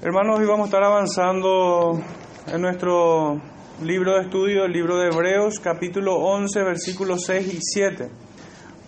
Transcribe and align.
Hermanos, 0.00 0.38
hoy 0.38 0.46
vamos 0.46 0.66
a 0.66 0.68
estar 0.68 0.84
avanzando 0.84 2.00
en 2.46 2.60
nuestro 2.60 3.42
libro 3.82 4.14
de 4.14 4.26
estudio, 4.26 4.64
el 4.64 4.70
libro 4.70 4.96
de 4.96 5.08
Hebreos, 5.08 5.58
capítulo 5.58 6.14
11, 6.18 6.62
versículos 6.62 7.24
6 7.24 7.54
y 7.54 7.58
7, 7.60 8.08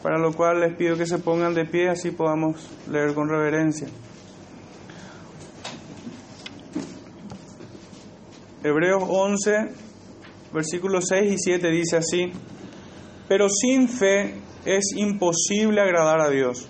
para 0.04 0.20
lo 0.20 0.32
cual 0.32 0.60
les 0.60 0.76
pido 0.76 0.96
que 0.96 1.06
se 1.06 1.18
pongan 1.18 1.52
de 1.52 1.64
pie, 1.64 1.88
así 1.88 2.12
podamos 2.12 2.70
leer 2.88 3.12
con 3.12 3.28
reverencia. 3.28 3.88
Hebreos 8.62 9.02
11, 9.04 9.50
versículos 10.52 11.06
6 11.08 11.32
y 11.32 11.38
7 11.38 11.70
dice 11.72 11.96
así, 11.96 12.32
pero 13.26 13.48
sin 13.48 13.88
fe 13.88 14.36
es 14.64 14.92
imposible 14.94 15.80
agradar 15.80 16.20
a 16.20 16.30
Dios, 16.30 16.68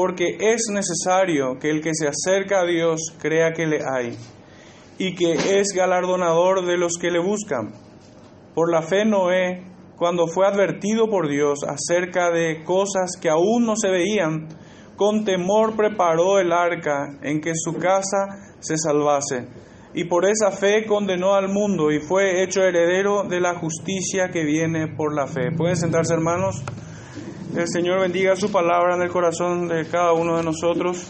porque 0.00 0.38
es 0.40 0.62
necesario 0.70 1.58
que 1.58 1.68
el 1.68 1.82
que 1.82 1.90
se 1.92 2.08
acerca 2.08 2.62
a 2.62 2.64
Dios 2.64 3.02
crea 3.20 3.52
que 3.52 3.66
le 3.66 3.80
hay 3.84 4.16
y 4.96 5.14
que 5.14 5.60
es 5.60 5.74
galardonador 5.76 6.64
de 6.64 6.78
los 6.78 6.94
que 6.98 7.10
le 7.10 7.18
buscan. 7.18 7.74
Por 8.54 8.72
la 8.72 8.80
fe 8.80 9.04
Noé, 9.04 9.62
cuando 9.98 10.26
fue 10.26 10.46
advertido 10.46 11.10
por 11.10 11.28
Dios 11.28 11.58
acerca 11.68 12.30
de 12.30 12.64
cosas 12.64 13.10
que 13.20 13.28
aún 13.28 13.66
no 13.66 13.76
se 13.76 13.90
veían, 13.90 14.48
con 14.96 15.26
temor 15.26 15.76
preparó 15.76 16.38
el 16.38 16.50
arca 16.50 17.18
en 17.20 17.42
que 17.42 17.52
su 17.54 17.74
casa 17.74 18.54
se 18.58 18.78
salvase, 18.78 19.48
y 19.92 20.04
por 20.04 20.24
esa 20.24 20.50
fe 20.50 20.86
condenó 20.86 21.34
al 21.34 21.50
mundo 21.50 21.92
y 21.92 22.00
fue 22.00 22.42
hecho 22.42 22.62
heredero 22.62 23.24
de 23.24 23.40
la 23.40 23.54
justicia 23.58 24.30
que 24.32 24.44
viene 24.44 24.88
por 24.96 25.14
la 25.14 25.26
fe. 25.26 25.50
Pueden 25.54 25.76
sentarse 25.76 26.14
hermanos. 26.14 26.64
El 27.56 27.66
Señor 27.66 28.00
bendiga 28.00 28.36
su 28.36 28.50
palabra 28.52 28.94
en 28.94 29.02
el 29.02 29.10
corazón 29.10 29.66
de 29.66 29.84
cada 29.88 30.12
uno 30.12 30.36
de 30.36 30.44
nosotros. 30.44 31.08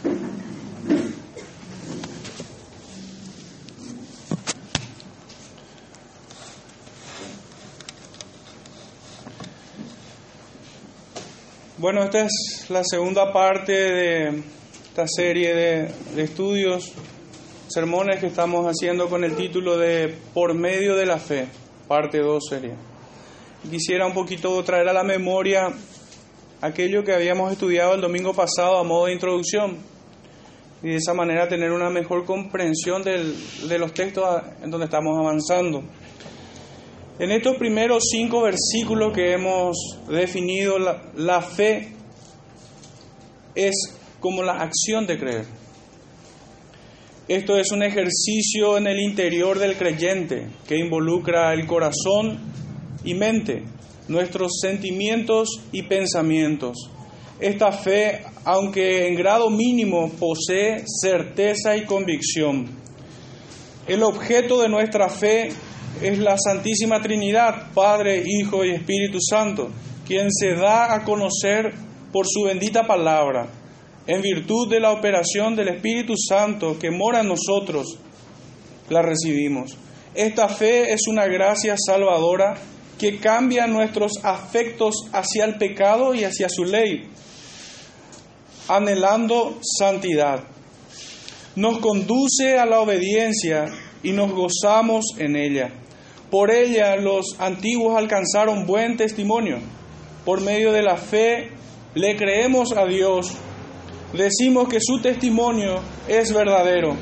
Bueno, 11.76 12.04
esta 12.04 12.22
es 12.22 12.66
la 12.70 12.84
segunda 12.84 13.32
parte 13.32 13.72
de 13.72 14.42
esta 14.82 15.06
serie 15.06 15.54
de, 15.54 15.94
de, 16.14 16.22
estudios, 16.22 16.92
sermones 17.68 18.18
que 18.18 18.28
estamos 18.28 18.64
haciendo 18.66 19.10
con 19.10 19.24
el 19.24 19.36
título 19.36 19.76
de 19.76 20.16
Por 20.32 20.54
medio 20.54 20.96
de 20.96 21.04
la 21.04 21.18
fe, 21.18 21.48
parte 21.86 22.18
2 22.18 22.42
sería. 22.48 22.76
Quisiera 23.70 24.06
un 24.06 24.14
poquito 24.14 24.62
traer 24.64 24.88
a 24.88 24.94
la 24.94 25.04
memoria 25.04 25.70
aquello 26.60 27.04
que 27.04 27.14
habíamos 27.14 27.52
estudiado 27.52 27.94
el 27.94 28.00
domingo 28.00 28.34
pasado 28.34 28.78
a 28.78 28.84
modo 28.84 29.06
de 29.06 29.14
introducción 29.14 29.78
y 30.82 30.88
de 30.88 30.96
esa 30.96 31.14
manera 31.14 31.48
tener 31.48 31.72
una 31.72 31.90
mejor 31.90 32.24
comprensión 32.24 33.02
del, 33.02 33.34
de 33.68 33.78
los 33.78 33.92
textos 33.92 34.24
en 34.62 34.70
donde 34.70 34.86
estamos 34.86 35.18
avanzando. 35.18 35.82
En 37.18 37.30
estos 37.30 37.56
primeros 37.56 38.04
cinco 38.10 38.42
versículos 38.42 39.12
que 39.12 39.32
hemos 39.32 39.76
definido, 40.08 40.78
la, 40.78 41.02
la 41.16 41.42
fe 41.42 41.92
es 43.54 43.74
como 44.20 44.42
la 44.42 44.54
acción 44.54 45.06
de 45.06 45.18
creer. 45.18 45.44
Esto 47.28 47.56
es 47.56 47.70
un 47.72 47.82
ejercicio 47.82 48.78
en 48.78 48.86
el 48.86 48.98
interior 49.00 49.58
del 49.58 49.76
creyente 49.76 50.48
que 50.66 50.76
involucra 50.78 51.52
el 51.52 51.66
corazón 51.66 52.40
y 53.04 53.14
mente, 53.14 53.64
nuestros 54.10 54.58
sentimientos 54.60 55.48
y 55.70 55.84
pensamientos. 55.84 56.90
Esta 57.38 57.70
fe, 57.72 58.22
aunque 58.44 59.06
en 59.06 59.14
grado 59.14 59.48
mínimo, 59.48 60.10
posee 60.10 60.84
certeza 60.84 61.76
y 61.76 61.84
convicción. 61.86 62.68
El 63.86 64.02
objeto 64.02 64.60
de 64.60 64.68
nuestra 64.68 65.08
fe 65.08 65.50
es 66.02 66.18
la 66.18 66.36
Santísima 66.36 67.00
Trinidad, 67.00 67.72
Padre, 67.72 68.22
Hijo 68.26 68.64
y 68.64 68.72
Espíritu 68.72 69.18
Santo, 69.20 69.70
quien 70.06 70.30
se 70.32 70.54
da 70.54 70.92
a 70.92 71.04
conocer 71.04 71.72
por 72.12 72.26
su 72.28 72.42
bendita 72.42 72.86
palabra, 72.86 73.48
en 74.06 74.22
virtud 74.22 74.68
de 74.68 74.80
la 74.80 74.90
operación 74.90 75.54
del 75.54 75.68
Espíritu 75.68 76.14
Santo 76.16 76.76
que 76.78 76.90
mora 76.90 77.20
en 77.20 77.28
nosotros, 77.28 77.96
la 78.88 79.02
recibimos. 79.02 79.76
Esta 80.14 80.48
fe 80.48 80.92
es 80.92 81.06
una 81.06 81.26
gracia 81.26 81.76
salvadora 81.78 82.56
que 83.00 83.18
cambia 83.18 83.66
nuestros 83.66 84.12
afectos 84.22 84.94
hacia 85.10 85.46
el 85.46 85.56
pecado 85.56 86.12
y 86.12 86.24
hacia 86.24 86.50
su 86.50 86.64
ley, 86.64 87.08
anhelando 88.68 89.58
santidad. 89.78 90.44
Nos 91.56 91.78
conduce 91.78 92.58
a 92.58 92.66
la 92.66 92.80
obediencia 92.80 93.68
y 94.02 94.12
nos 94.12 94.30
gozamos 94.32 95.06
en 95.16 95.34
ella. 95.34 95.70
Por 96.30 96.50
ella 96.50 96.94
los 96.96 97.36
antiguos 97.38 97.96
alcanzaron 97.96 98.66
buen 98.66 98.98
testimonio. 98.98 99.60
Por 100.26 100.42
medio 100.42 100.70
de 100.70 100.82
la 100.82 100.98
fe 100.98 101.52
le 101.94 102.16
creemos 102.16 102.76
a 102.76 102.84
Dios. 102.84 103.32
Decimos 104.12 104.68
que 104.68 104.78
su 104.78 105.00
testimonio 105.00 105.80
es 106.06 106.34
verdadero 106.34 106.96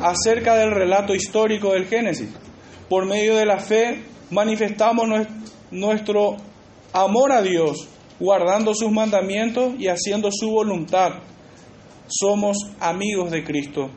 acerca 0.00 0.56
del 0.56 0.70
relato 0.70 1.14
histórico 1.14 1.74
del 1.74 1.86
Génesis. 1.86 2.30
Por 2.88 3.04
medio 3.04 3.36
de 3.36 3.44
la 3.44 3.58
fe 3.58 4.13
manifestamos 4.30 5.08
nuestro 5.70 6.36
amor 6.92 7.32
a 7.32 7.42
Dios, 7.42 7.88
guardando 8.18 8.74
sus 8.74 8.90
mandamientos 8.90 9.74
y 9.78 9.88
haciendo 9.88 10.30
su 10.30 10.50
voluntad. 10.50 11.12
Somos 12.06 12.58
amigos 12.80 13.30
de 13.30 13.44
Cristo. 13.44 13.90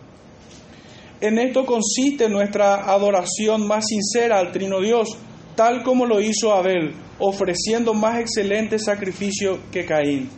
En 1.20 1.40
esto 1.40 1.66
consiste 1.66 2.30
nuestra 2.30 2.92
adoración 2.92 3.66
más 3.68 3.86
sincera 3.88 4.40
al 4.40 4.52
Trino 4.52 4.80
Dios, 4.82 5.18
tal 5.56 5.84
como 5.84 6.06
lo 6.06 6.22
hizo 6.22 6.54
Abel, 6.54 6.94
ofreciendo 7.20 7.94
más 7.94 8.20
excelente 8.20 8.78
sacrificio 8.78 9.60
que 9.72 9.86
Caín. 9.86 10.30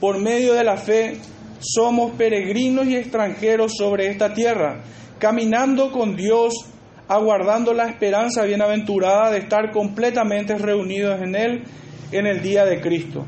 Por 0.00 0.18
medio 0.18 0.54
de 0.54 0.64
la 0.64 0.76
fe 0.76 1.18
somos 1.60 2.12
peregrinos 2.12 2.86
y 2.86 2.96
extranjeros 2.96 3.72
sobre 3.76 4.08
esta 4.08 4.34
tierra, 4.34 4.82
caminando 5.18 5.92
con 5.92 6.16
Dios, 6.16 6.54
aguardando 7.10 7.74
la 7.74 7.88
esperanza 7.88 8.44
bienaventurada 8.44 9.32
de 9.32 9.38
estar 9.38 9.72
completamente 9.72 10.56
reunidos 10.56 11.20
en 11.20 11.34
Él 11.34 11.64
en 12.12 12.26
el 12.28 12.40
día 12.40 12.64
de 12.64 12.80
Cristo. 12.80 13.26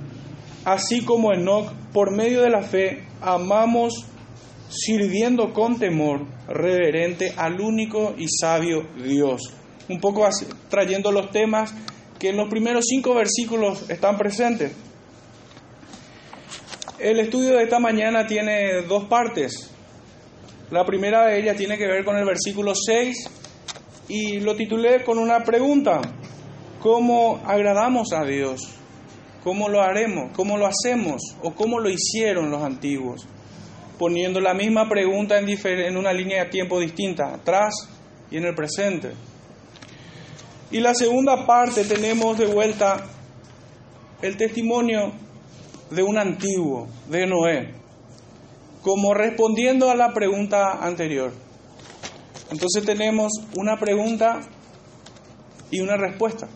Así 0.65 1.05
como 1.05 1.33
Enoch, 1.33 1.73
por 1.93 2.17
medio 2.17 2.43
de 2.43 2.51
la 2.51 2.63
fe, 2.63 3.03
amamos 3.21 4.07
sirviendo 4.69 5.53
con 5.53 5.81
temor 5.81 6.25
reverente 6.47 7.35
al 7.37 7.61
único 7.61 8.15
y 8.17 8.27
sabio 8.29 8.87
Dios. 9.03 9.53
Un 9.89 9.99
poco 9.99 10.29
trayendo 10.69 11.11
los 11.11 11.33
temas 11.33 11.75
que 12.21 12.29
en 12.29 12.37
los 12.37 12.49
primeros 12.49 12.85
cinco 12.89 13.15
versículos 13.15 13.91
están 13.91 14.17
presentes. 14.17 14.71
El 17.01 17.19
estudio 17.19 17.57
de 17.57 17.65
esta 17.65 17.81
mañana 17.81 18.29
tiene 18.29 18.83
dos 18.83 19.07
partes. 19.07 19.75
La 20.71 20.87
primera 20.87 21.27
de 21.27 21.41
ellas 21.41 21.57
tiene 21.57 21.77
que 21.77 21.89
ver 21.89 22.05
con 22.05 22.17
el 22.17 22.25
versículo 22.25 22.75
6 22.77 23.42
y 24.13 24.41
lo 24.41 24.55
titulé 24.55 25.03
con 25.05 25.19
una 25.19 25.43
pregunta. 25.43 26.01
¿Cómo 26.81 27.41
agradamos 27.47 28.13
a 28.13 28.25
Dios? 28.25 28.69
¿Cómo 29.43 29.69
lo 29.69 29.81
haremos? 29.81 30.33
¿Cómo 30.37 30.59
lo 30.59 30.67
hacemos? 30.67 31.23
¿O 31.43 31.53
cómo 31.55 31.81
lo 31.81 31.89
hicieron 31.89 32.51
los 32.51 32.63
antiguos? 32.63 33.27
poniendo 34.03 34.41
la 34.41 34.53
misma 34.53 34.89
pregunta 34.89 35.39
en, 35.39 35.97
una 35.97 36.13
línea 36.13 36.43
de 36.43 36.51
tiempo 36.51 36.81
distinta, 36.81 37.35
atrás 37.35 37.73
y 38.33 38.37
en 38.37 38.45
el 38.47 38.53
presente. 38.53 39.13
Y 40.73 40.81
la 40.81 40.93
segunda 40.93 41.47
parte 41.47 41.85
tenemos 41.85 42.37
de 42.37 42.47
vuelta 42.47 43.07
el 44.21 44.37
testimonio 44.37 45.13
de 45.89 46.03
un 46.03 46.19
antiguo, 46.19 46.89
de 47.09 47.27
Noé, 47.29 47.75
como 48.83 49.15
respondiendo 49.15 49.89
a 49.89 49.95
la 49.95 50.13
pregunta 50.13 50.85
anterior. 50.85 51.33
Entonces 52.53 52.85
tenemos 52.85 53.33
una 53.57 53.79
pregunta 53.79 54.43
y 55.71 55.81
una 55.81 55.97
respuesta 55.97 56.49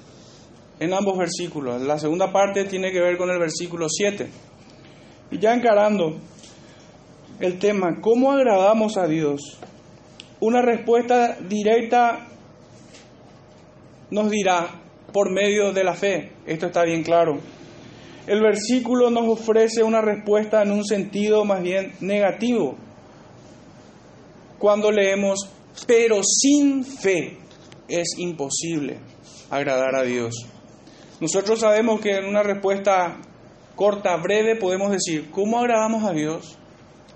en 0.79 0.93
ambos 0.93 1.17
versículos. 1.17 1.81
La 1.81 1.99
segunda 1.99 2.31
parte 2.31 2.67
tiene 2.67 2.93
que 2.93 3.01
ver 3.01 3.17
con 3.17 3.31
el 3.31 3.39
versículo 3.39 3.89
7. 3.89 4.29
Y 5.31 5.39
ya 5.39 5.55
encarando 5.55 6.19
el 7.41 7.59
tema, 7.59 7.99
¿cómo 8.03 8.31
agradamos 8.31 8.99
a 8.99 9.07
Dios? 9.07 9.59
Una 10.39 10.61
respuesta 10.61 11.39
directa 11.41 12.27
nos 14.11 14.31
dirá 14.31 14.69
por 15.15 15.33
medio 15.33 15.73
de 15.73 15.83
la 15.83 15.95
fe. 15.95 16.33
Esto 16.45 16.67
está 16.67 16.85
bien 16.85 17.05
claro. 17.05 17.39
El 18.27 18.43
versículo 18.43 19.09
nos 19.09 19.27
ofrece 19.29 19.83
una 19.83 20.03
respuesta 20.03 20.63
en 20.63 20.73
un 20.73 20.85
sentido 20.85 21.47
más 21.47 21.63
bien 21.63 21.93
negativo. 22.01 22.77
Cuando 24.59 24.93
leemos, 24.93 25.56
pero 25.87 26.21
sin 26.23 26.85
fe 26.85 27.39
es 27.89 28.19
imposible 28.19 28.99
agradar 29.51 29.95
a 29.97 30.03
Dios. 30.03 30.35
Nosotros 31.21 31.61
sabemos 31.61 32.01
que 32.01 32.17
en 32.17 32.27
una 32.27 32.43
respuesta 32.43 33.19
corta, 33.75 34.17
breve, 34.17 34.57
podemos 34.57 34.91
decir, 34.91 35.31
¿cómo 35.31 35.59
agradamos 35.59 36.05
a 36.05 36.13
Dios? 36.13 36.59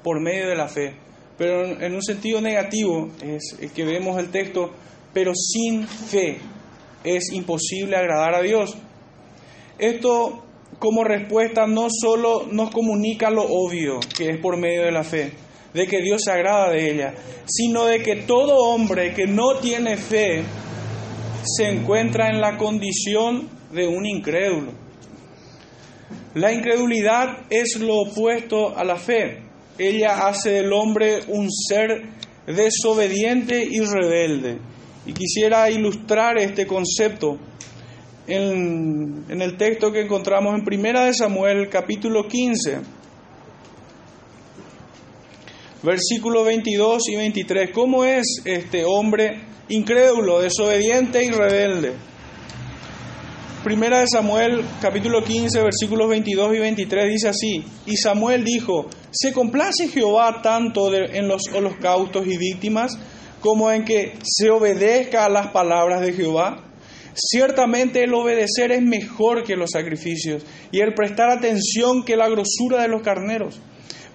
por 0.03 0.21
medio 0.21 0.49
de 0.49 0.57
la 0.57 0.69
fe. 0.69 0.95
pero 1.37 1.81
en 1.81 1.95
un 1.95 2.03
sentido 2.03 2.41
negativo 2.43 3.09
es 3.23 3.73
que 3.73 3.85
vemos 3.85 4.19
el 4.19 4.31
texto, 4.31 4.71
pero 5.15 5.33
sin 5.35 5.87
fe 5.87 6.39
es 7.03 7.33
imposible 7.33 7.97
agradar 7.97 8.35
a 8.35 8.43
Dios. 8.43 8.77
Esto 9.79 10.45
como 10.79 11.03
respuesta 11.03 11.67
no 11.67 11.89
solo 11.91 12.47
nos 12.51 12.71
comunica 12.71 13.31
lo 13.31 13.45
obvio, 13.45 14.01
que 14.19 14.29
es 14.29 14.39
por 14.39 14.59
medio 14.59 14.83
de 14.83 14.93
la 14.93 15.03
fe, 15.03 15.33
de 15.75 15.87
que 15.87 16.03
Dios 16.03 16.23
se 16.25 16.33
agrada 16.33 16.71
de 16.71 16.91
ella, 16.91 17.15
sino 17.47 17.87
de 17.87 18.03
que 18.03 18.17
todo 18.17 18.57
hombre 18.57 19.15
que 19.15 19.27
no 19.27 19.57
tiene 19.57 19.97
fe 19.97 20.43
se 21.45 21.69
encuentra 21.69 22.29
en 22.29 22.41
la 22.41 22.57
condición 22.57 23.49
de 23.73 23.87
un 23.87 24.07
incrédulo. 24.07 24.73
La 26.35 26.53
incredulidad 26.53 27.47
es 27.51 27.79
lo 27.81 27.97
opuesto 27.97 28.77
a 28.77 28.85
la 28.85 28.97
fe. 28.97 29.43
Ella 29.79 30.29
hace 30.29 30.51
del 30.51 30.73
hombre 30.73 31.21
un 31.29 31.49
ser 31.51 32.03
desobediente 32.47 33.65
y 33.65 33.81
rebelde. 33.81 34.59
Y 35.07 35.13
quisiera 35.13 35.71
ilustrar 35.71 36.39
este 36.39 36.67
concepto 36.67 37.39
en, 38.27 39.25
en, 39.29 39.43
el 39.43 39.57
texto 39.57 39.91
que 39.91 40.03
encontramos 40.03 40.55
en 40.55 40.65
Primera 40.65 41.07
de 41.07 41.15
Samuel 41.15 41.69
capítulo 41.69 42.29
15, 42.29 42.79
versículos 45.83 46.45
22 46.45 47.09
y 47.09 47.17
23. 47.17 47.71
¿Cómo 47.73 48.05
es 48.05 48.43
este 48.45 48.85
hombre 48.85 49.41
incrédulo, 49.69 50.41
desobediente 50.41 51.25
y 51.25 51.31
rebelde? 51.31 51.95
Primera 53.65 54.01
de 54.01 54.07
Samuel 54.09 54.65
capítulo 54.81 55.23
15 55.23 55.63
versículos 55.63 56.09
22 56.09 56.57
y 56.57 56.59
23 56.61 57.09
dice 57.11 57.29
así, 57.29 57.63
y 57.85 57.97
Samuel 57.99 58.43
dijo, 58.43 58.89
¿se 59.11 59.35
complace 59.35 59.89
Jehová 59.89 60.41
tanto 60.43 60.95
en 60.95 61.29
los 61.29 61.43
holocaustos 61.55 62.27
y 62.27 62.39
víctimas 62.39 62.99
como 63.41 63.71
en 63.71 63.85
que 63.85 64.15
se 64.23 64.49
obedezca 64.49 65.27
a 65.27 65.29
las 65.29 65.49
palabras 65.49 66.01
de 66.01 66.15
Jehová? 66.15 66.65
Ciertamente 67.15 68.03
el 68.03 68.15
obedecer 68.15 68.73
es 68.73 68.83
mejor 68.83 69.45
que 69.45 69.57
los 69.57 69.73
sacrificios 69.73 70.43
y 70.73 70.81
el 70.81 70.95
prestar 70.95 71.29
atención 71.29 72.03
que 72.03 72.17
la 72.17 72.31
grosura 72.31 72.81
de 72.81 72.89
los 72.89 73.03
carneros, 73.03 73.61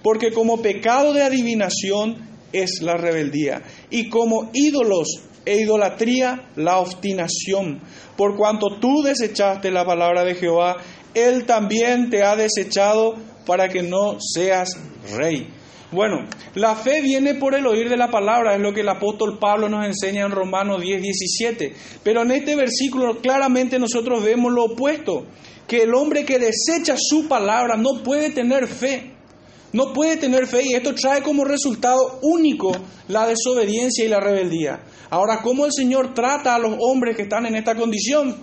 porque 0.06 0.30
como 0.30 0.62
pecado 0.62 1.12
de 1.12 1.24
adivinación 1.24 2.16
es 2.52 2.80
la 2.80 2.96
rebeldía 2.96 3.64
y 3.90 4.08
como 4.08 4.52
ídolos 4.52 5.08
e 5.44 5.56
idolatría 5.56 6.48
la 6.54 6.78
obstinación. 6.78 7.80
Por 8.16 8.36
cuanto 8.36 8.78
tú 8.80 9.02
desechaste 9.02 9.72
la 9.72 9.84
palabra 9.84 10.22
de 10.22 10.36
Jehová, 10.36 10.76
Él 11.12 11.44
también 11.44 12.08
te 12.08 12.22
ha 12.22 12.36
desechado 12.36 13.16
para 13.46 13.68
que 13.68 13.82
no 13.82 14.18
seas 14.20 14.78
rey. 15.16 15.48
Bueno, 15.90 16.28
la 16.54 16.76
fe 16.76 17.00
viene 17.02 17.34
por 17.34 17.56
el 17.56 17.66
oír 17.66 17.88
de 17.88 17.96
la 17.96 18.08
palabra, 18.08 18.54
es 18.54 18.60
lo 18.60 18.72
que 18.72 18.82
el 18.82 18.88
apóstol 18.88 19.40
Pablo 19.40 19.68
nos 19.68 19.84
enseña 19.86 20.24
en 20.24 20.30
Romanos 20.30 20.82
10, 20.82 21.02
17. 21.02 21.74
Pero 22.04 22.22
en 22.22 22.30
este 22.30 22.54
versículo 22.54 23.18
claramente 23.18 23.80
nosotros 23.80 24.22
vemos 24.22 24.52
lo 24.52 24.66
opuesto, 24.66 25.26
que 25.66 25.82
el 25.82 25.92
hombre 25.96 26.24
que 26.24 26.38
desecha 26.38 26.94
su 26.96 27.26
palabra 27.26 27.76
no 27.76 28.04
puede 28.04 28.30
tener 28.30 28.68
fe. 28.68 29.15
No 29.76 29.92
puede 29.92 30.16
tener 30.16 30.46
fe 30.46 30.62
y 30.64 30.72
esto 30.72 30.94
trae 30.94 31.20
como 31.20 31.44
resultado 31.44 32.18
único 32.22 32.72
la 33.08 33.26
desobediencia 33.26 34.06
y 34.06 34.08
la 34.08 34.20
rebeldía. 34.20 34.80
Ahora, 35.10 35.42
¿cómo 35.42 35.66
el 35.66 35.72
Señor 35.74 36.14
trata 36.14 36.54
a 36.54 36.58
los 36.58 36.78
hombres 36.80 37.14
que 37.14 37.24
están 37.24 37.44
en 37.44 37.56
esta 37.56 37.74
condición? 37.74 38.38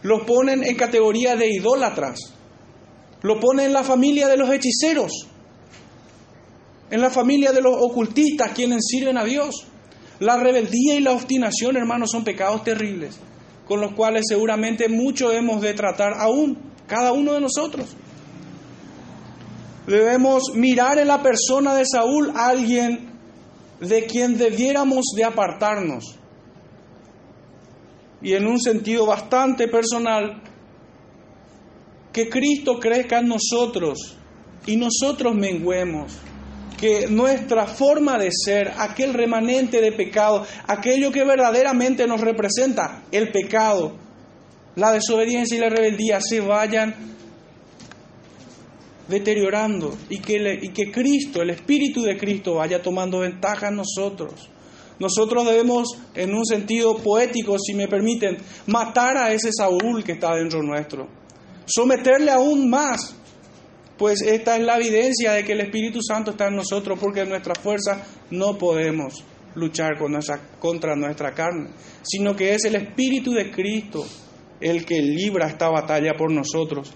Los 0.00 0.22
ponen 0.22 0.64
en 0.64 0.76
categoría 0.76 1.36
de 1.36 1.52
idólatras. 1.52 2.32
Lo 3.20 3.38
pone 3.38 3.66
en 3.66 3.74
la 3.74 3.84
familia 3.84 4.28
de 4.28 4.38
los 4.38 4.48
hechiceros. 4.50 5.12
En 6.90 7.02
la 7.02 7.10
familia 7.10 7.52
de 7.52 7.60
los 7.60 7.76
ocultistas, 7.78 8.52
quienes 8.52 8.86
sirven 8.86 9.18
a 9.18 9.24
Dios. 9.24 9.66
La 10.20 10.38
rebeldía 10.38 10.94
y 10.94 11.00
la 11.00 11.12
obstinación, 11.12 11.76
hermanos, 11.76 12.12
son 12.12 12.24
pecados 12.24 12.64
terribles, 12.64 13.18
con 13.66 13.82
los 13.82 13.92
cuales 13.92 14.24
seguramente 14.26 14.88
mucho 14.88 15.32
hemos 15.32 15.60
de 15.60 15.74
tratar 15.74 16.14
aún, 16.14 16.56
cada 16.86 17.12
uno 17.12 17.34
de 17.34 17.42
nosotros. 17.42 17.94
Debemos 19.88 20.52
mirar 20.54 20.98
en 20.98 21.08
la 21.08 21.22
persona 21.22 21.74
de 21.74 21.84
Saúl 21.86 22.30
a 22.36 22.48
alguien 22.48 23.08
de 23.80 24.04
quien 24.04 24.36
debiéramos 24.36 25.06
de 25.16 25.24
apartarnos. 25.24 26.18
Y 28.20 28.34
en 28.34 28.46
un 28.46 28.60
sentido 28.60 29.06
bastante 29.06 29.66
personal, 29.66 30.42
que 32.12 32.28
Cristo 32.28 32.78
crezca 32.78 33.20
en 33.20 33.28
nosotros 33.28 34.18
y 34.66 34.76
nosotros 34.76 35.34
menguemos. 35.34 36.18
Que 36.78 37.08
nuestra 37.08 37.66
forma 37.66 38.18
de 38.18 38.30
ser, 38.30 38.74
aquel 38.76 39.14
remanente 39.14 39.80
de 39.80 39.92
pecado, 39.92 40.44
aquello 40.66 41.10
que 41.10 41.24
verdaderamente 41.24 42.06
nos 42.06 42.20
representa, 42.20 43.04
el 43.10 43.32
pecado, 43.32 43.96
la 44.76 44.92
desobediencia 44.92 45.56
y 45.56 45.60
la 45.60 45.70
rebeldía, 45.70 46.20
se 46.20 46.40
vayan 46.40 47.17
deteriorando 49.08 49.96
y 50.08 50.18
que, 50.18 50.38
le, 50.38 50.54
y 50.62 50.68
que 50.68 50.90
Cristo, 50.92 51.42
el 51.42 51.50
Espíritu 51.50 52.02
de 52.02 52.16
Cristo, 52.16 52.54
vaya 52.54 52.82
tomando 52.82 53.20
ventaja 53.20 53.68
en 53.68 53.76
nosotros. 53.76 54.50
Nosotros 54.98 55.46
debemos, 55.46 55.88
en 56.14 56.34
un 56.34 56.44
sentido 56.44 56.96
poético, 56.96 57.56
si 57.58 57.74
me 57.74 57.88
permiten, 57.88 58.36
matar 58.66 59.16
a 59.16 59.32
ese 59.32 59.50
Saúl 59.52 60.02
que 60.04 60.12
está 60.12 60.34
dentro 60.34 60.62
nuestro. 60.62 61.08
Someterle 61.66 62.30
aún 62.30 62.68
más, 62.68 63.16
pues 63.96 64.22
esta 64.22 64.56
es 64.56 64.62
la 64.62 64.76
evidencia 64.76 65.32
de 65.32 65.44
que 65.44 65.52
el 65.52 65.60
Espíritu 65.60 66.00
Santo 66.02 66.32
está 66.32 66.48
en 66.48 66.56
nosotros, 66.56 66.98
porque 67.00 67.20
en 67.20 67.28
nuestra 67.28 67.54
fuerza 67.54 68.04
no 68.30 68.58
podemos 68.58 69.24
luchar 69.54 69.98
con 69.98 70.12
nuestra, 70.12 70.40
contra 70.58 70.96
nuestra 70.96 71.32
carne, 71.32 71.70
sino 72.02 72.34
que 72.34 72.54
es 72.54 72.64
el 72.64 72.74
Espíritu 72.74 73.32
de 73.32 73.50
Cristo 73.50 74.04
el 74.60 74.84
que 74.84 75.00
libra 75.00 75.46
esta 75.46 75.68
batalla 75.68 76.14
por 76.16 76.32
nosotros 76.32 76.92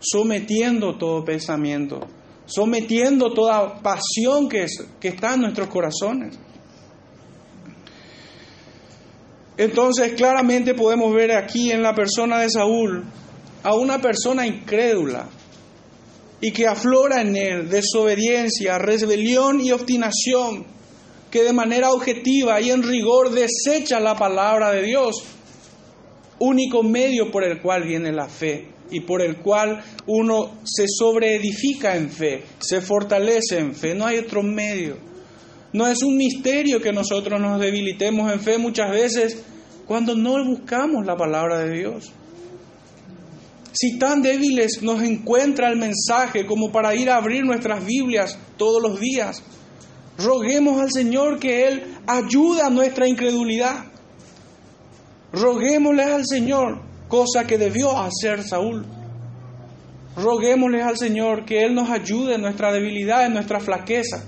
sometiendo 0.00 0.96
todo 0.96 1.24
pensamiento, 1.24 2.00
sometiendo 2.46 3.32
toda 3.32 3.80
pasión 3.82 4.48
que, 4.48 4.64
es, 4.64 4.84
que 5.00 5.08
está 5.08 5.34
en 5.34 5.42
nuestros 5.42 5.68
corazones. 5.68 6.38
Entonces 9.56 10.12
claramente 10.12 10.74
podemos 10.74 11.14
ver 11.14 11.32
aquí 11.32 11.72
en 11.72 11.82
la 11.82 11.94
persona 11.94 12.40
de 12.40 12.50
Saúl 12.50 13.04
a 13.62 13.74
una 13.74 14.00
persona 14.00 14.46
incrédula 14.46 15.28
y 16.40 16.52
que 16.52 16.66
aflora 16.66 17.22
en 17.22 17.34
él 17.36 17.68
desobediencia, 17.68 18.78
rebelión 18.78 19.60
y 19.60 19.72
obstinación, 19.72 20.66
que 21.30 21.42
de 21.42 21.52
manera 21.52 21.90
objetiva 21.90 22.60
y 22.60 22.70
en 22.70 22.82
rigor 22.82 23.30
desecha 23.30 23.98
la 23.98 24.14
palabra 24.14 24.70
de 24.72 24.82
Dios, 24.82 25.24
único 26.38 26.82
medio 26.82 27.30
por 27.30 27.44
el 27.44 27.60
cual 27.60 27.84
viene 27.84 28.12
la 28.12 28.28
fe 28.28 28.68
y 28.90 29.00
por 29.00 29.22
el 29.22 29.36
cual 29.38 29.82
uno 30.06 30.58
se 30.64 30.86
sobreedifica 30.88 31.96
en 31.96 32.10
fe, 32.10 32.44
se 32.58 32.80
fortalece 32.80 33.58
en 33.58 33.74
fe. 33.74 33.94
No 33.94 34.06
hay 34.06 34.18
otro 34.18 34.42
medio. 34.42 34.96
No 35.72 35.86
es 35.86 36.02
un 36.02 36.16
misterio 36.16 36.80
que 36.80 36.92
nosotros 36.92 37.40
nos 37.40 37.60
debilitemos 37.60 38.32
en 38.32 38.40
fe 38.40 38.58
muchas 38.58 38.90
veces 38.90 39.42
cuando 39.86 40.14
no 40.14 40.42
buscamos 40.44 41.04
la 41.04 41.16
palabra 41.16 41.58
de 41.58 41.78
Dios. 41.78 42.12
Si 43.72 43.98
tan 43.98 44.22
débiles 44.22 44.82
nos 44.82 45.02
encuentra 45.02 45.68
el 45.68 45.76
mensaje 45.76 46.46
como 46.46 46.72
para 46.72 46.94
ir 46.94 47.10
a 47.10 47.16
abrir 47.16 47.44
nuestras 47.44 47.84
Biblias 47.84 48.38
todos 48.56 48.82
los 48.82 48.98
días, 48.98 49.42
roguemos 50.16 50.80
al 50.80 50.90
Señor 50.90 51.38
que 51.38 51.68
Él 51.68 51.82
ayude 52.06 52.62
a 52.62 52.70
nuestra 52.70 53.06
incredulidad. 53.06 53.84
Roguémosle 55.32 56.02
al 56.02 56.26
Señor 56.26 56.80
cosa 57.08 57.46
que 57.46 57.58
debió 57.58 57.98
hacer 57.98 58.42
Saúl. 58.42 58.84
Roguémosle 60.16 60.82
al 60.82 60.96
Señor 60.96 61.44
que 61.44 61.64
Él 61.64 61.74
nos 61.74 61.90
ayude 61.90 62.34
en 62.34 62.42
nuestra 62.42 62.72
debilidad, 62.72 63.26
en 63.26 63.34
nuestra 63.34 63.60
flaqueza, 63.60 64.24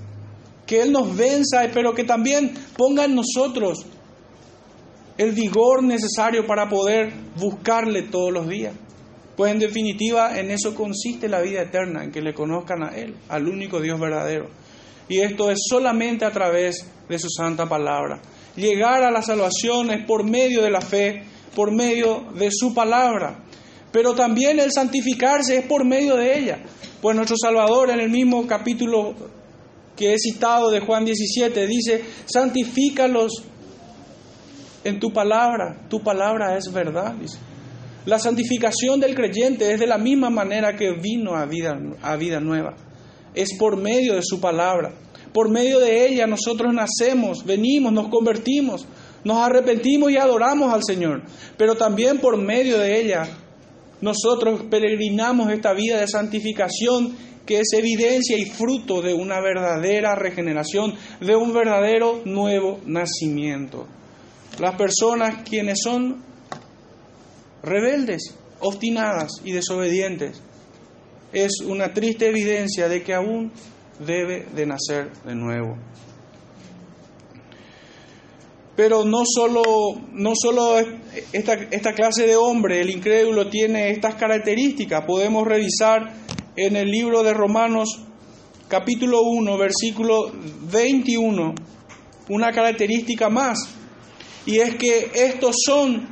que 0.66 0.82
Él 0.82 0.92
nos 0.92 1.16
venza, 1.16 1.62
pero 1.72 1.94
que 1.94 2.04
también 2.04 2.52
ponga 2.76 3.04
en 3.04 3.14
nosotros 3.14 3.86
el 5.16 5.32
vigor 5.32 5.82
necesario 5.82 6.46
para 6.46 6.68
poder 6.68 7.12
buscarle 7.36 8.02
todos 8.02 8.32
los 8.32 8.48
días. 8.48 8.74
Pues 9.36 9.52
en 9.52 9.58
definitiva 9.60 10.38
en 10.38 10.50
eso 10.50 10.74
consiste 10.74 11.28
la 11.28 11.40
vida 11.40 11.62
eterna, 11.62 12.04
en 12.04 12.10
que 12.10 12.20
le 12.20 12.34
conozcan 12.34 12.82
a 12.82 12.88
Él, 12.96 13.16
al 13.28 13.48
único 13.48 13.80
Dios 13.80 13.98
verdadero. 13.98 14.48
Y 15.08 15.20
esto 15.20 15.50
es 15.50 15.58
solamente 15.68 16.24
a 16.24 16.32
través 16.32 16.86
de 17.08 17.18
su 17.18 17.28
santa 17.30 17.66
palabra. 17.66 18.20
Llegar 18.58 19.04
a 19.04 19.10
la 19.10 19.22
salvación 19.22 19.90
es 19.90 20.04
por 20.04 20.24
medio 20.24 20.62
de 20.62 20.70
la 20.70 20.80
fe 20.80 21.22
por 21.58 21.72
medio 21.72 22.24
de 22.38 22.50
su 22.52 22.72
palabra. 22.72 23.40
Pero 23.90 24.14
también 24.14 24.60
el 24.60 24.70
santificarse 24.70 25.58
es 25.58 25.64
por 25.64 25.84
medio 25.84 26.14
de 26.14 26.38
ella. 26.38 26.58
Pues 27.02 27.16
nuestro 27.16 27.36
Salvador 27.36 27.90
en 27.90 27.98
el 27.98 28.10
mismo 28.10 28.46
capítulo 28.46 29.12
que 29.96 30.14
he 30.14 30.18
citado 30.18 30.70
de 30.70 30.78
Juan 30.78 31.04
17 31.04 31.66
dice, 31.66 32.04
santifícalos 32.26 33.42
en 34.84 35.00
tu 35.00 35.12
palabra, 35.12 35.88
tu 35.88 36.00
palabra 36.00 36.56
es 36.56 36.72
verdad. 36.72 37.16
La 38.06 38.20
santificación 38.20 39.00
del 39.00 39.16
creyente 39.16 39.72
es 39.72 39.80
de 39.80 39.88
la 39.88 39.98
misma 39.98 40.30
manera 40.30 40.76
que 40.76 40.92
vino 40.92 41.34
a 41.34 41.44
vida, 41.46 41.76
a 42.02 42.14
vida 42.14 42.38
nueva. 42.38 42.76
Es 43.34 43.56
por 43.58 43.76
medio 43.76 44.14
de 44.14 44.22
su 44.22 44.40
palabra. 44.40 44.92
Por 45.32 45.50
medio 45.50 45.78
de 45.80 46.06
ella 46.06 46.26
nosotros 46.26 46.72
nacemos, 46.72 47.44
venimos, 47.44 47.92
nos 47.92 48.08
convertimos, 48.08 48.86
nos 49.24 49.38
arrepentimos 49.38 50.10
y 50.10 50.16
adoramos 50.16 50.72
al 50.72 50.82
Señor. 50.84 51.22
Pero 51.56 51.76
también 51.76 52.18
por 52.18 52.36
medio 52.36 52.78
de 52.78 53.00
ella 53.00 53.28
nosotros 54.00 54.62
peregrinamos 54.70 55.50
esta 55.52 55.72
vida 55.72 55.98
de 55.98 56.06
santificación 56.06 57.16
que 57.44 57.60
es 57.60 57.72
evidencia 57.72 58.36
y 58.36 58.44
fruto 58.44 59.00
de 59.00 59.14
una 59.14 59.40
verdadera 59.40 60.14
regeneración, 60.14 60.94
de 61.20 61.34
un 61.34 61.54
verdadero 61.54 62.20
nuevo 62.26 62.78
nacimiento. 62.84 63.86
Las 64.60 64.76
personas 64.76 65.48
quienes 65.48 65.78
son 65.82 66.22
rebeldes, 67.62 68.34
obstinadas 68.60 69.30
y 69.44 69.52
desobedientes, 69.52 70.42
es 71.32 71.60
una 71.64 71.94
triste 71.94 72.28
evidencia 72.28 72.88
de 72.88 73.02
que 73.02 73.14
aún 73.14 73.50
debe 73.98 74.46
de 74.54 74.66
nacer 74.66 75.12
de 75.24 75.34
nuevo. 75.34 75.76
Pero 78.76 79.04
no 79.04 79.24
solo, 79.24 79.62
no 80.12 80.32
solo 80.40 80.78
esta, 81.32 81.54
esta 81.54 81.94
clase 81.94 82.26
de 82.26 82.36
hombre, 82.36 82.80
el 82.80 82.90
incrédulo, 82.90 83.48
tiene 83.48 83.90
estas 83.90 84.14
características. 84.14 85.04
Podemos 85.04 85.46
revisar 85.46 86.12
en 86.54 86.76
el 86.76 86.88
libro 86.90 87.22
de 87.24 87.34
Romanos 87.34 88.04
capítulo 88.68 89.22
1, 89.22 89.56
versículo 89.56 90.30
21, 90.70 91.54
una 92.28 92.52
característica 92.52 93.30
más, 93.30 93.58
y 94.44 94.58
es 94.58 94.74
que 94.76 95.10
estos 95.14 95.56
son 95.64 96.06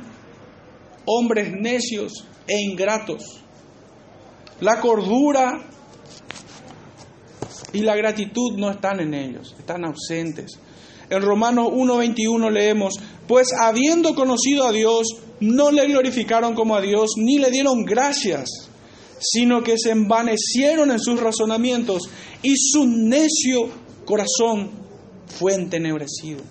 hombres 1.05 1.51
necios 1.53 2.25
e 2.47 2.59
ingratos. 2.59 3.41
La 4.59 4.81
cordura 4.81 5.67
y 7.73 7.79
la 7.79 7.95
gratitud 7.95 8.57
no 8.57 8.71
están 8.71 8.99
en 8.99 9.13
ellos, 9.13 9.55
están 9.57 9.85
ausentes. 9.85 10.59
En 11.09 11.21
Romanos 11.21 11.69
1:21 11.71 12.49
leemos, 12.51 12.95
pues 13.27 13.49
habiendo 13.59 14.15
conocido 14.15 14.67
a 14.67 14.71
Dios, 14.71 15.07
no 15.39 15.71
le 15.71 15.87
glorificaron 15.87 16.53
como 16.55 16.75
a 16.75 16.81
Dios, 16.81 17.11
ni 17.17 17.37
le 17.39 17.51
dieron 17.51 17.85
gracias 17.85 18.67
sino 19.19 19.63
que 19.63 19.75
se 19.77 19.91
envanecieron 19.91 20.91
en 20.91 20.99
sus 20.99 21.19
razonamientos 21.19 22.03
y 22.43 22.55
su 22.55 22.85
necio 22.85 23.69
corazón 24.05 24.69
fue 25.25 25.55
entenebrecido. 25.55 26.41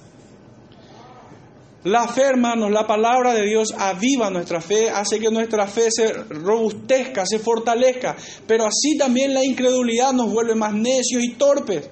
La 1.86 2.08
fe, 2.08 2.22
hermanos, 2.22 2.72
la 2.72 2.84
palabra 2.84 3.32
de 3.32 3.46
Dios 3.46 3.72
aviva 3.78 4.28
nuestra 4.28 4.60
fe, 4.60 4.90
hace 4.90 5.20
que 5.20 5.30
nuestra 5.30 5.68
fe 5.68 5.88
se 5.88 6.12
robustezca, 6.14 7.24
se 7.24 7.38
fortalezca, 7.38 8.16
pero 8.44 8.66
así 8.66 8.98
también 8.98 9.32
la 9.32 9.44
incredulidad 9.44 10.12
nos 10.12 10.32
vuelve 10.32 10.56
más 10.56 10.74
necios 10.74 11.22
y 11.22 11.34
torpes, 11.34 11.88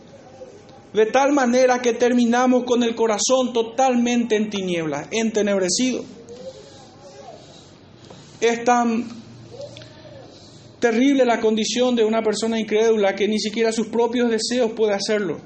de 0.93 1.07
tal 1.07 1.31
manera 1.31 1.81
que 1.81 1.93
terminamos 1.93 2.65
con 2.65 2.83
el 2.83 2.97
corazón 2.97 3.53
totalmente 3.53 4.35
en 4.35 4.51
tinieblas, 4.51 5.07
entenebrecido. 5.13 6.05
Es 8.41 8.65
tan 8.65 9.07
terrible 10.81 11.25
la 11.25 11.39
condición 11.39 11.95
de 11.95 12.05
una 12.05 12.21
persona 12.21 12.59
incrédula 12.59 13.15
que 13.15 13.29
ni 13.29 13.39
siquiera 13.39 13.71
sus 13.71 13.87
propios 13.87 14.29
deseos 14.29 14.73
puede 14.73 14.93
hacerlo, 14.93 15.39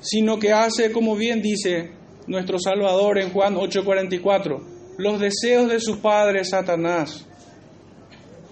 sino 0.00 0.40
que 0.40 0.52
hace, 0.52 0.90
como 0.90 1.14
bien 1.14 1.40
dice 1.40 1.99
nuestro 2.30 2.58
Salvador 2.60 3.18
en 3.18 3.30
Juan 3.30 3.56
8:44, 3.56 4.62
los 4.98 5.18
deseos 5.18 5.68
de 5.68 5.80
su 5.80 6.00
padre 6.00 6.44
Satanás. 6.44 7.26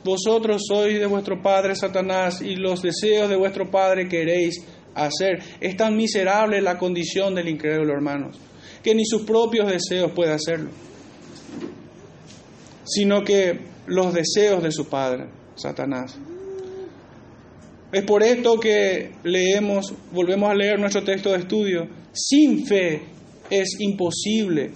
Vosotros 0.04 0.62
sois 0.66 0.98
de 0.98 1.06
vuestro 1.06 1.40
padre 1.40 1.76
Satanás 1.76 2.42
y 2.42 2.56
los 2.56 2.82
deseos 2.82 3.28
de 3.28 3.36
vuestro 3.36 3.70
padre 3.70 4.08
queréis 4.08 4.64
hacer. 4.94 5.38
Es 5.60 5.76
tan 5.76 5.96
miserable 5.96 6.60
la 6.60 6.76
condición 6.76 7.36
del 7.36 7.48
incrédulo, 7.48 7.94
hermanos, 7.94 8.36
que 8.82 8.96
ni 8.96 9.04
sus 9.06 9.22
propios 9.22 9.70
deseos 9.70 10.10
puede 10.10 10.32
hacerlo, 10.32 10.70
sino 12.84 13.22
que 13.22 13.60
los 13.86 14.12
deseos 14.12 14.60
de 14.60 14.72
su 14.72 14.88
padre, 14.88 15.28
Satanás. 15.54 16.18
Es 17.92 18.02
por 18.02 18.24
esto 18.24 18.58
que 18.58 19.12
leemos, 19.22 19.94
volvemos 20.10 20.50
a 20.50 20.54
leer 20.54 20.80
nuestro 20.80 21.04
texto 21.04 21.30
de 21.30 21.38
estudio, 21.38 21.88
sin 22.12 22.66
fe 22.66 23.17
es 23.50 23.76
imposible 23.80 24.72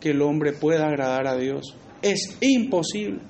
que 0.00 0.10
el 0.10 0.22
hombre 0.22 0.52
pueda 0.52 0.86
agradar 0.86 1.26
a 1.26 1.36
Dios. 1.36 1.74
Es 2.02 2.36
imposible. 2.40 3.20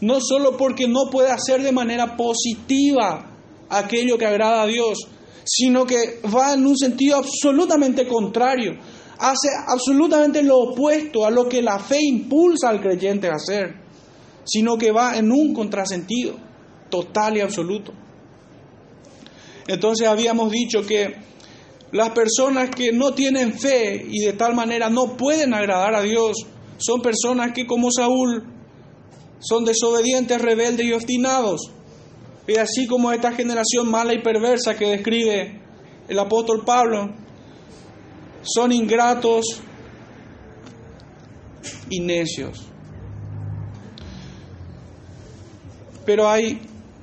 No 0.00 0.20
solo 0.20 0.56
porque 0.56 0.86
no 0.88 1.10
puede 1.10 1.30
hacer 1.30 1.62
de 1.62 1.72
manera 1.72 2.16
positiva 2.16 3.30
aquello 3.68 4.18
que 4.18 4.26
agrada 4.26 4.62
a 4.62 4.66
Dios, 4.66 4.98
sino 5.44 5.86
que 5.86 6.20
va 6.34 6.54
en 6.54 6.66
un 6.66 6.76
sentido 6.76 7.16
absolutamente 7.16 8.06
contrario. 8.06 8.76
Hace 9.18 9.48
absolutamente 9.66 10.42
lo 10.42 10.58
opuesto 10.58 11.24
a 11.24 11.30
lo 11.30 11.48
que 11.48 11.62
la 11.62 11.78
fe 11.78 12.02
impulsa 12.02 12.68
al 12.68 12.82
creyente 12.82 13.28
a 13.28 13.34
hacer 13.34 13.86
sino 14.46 14.78
que 14.78 14.92
va 14.92 15.18
en 15.18 15.30
un 15.30 15.52
contrasentido 15.52 16.36
total 16.88 17.36
y 17.36 17.40
absoluto. 17.40 17.92
Entonces 19.66 20.06
habíamos 20.06 20.52
dicho 20.52 20.86
que 20.86 21.16
las 21.96 22.10
personas 22.10 22.68
que 22.68 22.92
no 22.92 23.14
tienen 23.14 23.58
fe 23.58 24.06
y 24.06 24.20
de 24.20 24.34
tal 24.34 24.54
manera 24.54 24.90
no 24.90 25.16
pueden 25.16 25.54
agradar 25.54 25.94
a 25.94 26.02
Dios 26.02 26.36
son 26.76 27.00
personas 27.00 27.52
que 27.52 27.66
como 27.66 27.90
Saúl 27.90 28.44
son 29.38 29.64
desobedientes, 29.64 30.40
rebeldes 30.40 30.84
y 30.84 30.92
obstinados. 30.92 31.72
Y 32.46 32.56
así 32.56 32.86
como 32.86 33.12
esta 33.12 33.32
generación 33.32 33.90
mala 33.90 34.12
y 34.12 34.22
perversa 34.22 34.76
que 34.76 34.86
describe 34.86 35.62
el 36.06 36.18
apóstol 36.18 36.64
Pablo, 36.66 37.14
son 38.42 38.72
ingratos 38.72 39.62
y 41.88 42.00
necios. 42.00 42.66
Pero 46.04 46.28
hay 46.28 46.60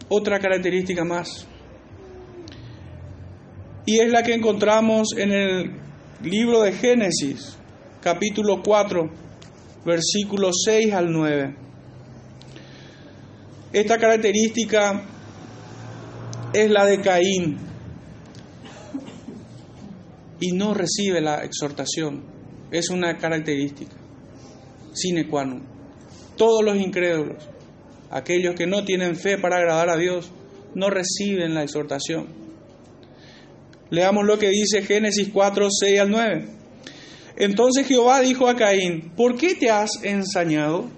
otra 0.07 0.39
característica 0.39 1.03
más. 1.03 1.47
Y 3.85 3.99
es 3.99 4.11
la 4.11 4.23
que 4.23 4.33
encontramos 4.33 5.09
en 5.17 5.31
el 5.31 5.71
libro 6.21 6.61
de 6.61 6.71
Génesis, 6.71 7.57
capítulo 8.01 8.61
4, 8.63 9.09
versículos 9.85 10.63
6 10.65 10.93
al 10.93 11.11
9. 11.11 11.55
Esta 13.73 13.97
característica 13.97 15.03
es 16.53 16.69
la 16.69 16.85
de 16.85 17.01
Caín 17.01 17.57
y 20.39 20.51
no 20.51 20.73
recibe 20.73 21.21
la 21.21 21.43
exhortación. 21.43 22.23
Es 22.71 22.89
una 22.89 23.17
característica 23.17 23.95
sine 24.93 25.27
qua 25.27 25.43
non. 25.43 25.63
Todos 26.37 26.63
los 26.63 26.77
incrédulos 26.77 27.49
aquellos 28.13 28.53
que 28.53 28.67
no 28.67 28.85
tienen 28.85 29.15
fe 29.15 29.39
para 29.39 29.57
agradar 29.57 29.89
a 29.89 29.97
Dios, 29.97 30.31
no 30.75 30.91
reciben 30.91 31.55
la 31.55 31.63
exhortación. 31.63 32.27
Leamos 33.93 34.25
lo 34.25 34.39
que 34.39 34.49
dice 34.49 34.81
Génesis 34.81 35.29
4, 35.31 35.67
6 35.69 35.99
al 35.99 36.09
9. 36.09 36.45
Entonces 37.37 37.85
Jehová 37.85 38.21
dijo 38.21 38.47
a 38.47 38.55
Caín, 38.55 39.11
¿por 39.15 39.37
qué 39.37 39.53
te 39.53 39.69
has 39.69 40.03
ensañado? 40.03 40.89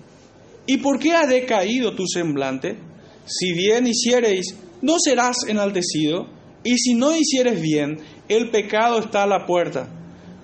¿Y 0.65 0.77
por 0.77 0.97
qué 0.97 1.11
ha 1.11 1.27
decaído 1.27 1.93
tu 1.93 2.07
semblante? 2.07 2.77
Si 3.25 3.51
bien 3.51 3.85
hiciereis, 3.85 4.55
no 4.81 4.95
serás 4.97 5.39
enaltecido, 5.45 6.29
y 6.63 6.77
si 6.77 6.93
no 6.93 7.13
hicieres 7.13 7.61
bien, 7.61 7.97
el 8.29 8.49
pecado 8.49 8.99
está 8.99 9.23
a 9.23 9.27
la 9.27 9.45
puerta. 9.45 9.89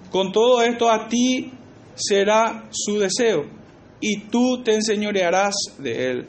Con 0.09 0.33
todo 0.33 0.61
esto 0.61 0.91
a 0.91 1.07
ti 1.07 1.53
será 1.95 2.67
su 2.71 2.99
deseo, 2.99 3.45
y 4.01 4.23
tú 4.23 4.61
te 4.61 4.73
enseñorearás 4.73 5.55
de 5.77 6.11
él. 6.11 6.27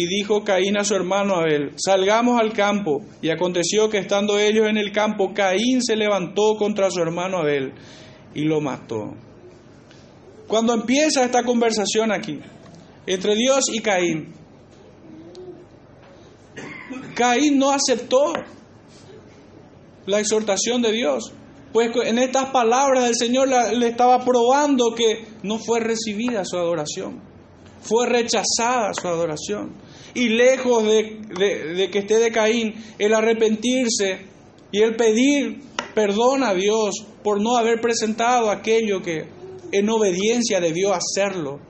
Y 0.00 0.06
dijo 0.06 0.44
Caín 0.44 0.78
a 0.78 0.84
su 0.84 0.94
hermano 0.94 1.34
Abel, 1.34 1.72
salgamos 1.76 2.40
al 2.40 2.52
campo. 2.52 3.02
Y 3.20 3.30
aconteció 3.30 3.90
que 3.90 3.98
estando 3.98 4.38
ellos 4.38 4.68
en 4.68 4.76
el 4.76 4.92
campo, 4.92 5.34
Caín 5.34 5.82
se 5.82 5.96
levantó 5.96 6.54
contra 6.56 6.88
su 6.88 7.00
hermano 7.00 7.38
Abel 7.38 7.72
y 8.32 8.42
lo 8.42 8.60
mató. 8.60 9.16
Cuando 10.46 10.72
empieza 10.72 11.24
esta 11.24 11.42
conversación 11.42 12.12
aquí, 12.12 12.38
entre 13.06 13.34
Dios 13.34 13.64
y 13.72 13.80
Caín, 13.80 14.32
Caín 17.16 17.58
no 17.58 17.72
aceptó 17.72 18.34
la 20.06 20.20
exhortación 20.20 20.80
de 20.80 20.92
Dios, 20.92 21.32
pues 21.72 21.90
en 22.04 22.18
estas 22.18 22.50
palabras 22.50 23.02
del 23.02 23.16
Señor 23.16 23.48
le 23.48 23.88
estaba 23.88 24.24
probando 24.24 24.94
que 24.94 25.26
no 25.42 25.58
fue 25.58 25.80
recibida 25.80 26.44
su 26.44 26.56
adoración. 26.56 27.27
Fue 27.88 28.06
rechazada 28.06 28.92
su 28.92 29.08
adoración. 29.08 29.72
Y 30.14 30.28
lejos 30.28 30.84
de, 30.84 31.88
que 31.90 31.98
esté 31.98 32.18
de 32.18 32.30
Caín, 32.30 32.74
el 32.98 33.14
arrepentirse 33.14 34.26
y 34.70 34.82
el 34.82 34.96
pedir 34.96 35.62
perdón 35.94 36.44
a 36.44 36.52
Dios 36.52 37.06
por 37.22 37.40
no 37.40 37.56
haber 37.56 37.80
presentado 37.80 38.50
aquello 38.50 39.00
que 39.00 39.26
en 39.72 39.88
obediencia 39.88 40.60
debió 40.60 40.92
hacerlo. 40.92 41.60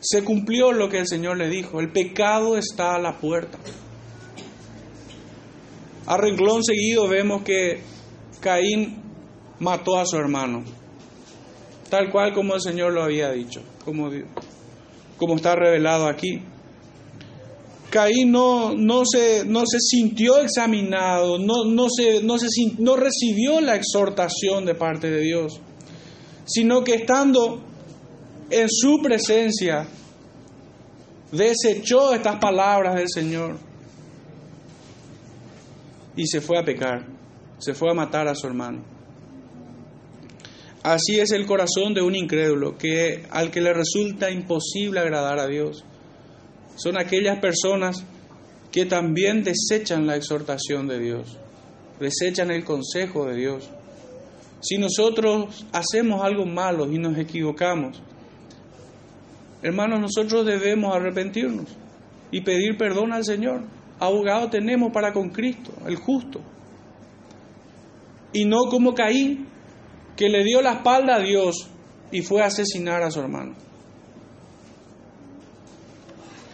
Se 0.00 0.24
cumplió 0.24 0.72
lo 0.72 0.88
que 0.88 0.98
el 0.98 1.06
Señor 1.06 1.38
le 1.38 1.48
dijo, 1.48 1.80
el 1.80 1.90
pecado 1.90 2.58
está 2.58 2.96
a 2.96 2.98
la 2.98 3.18
puerta. 3.18 3.58
A 6.06 6.16
renglón 6.16 6.62
seguido 6.64 7.08
vemos 7.08 7.42
que 7.42 7.80
Caín 8.40 9.00
mató 9.60 9.96
a 9.98 10.04
su 10.04 10.16
hermano, 10.16 10.64
tal 11.92 12.10
cual 12.10 12.32
como 12.32 12.54
el 12.54 12.62
Señor 12.62 12.94
lo 12.94 13.02
había 13.02 13.30
dicho, 13.32 13.60
como, 13.84 14.08
como 15.18 15.36
está 15.36 15.54
revelado 15.54 16.06
aquí. 16.08 16.40
Caín 17.90 18.32
no, 18.32 18.72
no, 18.74 19.02
se, 19.04 19.44
no 19.44 19.64
se 19.66 19.76
sintió 19.78 20.38
examinado, 20.38 21.38
no, 21.38 21.66
no, 21.66 21.88
se, 21.94 22.22
no, 22.22 22.38
se, 22.38 22.46
no 22.78 22.96
recibió 22.96 23.60
la 23.60 23.76
exhortación 23.76 24.64
de 24.64 24.74
parte 24.74 25.10
de 25.10 25.20
Dios, 25.20 25.60
sino 26.46 26.82
que 26.82 26.94
estando 26.94 27.62
en 28.48 28.68
su 28.70 29.02
presencia, 29.02 29.86
desechó 31.30 32.14
estas 32.14 32.38
palabras 32.38 32.94
del 32.94 33.10
Señor 33.10 33.58
y 36.16 36.26
se 36.26 36.40
fue 36.40 36.58
a 36.58 36.64
pecar, 36.64 37.04
se 37.58 37.74
fue 37.74 37.90
a 37.90 37.94
matar 37.94 38.28
a 38.28 38.34
su 38.34 38.46
hermano. 38.46 38.91
Así 40.82 41.20
es 41.20 41.30
el 41.30 41.46
corazón 41.46 41.94
de 41.94 42.02
un 42.02 42.16
incrédulo, 42.16 42.76
que 42.76 43.24
al 43.30 43.52
que 43.52 43.60
le 43.60 43.72
resulta 43.72 44.30
imposible 44.30 44.98
agradar 44.98 45.38
a 45.38 45.46
Dios. 45.46 45.84
Son 46.74 46.98
aquellas 46.98 47.38
personas 47.38 48.04
que 48.72 48.86
también 48.86 49.44
desechan 49.44 50.06
la 50.06 50.16
exhortación 50.16 50.88
de 50.88 50.98
Dios, 50.98 51.38
desechan 52.00 52.50
el 52.50 52.64
consejo 52.64 53.26
de 53.26 53.36
Dios. 53.36 53.70
Si 54.60 54.78
nosotros 54.78 55.64
hacemos 55.72 56.24
algo 56.24 56.46
malo 56.46 56.90
y 56.90 56.98
nos 56.98 57.16
equivocamos, 57.16 58.02
hermanos, 59.62 60.00
nosotros 60.00 60.44
debemos 60.44 60.96
arrepentirnos 60.96 61.66
y 62.32 62.40
pedir 62.40 62.76
perdón 62.76 63.12
al 63.12 63.24
Señor. 63.24 63.62
Abogado 64.00 64.50
tenemos 64.50 64.92
para 64.92 65.12
con 65.12 65.28
Cristo, 65.28 65.72
el 65.86 65.94
justo. 65.94 66.40
Y 68.32 68.46
no 68.46 68.64
como 68.70 68.94
Caín, 68.94 69.51
que 70.16 70.28
le 70.28 70.44
dio 70.44 70.60
la 70.60 70.74
espalda 70.74 71.16
a 71.16 71.20
Dios 71.20 71.68
y 72.10 72.22
fue 72.22 72.42
a 72.42 72.46
asesinar 72.46 73.02
a 73.02 73.10
su 73.10 73.20
hermano. 73.20 73.54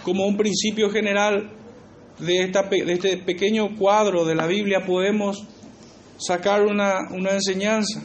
Como 0.02 0.26
un 0.26 0.36
principio 0.36 0.90
general 0.90 1.50
de, 2.18 2.44
esta, 2.44 2.62
de 2.62 2.92
este 2.92 3.18
pequeño 3.18 3.76
cuadro 3.76 4.24
de 4.24 4.34
la 4.34 4.46
Biblia 4.46 4.84
podemos 4.86 5.44
sacar 6.18 6.62
una, 6.64 7.10
una 7.10 7.32
enseñanza. 7.32 8.02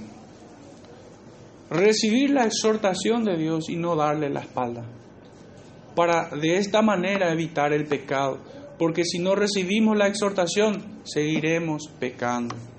Recibir 1.69 2.31
la 2.31 2.45
exhortación 2.45 3.24
de 3.24 3.38
Dios 3.38 3.69
y 3.69 3.75
no 3.75 3.95
darle 3.95 4.29
la 4.29 4.41
espalda. 4.41 4.86
Para 5.95 6.29
de 6.29 6.57
esta 6.57 6.81
manera 6.81 7.31
evitar 7.31 7.74
el 7.74 7.86
pecado. 7.86 8.39
Porque 8.77 9.05
si 9.05 9.19
no 9.19 9.36
recibimos 9.36 9.95
la 9.95 10.07
exhortación, 10.07 11.01
seguiremos 11.03 11.83
pecando 12.00 12.73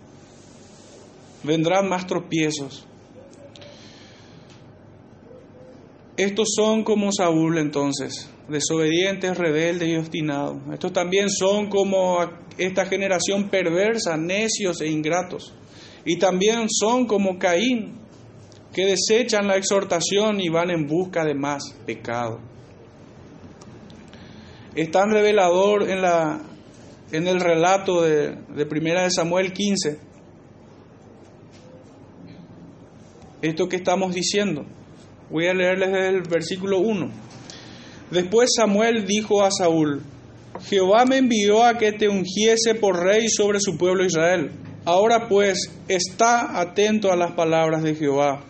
vendrán 1.44 1.88
más 1.88 2.06
tropiezos. 2.06 2.86
Estos 6.16 6.54
son 6.56 6.84
como 6.84 7.10
Saúl 7.12 7.58
entonces, 7.58 8.30
desobedientes, 8.48 9.36
rebeldes 9.36 9.88
y 9.88 9.96
obstinados. 9.96 10.56
Estos 10.72 10.92
también 10.92 11.28
son 11.28 11.68
como 11.68 12.18
esta 12.56 12.86
generación 12.86 13.48
perversa, 13.48 14.16
necios 14.16 14.80
e 14.80 14.86
ingratos. 14.88 15.52
Y 16.04 16.18
también 16.18 16.66
son 16.68 17.06
como 17.06 17.38
Caín, 17.38 17.98
que 18.72 18.86
desechan 18.86 19.48
la 19.48 19.56
exhortación 19.56 20.40
y 20.40 20.48
van 20.48 20.70
en 20.70 20.86
busca 20.86 21.24
de 21.24 21.34
más 21.34 21.74
pecado. 21.84 22.40
Es 24.76 24.90
tan 24.90 25.10
revelador 25.10 25.90
en, 25.90 26.00
la, 26.00 26.42
en 27.10 27.26
el 27.26 27.40
relato 27.40 28.02
de, 28.02 28.36
de 28.54 28.66
Primera 28.66 29.02
de 29.02 29.10
Samuel 29.10 29.52
15 29.52 30.13
esto 33.44 33.68
que 33.68 33.76
estamos 33.76 34.14
diciendo. 34.14 34.64
Voy 35.30 35.46
a 35.46 35.54
leerles 35.54 35.90
el 35.92 36.22
versículo 36.22 36.80
1. 36.80 37.10
Después 38.10 38.50
Samuel 38.56 39.06
dijo 39.06 39.42
a 39.42 39.50
Saúl, 39.50 40.02
Jehová 40.68 41.04
me 41.04 41.18
envió 41.18 41.64
a 41.64 41.76
que 41.76 41.92
te 41.92 42.08
ungiese 42.08 42.74
por 42.74 43.02
rey 43.02 43.28
sobre 43.28 43.60
su 43.60 43.76
pueblo 43.76 44.04
Israel. 44.04 44.52
Ahora 44.84 45.28
pues, 45.28 45.70
está 45.88 46.60
atento 46.60 47.10
a 47.10 47.16
las 47.16 47.32
palabras 47.32 47.82
de 47.82 47.94
Jehová. 47.94 48.44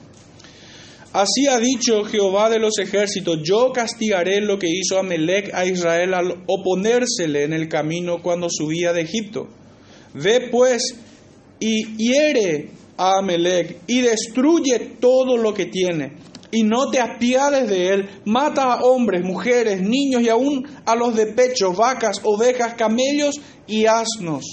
Así 1.13 1.47
ha 1.49 1.61
dicho 1.61 2.05
Jehová 2.05 2.51
de 2.51 2.59
los 2.59 2.77
ejércitos, 2.79 3.39
yo 3.45 3.73
castigaré 3.73 4.41
lo 4.41 4.59
que 4.59 4.67
hizo 4.69 4.99
Amelec 4.99 5.55
a 5.55 5.65
Israel 5.65 6.13
al 6.13 6.43
oponérsele 6.49 7.45
en 7.45 7.53
el 7.53 7.69
camino 7.69 8.21
cuando 8.21 8.49
subía 8.51 8.93
de 8.93 9.03
Egipto. 9.03 9.49
Ve 10.13 10.49
pues 10.51 10.83
y 11.61 11.97
hiere 11.97 12.71
a 12.97 13.19
Amelec 13.19 13.81
y 13.87 14.01
destruye 14.01 14.79
todo 15.01 15.37
lo 15.37 15.55
que 15.55 15.67
tiene. 15.67 16.17
Y 16.51 16.63
no 16.63 16.91
te 16.91 17.01
apiades 17.01 17.69
de 17.69 17.89
él, 17.89 18.09
mata 18.25 18.73
a 18.73 18.85
hombres, 18.85 19.25
mujeres, 19.25 19.81
niños 19.81 20.23
y 20.23 20.29
aún 20.29 20.69
a 20.87 20.95
los 20.95 21.17
de 21.17 21.27
pecho, 21.27 21.73
vacas, 21.73 22.21
ovejas, 22.23 22.75
camellos 22.75 23.41
y 23.67 23.87
asnos. 23.87 24.45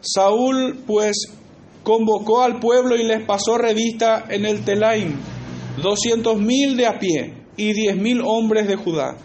Saúl 0.00 0.78
pues 0.86 1.16
convocó 1.82 2.42
al 2.42 2.58
pueblo 2.60 2.96
y 2.96 3.02
les 3.02 3.24
pasó 3.26 3.58
revista 3.58 4.24
en 4.30 4.46
el 4.46 4.64
Telaim, 4.64 5.14
doscientos 5.82 6.38
mil 6.38 6.76
de 6.76 6.86
a 6.86 6.98
pie 6.98 7.34
y 7.56 7.72
diez 7.72 7.96
mil 7.96 8.22
hombres 8.24 8.66
de 8.66 8.76
Judá. 8.76 9.18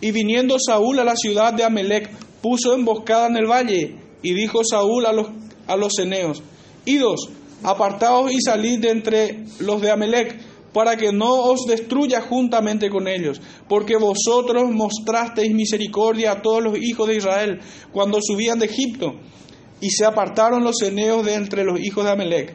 Y 0.00 0.10
viniendo 0.10 0.56
Saúl 0.58 0.98
a 0.98 1.04
la 1.04 1.16
ciudad 1.16 1.54
de 1.54 1.64
Amelec, 1.64 2.10
puso 2.42 2.74
emboscada 2.74 3.28
en 3.28 3.36
el 3.36 3.46
valle, 3.46 3.96
y 4.22 4.34
dijo 4.34 4.62
Saúl 4.64 5.06
a 5.06 5.12
los 5.12 5.28
a 5.66 5.76
los 5.76 5.94
ceneos, 5.96 6.42
idos, 6.84 7.28
apartaos 7.62 8.32
y 8.32 8.40
salid 8.40 8.80
de 8.80 8.90
entre 8.90 9.44
los 9.60 9.80
de 9.80 9.90
Amelec, 9.90 10.38
para 10.72 10.96
que 10.96 11.10
no 11.10 11.44
os 11.44 11.64
destruya 11.66 12.20
juntamente 12.20 12.90
con 12.90 13.08
ellos, 13.08 13.40
porque 13.66 13.96
vosotros 13.96 14.70
mostrasteis 14.70 15.54
misericordia 15.54 16.32
a 16.32 16.42
todos 16.42 16.62
los 16.62 16.78
hijos 16.78 17.08
de 17.08 17.16
Israel 17.16 17.60
cuando 17.92 18.18
subían 18.20 18.58
de 18.58 18.66
Egipto, 18.66 19.14
y 19.80 19.90
se 19.90 20.04
apartaron 20.04 20.64
los 20.64 20.76
ceneos 20.78 21.24
de 21.24 21.34
entre 21.34 21.64
los 21.64 21.80
hijos 21.80 22.04
de 22.04 22.10
Amelec. 22.10 22.54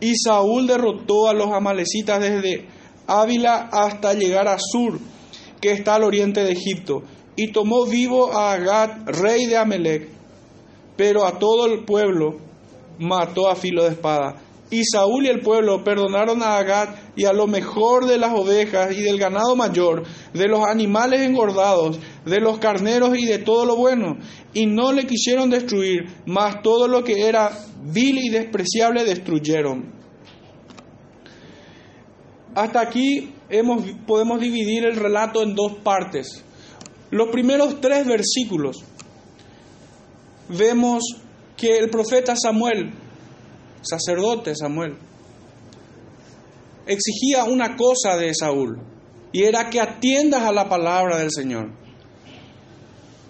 Y 0.00 0.14
Saúl 0.16 0.66
derrotó 0.66 1.28
a 1.28 1.34
los 1.34 1.52
amalecitas 1.52 2.20
desde 2.20 2.66
Ávila 3.06 3.68
hasta 3.70 4.14
llegar 4.14 4.48
a 4.48 4.56
Sur, 4.58 4.98
que 5.60 5.72
está 5.72 5.96
al 5.96 6.04
oriente 6.04 6.42
de 6.42 6.52
Egipto, 6.52 7.02
y 7.36 7.52
tomó 7.52 7.84
vivo 7.84 8.32
a 8.32 8.52
Agad, 8.52 9.04
rey 9.06 9.44
de 9.44 9.58
Amelec, 9.58 10.19
pero 11.00 11.24
a 11.24 11.38
todo 11.38 11.64
el 11.64 11.86
pueblo 11.86 12.36
mató 12.98 13.48
a 13.48 13.56
filo 13.56 13.84
de 13.84 13.92
espada. 13.92 14.36
Y 14.70 14.84
Saúl 14.84 15.24
y 15.24 15.30
el 15.30 15.40
pueblo 15.40 15.82
perdonaron 15.82 16.42
a 16.42 16.58
Agad 16.58 16.90
y 17.16 17.24
a 17.24 17.32
lo 17.32 17.46
mejor 17.46 18.04
de 18.04 18.18
las 18.18 18.38
ovejas 18.38 18.94
y 18.94 19.00
del 19.00 19.18
ganado 19.18 19.56
mayor, 19.56 20.02
de 20.34 20.46
los 20.46 20.62
animales 20.62 21.22
engordados, 21.22 21.98
de 22.26 22.38
los 22.38 22.58
carneros 22.58 23.16
y 23.16 23.24
de 23.24 23.38
todo 23.38 23.64
lo 23.64 23.76
bueno, 23.76 24.18
y 24.52 24.66
no 24.66 24.92
le 24.92 25.06
quisieron 25.06 25.48
destruir, 25.48 26.04
mas 26.26 26.60
todo 26.60 26.86
lo 26.86 27.02
que 27.02 27.26
era 27.26 27.50
vil 27.82 28.18
y 28.18 28.28
despreciable 28.28 29.02
destruyeron. 29.02 29.94
Hasta 32.54 32.78
aquí 32.78 33.32
hemos, 33.48 33.86
podemos 34.06 34.38
dividir 34.38 34.84
el 34.84 34.96
relato 34.96 35.42
en 35.42 35.54
dos 35.54 35.76
partes. 35.82 36.44
Los 37.10 37.30
primeros 37.30 37.80
tres 37.80 38.06
versículos 38.06 38.84
vemos 40.50 41.02
que 41.56 41.78
el 41.78 41.90
profeta 41.90 42.34
Samuel, 42.36 42.92
sacerdote 43.82 44.54
Samuel, 44.54 44.96
exigía 46.86 47.44
una 47.44 47.76
cosa 47.76 48.16
de 48.16 48.34
Saúl, 48.34 48.80
y 49.32 49.44
era 49.44 49.70
que 49.70 49.80
atiendas 49.80 50.42
a 50.42 50.52
la 50.52 50.68
palabra 50.68 51.18
del 51.18 51.30
Señor. 51.30 51.70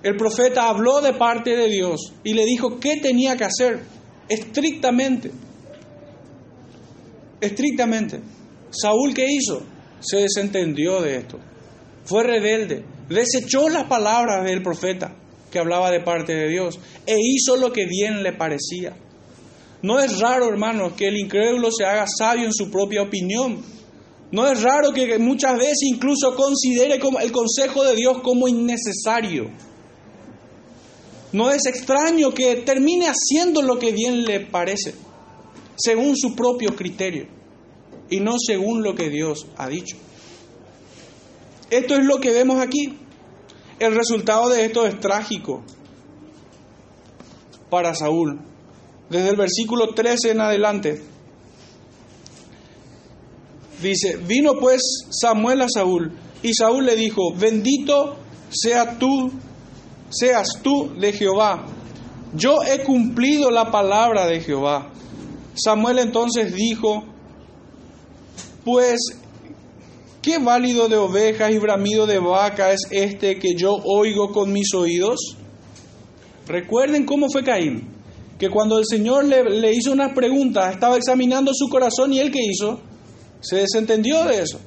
El 0.03 0.17
profeta 0.17 0.69
habló 0.69 1.03
de 1.03 1.13
parte 1.13 1.55
de 1.55 1.69
Dios 1.69 2.15
y 2.25 2.33
le 2.33 2.47
dijo 2.47 2.81
qué 2.81 2.97
tenía 2.97 3.37
que 3.37 3.45
hacer 3.45 3.81
estrictamente. 4.31 5.31
Estrictamente. 7.39 8.21
Saúl 8.71 9.13
qué 9.13 9.27
hizo? 9.29 9.63
Se 10.01 10.19
desentendió 10.19 11.03
de 11.03 11.17
esto. 11.17 11.39
Fue 12.05 12.23
rebelde. 12.23 12.83
Desechó 13.11 13.69
las 13.69 13.85
palabras 13.85 14.43
del 14.45 14.63
profeta 14.63 15.15
que 15.51 15.59
hablaba 15.59 15.91
de 15.91 16.01
parte 16.01 16.35
de 16.35 16.49
Dios 16.49 16.79
e 17.07 17.17
hizo 17.19 17.57
lo 17.57 17.73
que 17.73 17.87
bien 17.87 18.23
le 18.23 18.33
parecía. 18.33 18.97
No 19.83 19.99
es 19.99 20.19
raro, 20.21 20.49
hermanos, 20.49 20.93
que 20.93 21.07
el 21.09 21.17
incrédulo 21.17 21.71
se 21.73 21.85
haga 21.85 22.07
sabio 22.07 22.45
en 22.45 22.53
su 22.53 22.71
propia 22.71 23.03
opinión. 23.03 23.63
No 24.31 24.47
es 24.47 24.63
raro 24.63 24.93
que 24.93 25.19
muchas 25.19 25.57
veces 25.57 25.83
incluso 25.83 26.37
considere 26.37 26.95
el 26.95 27.33
consejo 27.33 27.83
de 27.83 27.97
Dios 27.97 28.21
como 28.23 28.47
innecesario. 28.47 29.51
No 31.33 31.51
es 31.51 31.67
extraño 31.67 32.33
que 32.33 32.57
termine 32.57 33.07
haciendo 33.07 33.63
lo 33.63 33.79
que 33.79 33.93
bien 33.93 34.25
le 34.25 34.41
parece, 34.41 34.95
según 35.77 36.17
su 36.17 36.35
propio 36.35 36.77
criterio, 36.77 37.27
y 38.09 38.21
no 38.21 38.35
según 38.39 38.83
lo 38.83 38.95
que 38.95 39.09
Dios 39.09 39.47
ha 39.57 39.69
dicho. 39.69 39.97
Esto 41.71 41.95
es 41.97 42.05
lo 42.05 42.21
que 42.21 42.33
vemos 42.33 42.61
aquí. 42.61 42.99
El 43.81 43.95
resultado 43.95 44.49
de 44.51 44.67
esto 44.67 44.87
es 44.87 45.01
trágico. 45.01 45.63
para 47.71 47.95
Saúl. 47.95 48.41
Desde 49.09 49.31
el 49.31 49.37
versículo 49.37 49.95
13 49.95 50.33
en 50.33 50.41
adelante. 50.41 51.03
Dice, 53.81 54.17
vino 54.17 54.55
pues 54.61 54.83
Samuel 55.11 55.63
a 55.63 55.69
Saúl 55.69 56.13
y 56.43 56.53
Saúl 56.53 56.85
le 56.85 56.97
dijo, 56.97 57.33
bendito 57.35 58.17
sea 58.51 58.99
tú, 58.99 59.31
seas 60.11 60.49
tú 60.63 60.93
de 60.99 61.13
Jehová. 61.13 61.65
Yo 62.35 62.63
he 62.65 62.83
cumplido 62.83 63.51
la 63.51 63.71
palabra 63.71 64.27
de 64.27 64.41
Jehová. 64.41 64.91
Samuel 65.55 66.01
entonces 66.01 66.55
dijo, 66.55 67.05
pues, 68.65 69.01
¿qué 70.23 70.39
válido 70.39 70.89
de 70.89 70.97
ovejas 70.97 71.53
y 71.53 71.59
bramido 71.59 72.07
de 72.07 72.19
vaca 72.19 72.73
es 72.73 72.81
este 72.91 73.39
que 73.39 73.55
yo 73.55 73.75
oigo 73.85 74.33
con 74.33 74.53
mis 74.53 74.75
oídos? 74.75 75.37
Recuerden 76.47 77.07
cómo 77.07 77.29
fue 77.31 77.45
Caín, 77.45 77.89
que 78.39 78.51
cuando 78.51 78.79
el 78.79 78.85
Señor 78.87 79.25
le, 79.25 79.73
hizo 79.73 79.93
unas 79.93 80.13
preguntas, 80.13 80.75
estaba 80.75 80.97
examinando 80.97 81.53
su 81.55 81.69
corazón 81.69 82.13
y 82.13 82.19
él 82.19 82.31
que 82.31 82.43
hizo, 82.43 82.81
se 83.41 83.57
desentendió 83.57 84.25
de 84.25 84.43
eso. 84.43 84.61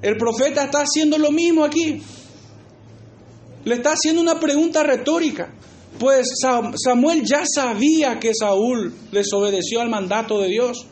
El 0.00 0.16
profeta 0.16 0.64
está 0.64 0.82
haciendo 0.82 1.18
lo 1.18 1.30
mismo 1.30 1.64
aquí. 1.64 2.02
Le 3.64 3.74
está 3.74 3.92
haciendo 3.92 4.20
una 4.20 4.38
pregunta 4.38 4.82
retórica. 4.82 5.52
Pues 5.98 6.28
Samuel 6.40 7.22
ya 7.24 7.44
sabía 7.46 8.18
que 8.18 8.32
Saúl 8.34 8.94
desobedeció 9.10 9.80
al 9.80 9.88
mandato 9.88 10.40
de 10.40 10.48
Dios. 10.48 10.86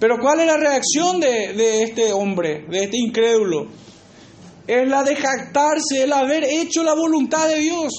Pero 0.00 0.18
¿cuál 0.18 0.40
es 0.40 0.46
la 0.46 0.56
reacción 0.56 1.20
de, 1.20 1.82
este 1.82 2.10
hombre, 2.14 2.64
de 2.70 2.84
este 2.84 2.96
incrédulo? 2.96 3.66
Es 4.66 4.88
la 4.88 5.04
de 5.04 5.14
jactarse, 5.14 6.02
el 6.02 6.12
haber 6.14 6.42
hecho 6.44 6.82
la 6.82 6.94
voluntad 6.94 7.46
de 7.48 7.58
Dios. 7.58 7.92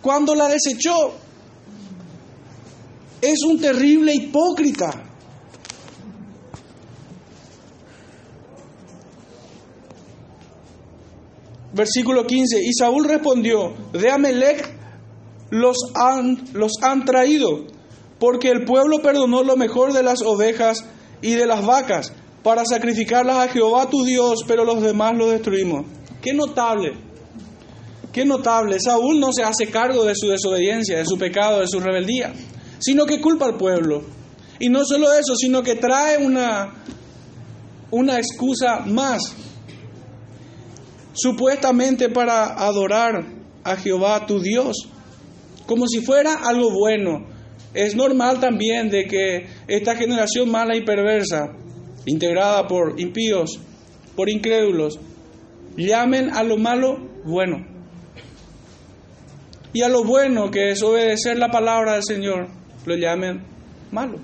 Cuando 0.00 0.36
la 0.36 0.46
desechó, 0.46 1.12
es 3.20 3.42
un 3.42 3.60
terrible 3.60 4.14
hipócrita. 4.14 5.02
Versículo 11.72 12.24
15. 12.24 12.60
Y 12.62 12.72
Saúl 12.72 13.04
respondió, 13.04 13.74
de 13.92 14.10
Amelec 14.10 14.78
los 15.50 15.76
han, 15.94 16.44
los 16.52 16.72
han 16.82 17.04
traído, 17.04 17.66
porque 18.20 18.50
el 18.50 18.64
pueblo 18.64 19.02
perdonó 19.02 19.42
lo 19.42 19.56
mejor 19.56 19.92
de 19.92 20.04
las 20.04 20.22
ovejas 20.22 20.84
y 21.22 21.32
de 21.32 21.46
las 21.46 21.64
vacas 21.64 22.12
para 22.42 22.64
sacrificarlas 22.64 23.36
a 23.36 23.48
Jehová 23.48 23.88
tu 23.88 24.04
Dios, 24.04 24.40
pero 24.46 24.64
los 24.64 24.82
demás 24.82 25.16
los 25.16 25.30
destruimos. 25.30 25.86
Qué 26.22 26.32
notable, 26.32 26.94
qué 28.12 28.24
notable. 28.24 28.78
Saúl 28.80 29.20
no 29.20 29.32
se 29.32 29.42
hace 29.42 29.66
cargo 29.66 30.04
de 30.04 30.14
su 30.14 30.28
desobediencia, 30.28 30.98
de 30.98 31.04
su 31.04 31.18
pecado, 31.18 31.60
de 31.60 31.68
su 31.68 31.80
rebeldía, 31.80 32.32
sino 32.78 33.06
que 33.06 33.20
culpa 33.20 33.46
al 33.46 33.56
pueblo. 33.56 34.02
Y 34.58 34.68
no 34.68 34.84
solo 34.84 35.12
eso, 35.12 35.34
sino 35.36 35.62
que 35.62 35.76
trae 35.76 36.18
una, 36.18 36.74
una 37.90 38.18
excusa 38.18 38.80
más 38.86 39.34
supuestamente 41.12 42.08
para 42.08 42.54
adorar 42.54 43.26
a 43.64 43.76
Jehová 43.76 44.26
tu 44.26 44.40
Dios, 44.40 44.88
como 45.66 45.86
si 45.86 46.00
fuera 46.00 46.34
algo 46.34 46.70
bueno. 46.70 47.29
Es 47.74 47.94
normal 47.94 48.40
también 48.40 48.90
de 48.90 49.04
que 49.06 49.46
esta 49.68 49.94
generación 49.94 50.50
mala 50.50 50.76
y 50.76 50.84
perversa, 50.84 51.52
integrada 52.06 52.66
por 52.66 52.98
impíos, 53.00 53.60
por 54.16 54.28
incrédulos, 54.28 54.98
llamen 55.76 56.30
a 56.30 56.42
lo 56.42 56.56
malo 56.56 56.98
bueno. 57.24 57.66
Y 59.72 59.82
a 59.82 59.88
lo 59.88 60.02
bueno, 60.02 60.50
que 60.50 60.70
es 60.70 60.82
obedecer 60.82 61.38
la 61.38 61.48
palabra 61.48 61.94
del 61.94 62.02
Señor, 62.02 62.48
lo 62.86 62.96
llamen 62.96 63.44
malo. 63.92 64.18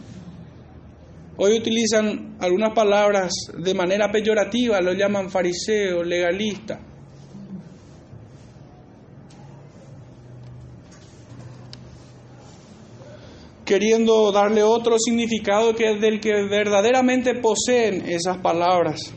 Hoy 1.37 1.59
utilizan 1.59 2.37
algunas 2.41 2.73
palabras 2.75 3.33
de 3.57 3.75
manera 3.75 4.11
peyorativa, 4.11 4.81
lo 4.81 4.95
llaman 4.95 5.31
fariseo, 5.31 6.03
legalista. 6.03 6.81
Queriendo 13.67 14.33
darle 14.33 14.63
otro 14.63 14.97
significado 14.99 15.75
que 15.75 15.91
es 15.91 16.01
del 16.01 16.21
que 16.21 16.45
verdaderamente 16.45 17.35
poseen 17.35 18.09
esas 18.09 18.39
palabras. 18.39 19.13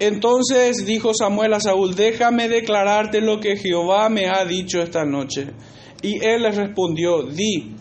Entonces 0.00 0.86
dijo 0.86 1.12
Samuel 1.12 1.54
a 1.54 1.60
Saúl, 1.60 1.94
déjame 1.94 2.48
declararte 2.48 3.20
lo 3.20 3.38
que 3.38 3.56
Jehová 3.56 4.08
me 4.08 4.28
ha 4.28 4.44
dicho 4.44 4.80
esta 4.80 5.04
noche. 5.04 5.50
Y 6.02 6.24
él 6.24 6.42
le 6.42 6.52
respondió, 6.52 7.22
di. 7.22 7.74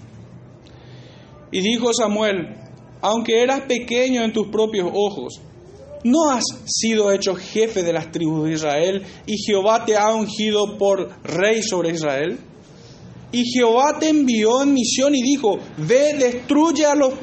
Y 1.51 1.62
dijo 1.62 1.93
Samuel, 1.93 2.56
aunque 3.01 3.41
eras 3.41 3.62
pequeño 3.62 4.23
en 4.23 4.34
tus 4.34 4.47
propios 4.47 4.89
ojos, 4.93 5.39
¿no 6.03 6.32
has 6.32 6.43
sido 6.65 7.12
hecho 7.12 7.36
jefe 7.36 7.84
de 7.84 7.93
las 7.93 8.12
tribus 8.12 8.45
de 8.45 8.53
Israel 8.53 9.03
y 9.25 9.38
Jehová 9.38 9.86
te 9.86 9.95
ha 9.95 10.13
ungido 10.13 10.77
por 10.77 11.10
rey 11.23 11.62
sobre 11.62 11.91
Israel? 11.91 12.39
Y 13.31 13.43
Jehová 13.45 13.97
te 13.99 14.09
envió 14.09 14.63
en 14.63 14.73
misión 14.73 15.13
y 15.15 15.21
dijo, 15.21 15.59
ve, 15.77 16.13
destruye 16.17 16.85
a 16.85 16.95
los 16.95 17.13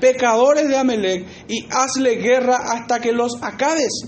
pecadores 0.00 0.68
de 0.68 0.76
Amelec 0.76 1.26
y 1.48 1.66
hazle 1.70 2.16
guerra 2.16 2.56
hasta 2.56 3.00
que 3.00 3.12
los 3.12 3.32
acabes. 3.42 4.04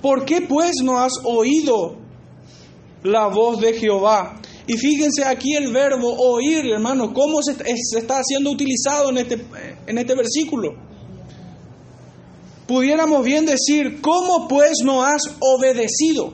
¿Por 0.00 0.24
qué 0.24 0.42
pues 0.42 0.76
no 0.82 0.98
has 0.98 1.12
oído 1.24 1.98
la 3.02 3.26
voz 3.26 3.60
de 3.60 3.74
Jehová 3.74 4.40
y 4.66 4.76
fíjense 4.78 5.24
aquí 5.24 5.54
el 5.54 5.72
verbo 5.72 6.14
oír, 6.16 6.64
hermano, 6.66 7.12
cómo 7.12 7.42
se, 7.42 7.52
está 7.98 8.22
siendo 8.24 8.50
utilizado 8.50 9.10
en 9.10 9.18
este, 9.18 9.44
en 9.86 9.98
este 9.98 10.14
versículo. 10.14 10.74
Pudiéramos 12.66 13.22
bien 13.24 13.44
decir, 13.44 14.00
¿cómo 14.00 14.48
pues 14.48 14.78
no 14.82 15.02
has 15.02 15.20
obedecido? 15.38 16.32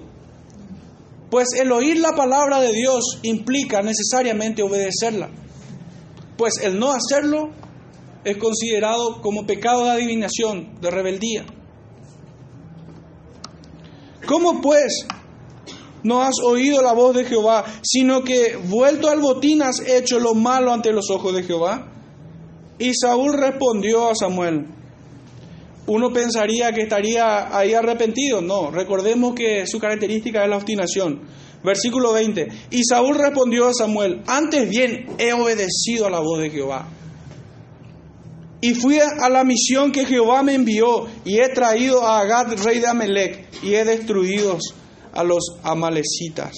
Pues 1.30 1.48
el 1.60 1.70
oír 1.70 1.98
la 1.98 2.12
palabra 2.12 2.60
de 2.60 2.72
Dios 2.72 3.20
implica 3.22 3.82
necesariamente 3.82 4.62
obedecerla. 4.62 5.30
Pues 6.36 6.54
el 6.62 6.78
no 6.78 6.90
hacerlo 6.90 7.50
es 8.24 8.36
considerado 8.36 9.20
como 9.22 9.46
pecado 9.46 9.84
de 9.84 9.90
adivinación, 9.90 10.80
de 10.80 10.90
rebeldía. 10.90 11.46
¿Cómo 14.26 14.60
pues 14.60 15.06
no 16.02 16.22
has 16.22 16.34
oído 16.44 16.82
la 16.82 16.92
voz 16.92 17.14
de 17.14 17.24
Jehová, 17.24 17.64
sino 17.82 18.22
que 18.22 18.56
vuelto 18.56 19.08
al 19.08 19.20
botín 19.20 19.62
has 19.62 19.80
hecho 19.80 20.18
lo 20.18 20.34
malo 20.34 20.72
ante 20.72 20.92
los 20.92 21.10
ojos 21.10 21.34
de 21.34 21.42
Jehová. 21.42 21.92
Y 22.78 22.92
Saúl 22.94 23.34
respondió 23.34 24.08
a 24.08 24.14
Samuel. 24.14 24.79
Uno 25.90 26.12
pensaría 26.12 26.70
que 26.70 26.82
estaría 26.82 27.56
ahí 27.56 27.74
arrepentido. 27.74 28.40
No, 28.40 28.70
recordemos 28.70 29.34
que 29.34 29.66
su 29.66 29.80
característica 29.80 30.44
es 30.44 30.48
la 30.48 30.56
obstinación. 30.56 31.22
Versículo 31.64 32.12
20. 32.12 32.46
Y 32.70 32.84
Saúl 32.84 33.18
respondió 33.18 33.66
a 33.66 33.74
Samuel, 33.74 34.22
antes 34.28 34.70
bien 34.70 35.08
he 35.18 35.32
obedecido 35.32 36.06
a 36.06 36.10
la 36.10 36.20
voz 36.20 36.38
de 36.38 36.50
Jehová. 36.50 36.86
Y 38.60 38.74
fui 38.74 39.00
a 39.00 39.28
la 39.28 39.42
misión 39.42 39.90
que 39.90 40.06
Jehová 40.06 40.44
me 40.44 40.54
envió 40.54 41.08
y 41.24 41.40
he 41.40 41.48
traído 41.48 42.06
a 42.06 42.20
Agad, 42.20 42.52
rey 42.62 42.78
de 42.78 42.86
Amelec, 42.86 43.48
y 43.64 43.74
he 43.74 43.84
destruido 43.84 44.58
a 45.12 45.24
los 45.24 45.56
amalecitas. 45.64 46.52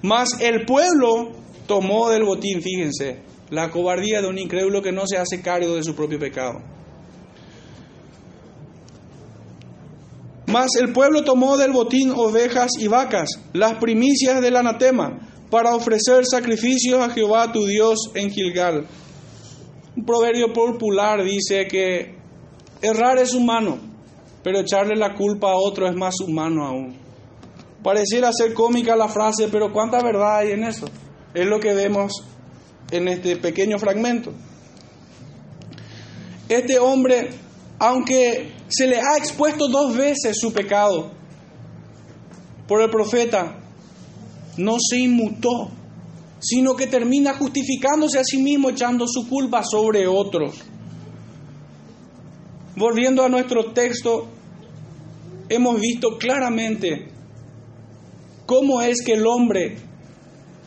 Mas 0.00 0.40
el 0.40 0.64
pueblo 0.64 1.32
tomó 1.66 2.08
del 2.10 2.22
botín, 2.22 2.62
fíjense, 2.62 3.18
la 3.50 3.68
cobardía 3.68 4.22
de 4.22 4.28
un 4.28 4.38
incrédulo 4.38 4.80
que 4.80 4.92
no 4.92 5.08
se 5.08 5.16
hace 5.16 5.42
cargo 5.42 5.74
de 5.74 5.82
su 5.82 5.96
propio 5.96 6.20
pecado. 6.20 6.77
Mas 10.48 10.76
el 10.80 10.94
pueblo 10.94 11.24
tomó 11.24 11.58
del 11.58 11.72
botín 11.72 12.10
ovejas 12.10 12.70
y 12.78 12.88
vacas, 12.88 13.28
las 13.52 13.74
primicias 13.74 14.40
del 14.40 14.56
anatema, 14.56 15.18
para 15.50 15.74
ofrecer 15.74 16.24
sacrificios 16.24 17.00
a 17.00 17.10
Jehová 17.10 17.52
tu 17.52 17.66
Dios 17.66 17.98
en 18.14 18.30
Gilgal. 18.30 18.86
Un 19.94 20.04
proverbio 20.06 20.50
popular 20.54 21.22
dice 21.22 21.66
que 21.68 22.16
errar 22.80 23.18
es 23.18 23.34
humano, 23.34 23.78
pero 24.42 24.60
echarle 24.60 24.96
la 24.96 25.14
culpa 25.14 25.50
a 25.50 25.56
otro 25.56 25.86
es 25.86 25.94
más 25.94 26.14
humano 26.20 26.66
aún. 26.66 26.96
Pareciera 27.82 28.30
ser 28.32 28.54
cómica 28.54 28.96
la 28.96 29.08
frase, 29.08 29.48
pero 29.52 29.70
¿cuánta 29.70 30.02
verdad 30.02 30.38
hay 30.38 30.52
en 30.52 30.64
eso? 30.64 30.86
Es 31.34 31.46
lo 31.46 31.60
que 31.60 31.74
vemos 31.74 32.24
en 32.90 33.08
este 33.08 33.36
pequeño 33.36 33.78
fragmento. 33.78 34.32
Este 36.48 36.78
hombre, 36.78 37.28
aunque 37.78 38.52
se 38.68 38.86
le 38.86 38.96
ha 38.96 39.16
expuesto 39.16 39.68
dos 39.68 39.96
veces 39.96 40.36
su 40.38 40.52
pecado 40.52 41.12
por 42.66 42.82
el 42.82 42.90
profeta, 42.90 43.60
no 44.56 44.76
se 44.78 44.98
inmutó, 44.98 45.70
sino 46.40 46.74
que 46.74 46.86
termina 46.86 47.34
justificándose 47.34 48.18
a 48.18 48.24
sí 48.24 48.42
mismo 48.42 48.70
echando 48.70 49.06
su 49.06 49.28
culpa 49.28 49.62
sobre 49.62 50.06
otros. 50.06 50.60
Volviendo 52.76 53.24
a 53.24 53.28
nuestro 53.28 53.72
texto, 53.72 54.28
hemos 55.48 55.80
visto 55.80 56.18
claramente 56.18 57.08
cómo 58.44 58.82
es 58.82 59.02
que 59.04 59.14
el 59.14 59.26
hombre 59.26 59.78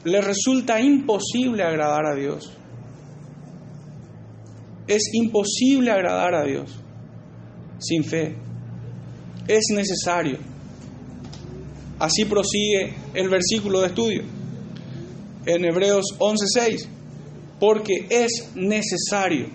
le 0.04 0.22
resulta 0.22 0.82
imposible 0.82 1.64
agradar 1.64 2.06
a 2.06 2.16
Dios. 2.16 2.52
Es 4.88 5.04
imposible 5.14 5.92
agradar 5.92 6.34
a 6.34 6.44
Dios 6.44 6.81
sin 7.82 8.04
fe. 8.04 8.36
Es 9.48 9.66
necesario. 9.74 10.38
Así 12.00 12.26
prosigue 12.26 12.96
el 13.14 13.30
versículo 13.30 13.82
de 13.82 13.88
estudio 13.88 14.24
en 15.46 15.66
Hebreos 15.66 16.06
11:6, 16.20 16.88
porque 17.60 18.08
es 18.10 18.52
necesario. 18.56 19.48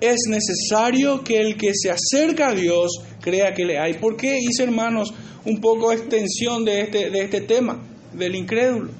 Es 0.00 0.18
necesario 0.28 1.22
que 1.22 1.40
el 1.40 1.56
que 1.56 1.72
se 1.74 1.90
acerca 1.90 2.48
a 2.48 2.54
Dios 2.54 2.90
crea 3.20 3.54
que 3.54 3.64
le 3.64 3.78
hay. 3.78 3.94
¿Por 3.94 4.16
qué 4.16 4.38
hice, 4.38 4.64
hermanos, 4.64 5.14
un 5.44 5.60
poco 5.60 5.92
extensión 5.92 6.64
de 6.64 6.82
este, 6.82 7.10
de 7.10 7.20
este 7.22 7.40
tema, 7.40 7.80
del 8.12 8.34
incrédulo? 8.34 8.90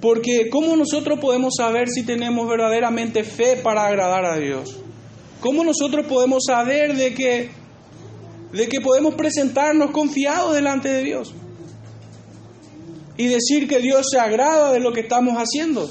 Porque 0.00 0.48
¿cómo 0.50 0.76
nosotros 0.76 1.18
podemos 1.20 1.54
saber 1.56 1.88
si 1.88 2.02
tenemos 2.04 2.48
verdaderamente 2.48 3.24
fe 3.24 3.56
para 3.56 3.86
agradar 3.86 4.24
a 4.24 4.36
Dios? 4.36 4.82
¿Cómo 5.42 5.64
nosotros 5.64 6.06
podemos 6.06 6.44
saber 6.46 6.94
de 6.96 7.14
que, 7.14 7.50
de 8.52 8.68
que 8.68 8.80
podemos 8.80 9.16
presentarnos 9.16 9.90
confiados 9.90 10.54
delante 10.54 10.88
de 10.88 11.02
Dios? 11.02 11.34
Y 13.16 13.26
decir 13.26 13.66
que 13.66 13.80
Dios 13.80 14.06
se 14.08 14.20
agrada 14.20 14.72
de 14.72 14.78
lo 14.78 14.92
que 14.92 15.00
estamos 15.00 15.34
haciendo. 15.34 15.90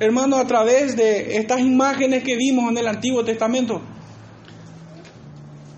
Hermano, 0.00 0.38
a 0.38 0.46
través 0.46 0.96
de 0.96 1.36
estas 1.36 1.60
imágenes 1.60 2.24
que 2.24 2.36
vimos 2.36 2.70
en 2.70 2.78
el 2.78 2.88
Antiguo 2.88 3.26
Testamento, 3.26 3.82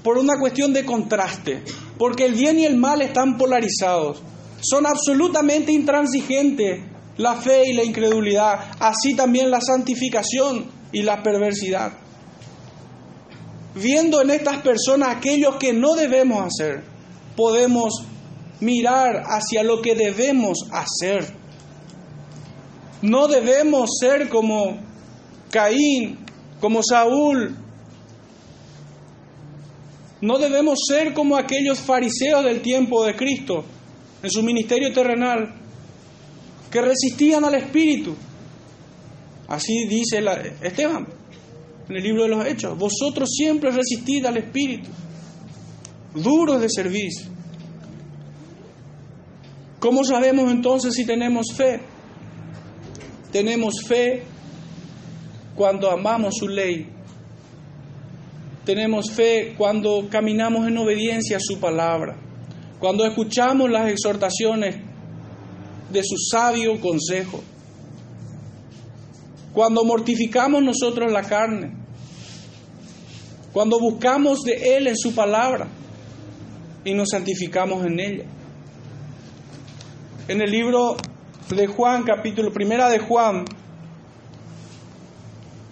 por 0.04 0.16
una 0.16 0.38
cuestión 0.38 0.72
de 0.72 0.84
contraste, 0.84 1.64
porque 1.98 2.26
el 2.26 2.34
bien 2.34 2.60
y 2.60 2.64
el 2.64 2.76
mal 2.76 3.02
están 3.02 3.38
polarizados, 3.38 4.22
son 4.60 4.86
absolutamente 4.86 5.72
intransigentes 5.72 6.80
la 7.16 7.34
fe 7.34 7.70
y 7.70 7.72
la 7.72 7.82
incredulidad, 7.82 8.70
así 8.78 9.16
también 9.16 9.50
la 9.50 9.60
santificación 9.60 10.66
y 10.92 11.02
la 11.02 11.24
perversidad. 11.24 11.92
Viendo 13.74 14.20
en 14.20 14.30
estas 14.30 14.62
personas 14.62 15.16
aquellos 15.16 15.56
que 15.56 15.72
no 15.72 15.94
debemos 15.94 16.44
hacer, 16.44 16.82
podemos 17.36 18.04
mirar 18.60 19.22
hacia 19.26 19.62
lo 19.62 19.80
que 19.80 19.94
debemos 19.94 20.58
hacer. 20.72 21.32
No 23.02 23.28
debemos 23.28 23.90
ser 23.98 24.28
como 24.28 24.78
Caín, 25.50 26.18
como 26.60 26.82
Saúl. 26.82 27.56
No 30.20 30.38
debemos 30.38 30.80
ser 30.86 31.14
como 31.14 31.36
aquellos 31.36 31.78
fariseos 31.78 32.44
del 32.44 32.60
tiempo 32.60 33.04
de 33.04 33.16
Cristo 33.16 33.64
en 34.22 34.30
su 34.30 34.42
ministerio 34.42 34.92
terrenal, 34.92 35.54
que 36.70 36.82
resistían 36.82 37.44
al 37.44 37.54
Espíritu. 37.54 38.14
Así 39.48 39.86
dice 39.88 40.22
Esteban 40.60 41.19
en 41.90 41.96
el 41.96 42.02
libro 42.04 42.22
de 42.22 42.28
los 42.28 42.46
Hechos. 42.46 42.78
Vosotros 42.78 43.28
siempre 43.36 43.70
resistid 43.72 44.24
al 44.24 44.36
Espíritu, 44.36 44.88
duros 46.14 46.60
de 46.60 46.68
servicio. 46.70 47.26
¿Cómo 49.80 50.04
sabemos 50.04 50.52
entonces 50.52 50.94
si 50.94 51.04
tenemos 51.04 51.46
fe? 51.56 51.80
Tenemos 53.32 53.82
fe 53.84 54.22
cuando 55.56 55.90
amamos 55.90 56.36
su 56.38 56.48
ley. 56.48 56.88
Tenemos 58.64 59.10
fe 59.10 59.54
cuando 59.58 60.06
caminamos 60.08 60.68
en 60.68 60.78
obediencia 60.78 61.38
a 61.38 61.40
su 61.40 61.58
palabra. 61.58 62.16
Cuando 62.78 63.04
escuchamos 63.04 63.68
las 63.68 63.90
exhortaciones 63.90 64.76
de 65.90 66.02
su 66.04 66.16
sabio 66.30 66.80
consejo. 66.80 67.42
Cuando 69.52 69.84
mortificamos 69.84 70.62
nosotros 70.62 71.10
la 71.10 71.22
carne. 71.22 71.79
Cuando 73.52 73.80
buscamos 73.80 74.42
de 74.42 74.76
Él 74.76 74.86
en 74.86 74.96
su 74.96 75.14
palabra 75.14 75.68
y 76.84 76.94
nos 76.94 77.08
santificamos 77.10 77.84
en 77.84 77.98
ella. 77.98 78.24
En 80.28 80.40
el 80.40 80.50
libro 80.50 80.96
de 81.48 81.66
Juan, 81.66 82.04
capítulo 82.04 82.52
primera 82.52 82.88
de 82.88 83.00
Juan, 83.00 83.44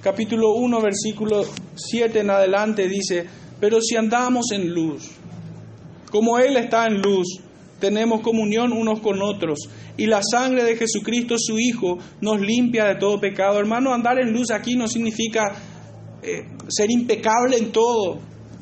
capítulo 0.03 0.55
1, 0.55 0.81
versículo 0.81 1.45
7 1.77 2.21
en 2.21 2.31
adelante 2.31 2.88
dice, 2.88 3.27
pero 3.61 3.81
si 3.81 3.95
andamos 3.95 4.51
en 4.53 4.75
luz, 4.75 5.11
como 6.11 6.38
Él 6.38 6.57
está 6.57 6.87
en 6.87 7.01
luz, 7.01 7.41
tenemos 7.79 8.23
comunión 8.23 8.73
unos 8.73 8.99
con 8.99 9.23
otros, 9.23 9.59
y 9.97 10.07
la 10.07 10.21
sangre 10.29 10.64
de 10.64 10.77
Jesucristo, 10.77 11.37
su 11.38 11.59
Hijo, 11.59 11.99
nos 12.21 12.41
limpia 12.41 12.87
de 12.87 12.97
todo 12.97 13.21
pecado. 13.21 13.59
Hermano, 13.59 13.93
andar 13.93 14.19
en 14.21 14.33
luz 14.33 14.51
aquí 14.51 14.77
no 14.77 14.88
significa 14.88 15.55
eh, 16.23 16.47
ser 16.69 16.91
impecable 16.91 17.57
en 17.57 17.73
todo, 17.73 18.19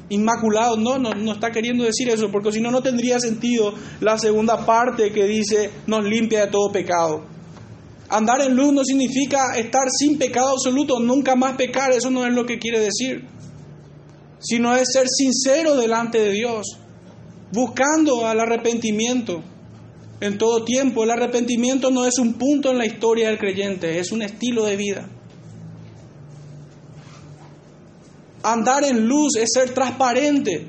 inmaculado. 0.09 0.77
No, 0.77 0.99
no, 0.99 1.11
no 1.11 1.33
está 1.33 1.51
queriendo 1.51 1.85
decir 1.85 2.09
eso, 2.09 2.31
porque 2.31 2.53
si 2.53 2.61
no, 2.61 2.71
no 2.71 2.83
tendría 2.83 3.19
sentido 3.19 3.75
la 4.01 4.19
segunda 4.19 4.65
parte 4.65 5.13
que 5.13 5.25
dice 5.25 5.71
nos 5.87 6.05
limpia 6.05 6.47
de 6.47 6.51
todo 6.51 6.71
pecado. 6.71 7.25
Andar 8.09 8.41
en 8.43 8.55
luz 8.55 8.73
no 8.73 8.85
significa 8.85 9.57
estar 9.57 9.89
sin 9.91 10.17
pecado 10.17 10.51
absoluto, 10.51 11.01
nunca 11.01 11.35
más 11.35 11.57
pecar, 11.57 11.91
eso 11.91 12.09
no 12.11 12.25
es 12.25 12.33
lo 12.33 12.47
que 12.47 12.59
quiere 12.59 12.79
decir, 12.79 13.25
sino 14.39 14.77
es 14.77 14.89
ser 14.93 15.09
sincero 15.09 15.77
delante 15.77 16.19
de 16.21 16.31
Dios, 16.31 16.79
buscando 17.53 18.25
al 18.27 18.39
arrepentimiento 18.39 19.43
en 20.21 20.39
todo 20.39 20.65
tiempo. 20.65 21.03
El 21.03 21.11
arrepentimiento 21.11 21.91
no 21.91 22.07
es 22.07 22.19
un 22.19 22.35
punto 22.35 22.71
en 22.71 22.79
la 22.79 22.87
historia 22.87 23.29
del 23.29 23.39
creyente, 23.39 23.99
es 23.99 24.13
un 24.13 24.23
estilo 24.23 24.65
de 24.65 24.77
vida. 24.77 25.09
Andar 28.49 28.85
en 28.85 29.09
luz 29.09 29.35
es 29.41 29.49
ser 29.53 29.75
transparente. 29.75 30.69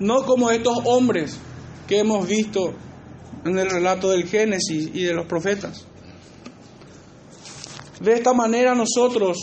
No 0.00 0.26
como 0.26 0.50
estos 0.50 0.76
hombres 0.84 1.38
que 1.86 2.00
hemos 2.00 2.28
visto 2.28 2.74
en 3.46 3.58
el 3.58 3.70
relato 3.70 4.10
del 4.10 4.28
Génesis 4.28 4.90
y 4.92 5.02
de 5.02 5.14
los 5.14 5.24
profetas. 5.24 5.86
De 8.00 8.12
esta 8.12 8.34
manera 8.34 8.74
nosotros 8.74 9.38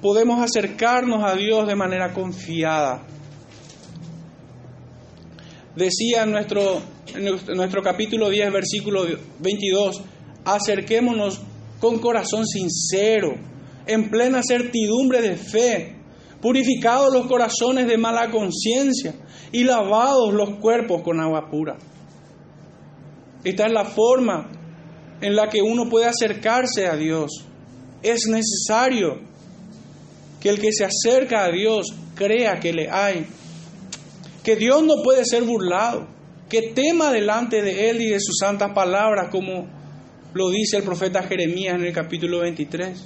podemos 0.00 0.40
acercarnos 0.42 1.22
a 1.22 1.34
Dios 1.34 1.68
de 1.68 1.76
manera 1.76 2.14
confiada. 2.14 3.02
Decía 5.76 6.22
en 6.22 6.32
nuestro, 6.32 6.80
nuestro 7.54 7.82
capítulo 7.82 8.30
10, 8.30 8.50
versículo 8.50 9.04
22, 9.40 10.00
acerquémonos 10.46 11.42
con 11.80 11.98
corazón 11.98 12.46
sincero, 12.46 13.34
en 13.86 14.10
plena 14.10 14.42
certidumbre 14.42 15.22
de 15.22 15.36
fe, 15.36 15.96
purificados 16.40 17.12
los 17.12 17.26
corazones 17.26 17.86
de 17.86 17.98
mala 17.98 18.30
conciencia 18.30 19.14
y 19.50 19.64
lavados 19.64 20.32
los 20.32 20.58
cuerpos 20.58 21.02
con 21.02 21.20
agua 21.20 21.48
pura. 21.50 21.76
Esta 23.42 23.66
es 23.66 23.72
la 23.72 23.84
forma 23.84 24.50
en 25.20 25.34
la 25.34 25.48
que 25.48 25.62
uno 25.62 25.88
puede 25.88 26.06
acercarse 26.06 26.86
a 26.86 26.96
Dios. 26.96 27.46
Es 28.02 28.26
necesario 28.26 29.20
que 30.40 30.50
el 30.50 30.60
que 30.60 30.72
se 30.72 30.84
acerca 30.84 31.44
a 31.44 31.50
Dios 31.50 31.94
crea 32.14 32.60
que 32.60 32.72
le 32.72 32.90
hay, 32.90 33.26
que 34.42 34.56
Dios 34.56 34.82
no 34.82 35.02
puede 35.02 35.24
ser 35.24 35.44
burlado, 35.44 36.06
que 36.48 36.72
tema 36.74 37.10
delante 37.10 37.62
de 37.62 37.90
Él 37.90 38.00
y 38.02 38.08
de 38.08 38.20
sus 38.20 38.38
santas 38.38 38.72
palabras 38.74 39.28
como 39.30 39.79
lo 40.32 40.50
dice 40.50 40.78
el 40.78 40.84
profeta 40.84 41.22
Jeremías 41.22 41.74
en 41.74 41.84
el 41.84 41.92
capítulo 41.92 42.40
23. 42.40 43.04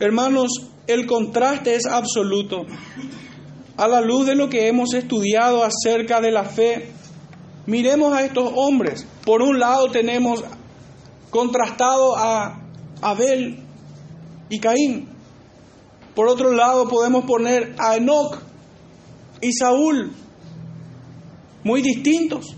Hermanos, 0.00 0.50
el 0.86 1.06
contraste 1.06 1.74
es 1.74 1.86
absoluto. 1.86 2.66
A 3.76 3.88
la 3.88 4.00
luz 4.00 4.26
de 4.26 4.34
lo 4.34 4.48
que 4.48 4.68
hemos 4.68 4.94
estudiado 4.94 5.62
acerca 5.64 6.20
de 6.20 6.32
la 6.32 6.44
fe, 6.44 6.90
miremos 7.66 8.12
a 8.12 8.24
estos 8.24 8.50
hombres. 8.54 9.06
Por 9.24 9.42
un 9.42 9.58
lado 9.58 9.90
tenemos 9.90 10.44
contrastado 11.30 12.16
a 12.16 12.60
Abel 13.00 13.60
y 14.48 14.58
Caín. 14.58 15.08
Por 16.14 16.28
otro 16.28 16.52
lado 16.52 16.88
podemos 16.88 17.24
poner 17.24 17.74
a 17.78 17.96
Enoch 17.96 18.38
y 19.40 19.52
Saúl, 19.52 20.10
muy 21.62 21.80
distintos. 21.80 22.57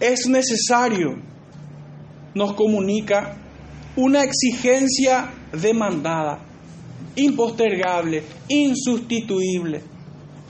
Es 0.00 0.28
necesario, 0.28 1.18
nos 2.34 2.54
comunica 2.54 3.36
una 3.96 4.22
exigencia 4.22 5.32
demandada, 5.52 6.40
impostergable, 7.16 8.22
insustituible. 8.48 9.82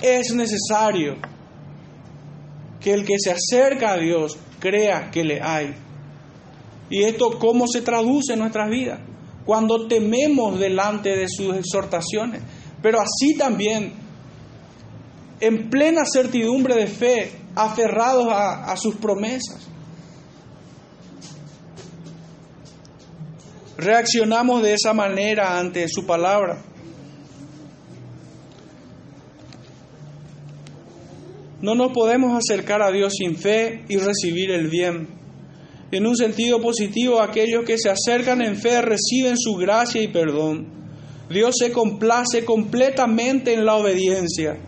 Es 0.03 0.35
necesario 0.35 1.17
que 2.81 2.93
el 2.93 3.05
que 3.05 3.17
se 3.19 3.33
acerca 3.33 3.93
a 3.93 3.97
Dios 3.97 4.39
crea 4.59 5.11
que 5.11 5.25
le 5.25 5.41
hay. 5.41 5.75
¿Y 6.91 7.03
esto 7.05 7.39
cómo 7.39 7.67
se 7.67 7.83
traduce 7.83 8.35
en 8.35 8.41
nuestras 8.41 8.71
vidas? 8.71 9.01
Cuando 9.45 9.87
tememos 9.89 10.59
delante 10.59 11.17
de 11.17 11.27
sus 11.29 11.57
exhortaciones, 11.57 12.43
pero 12.83 13.01
así 13.01 13.35
también, 13.37 13.93
en 15.41 15.71
plena 15.71 16.05
certidumbre 16.05 16.75
de 16.75 16.87
fe, 16.87 17.33
aferrados 17.59 18.29
a, 18.31 18.77
sus 18.77 18.95
promesas. 18.97 19.67
Reaccionamos 23.77 24.63
de 24.63 24.75
esa 24.75 24.95
manera 24.95 25.59
ante 25.59 25.89
su 25.89 26.07
palabra. 26.07 26.63
No 31.61 31.75
nos 31.75 31.93
podemos 31.93 32.39
acercar 32.39 32.81
a 32.81 32.93
Dios 32.93 33.15
sin 33.19 33.37
fe 33.37 33.85
y 33.89 33.97
recibir 33.97 34.53
el 34.53 34.69
bien. 34.69 35.09
En 35.91 36.07
un 36.07 36.17
sentido 36.17 36.61
positivo, 36.61 37.21
aquellos 37.21 37.65
que 37.65 37.79
se 37.79 37.91
acercan 37.91 38.41
en 38.41 38.57
fe 38.57 38.83
reciben 38.83 39.37
su 39.37 39.55
gracia 39.55 40.01
y 40.01 40.09
perdón. 40.09 40.69
Dios 41.29 41.57
se 41.59 41.73
complace 41.73 42.45
completamente 42.45 43.53
en 43.53 43.65
la 43.65 43.75
obediencia, 43.75 44.59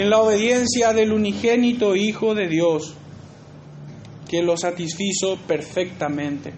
en 0.00 0.08
la 0.08 0.18
obediencia 0.18 0.94
del 0.94 1.12
unigénito 1.12 1.94
Hijo 1.94 2.34
de 2.34 2.48
Dios, 2.48 2.94
que 4.30 4.40
lo 4.40 4.56
satisfizo 4.56 5.36
perfectamente. 5.46 6.54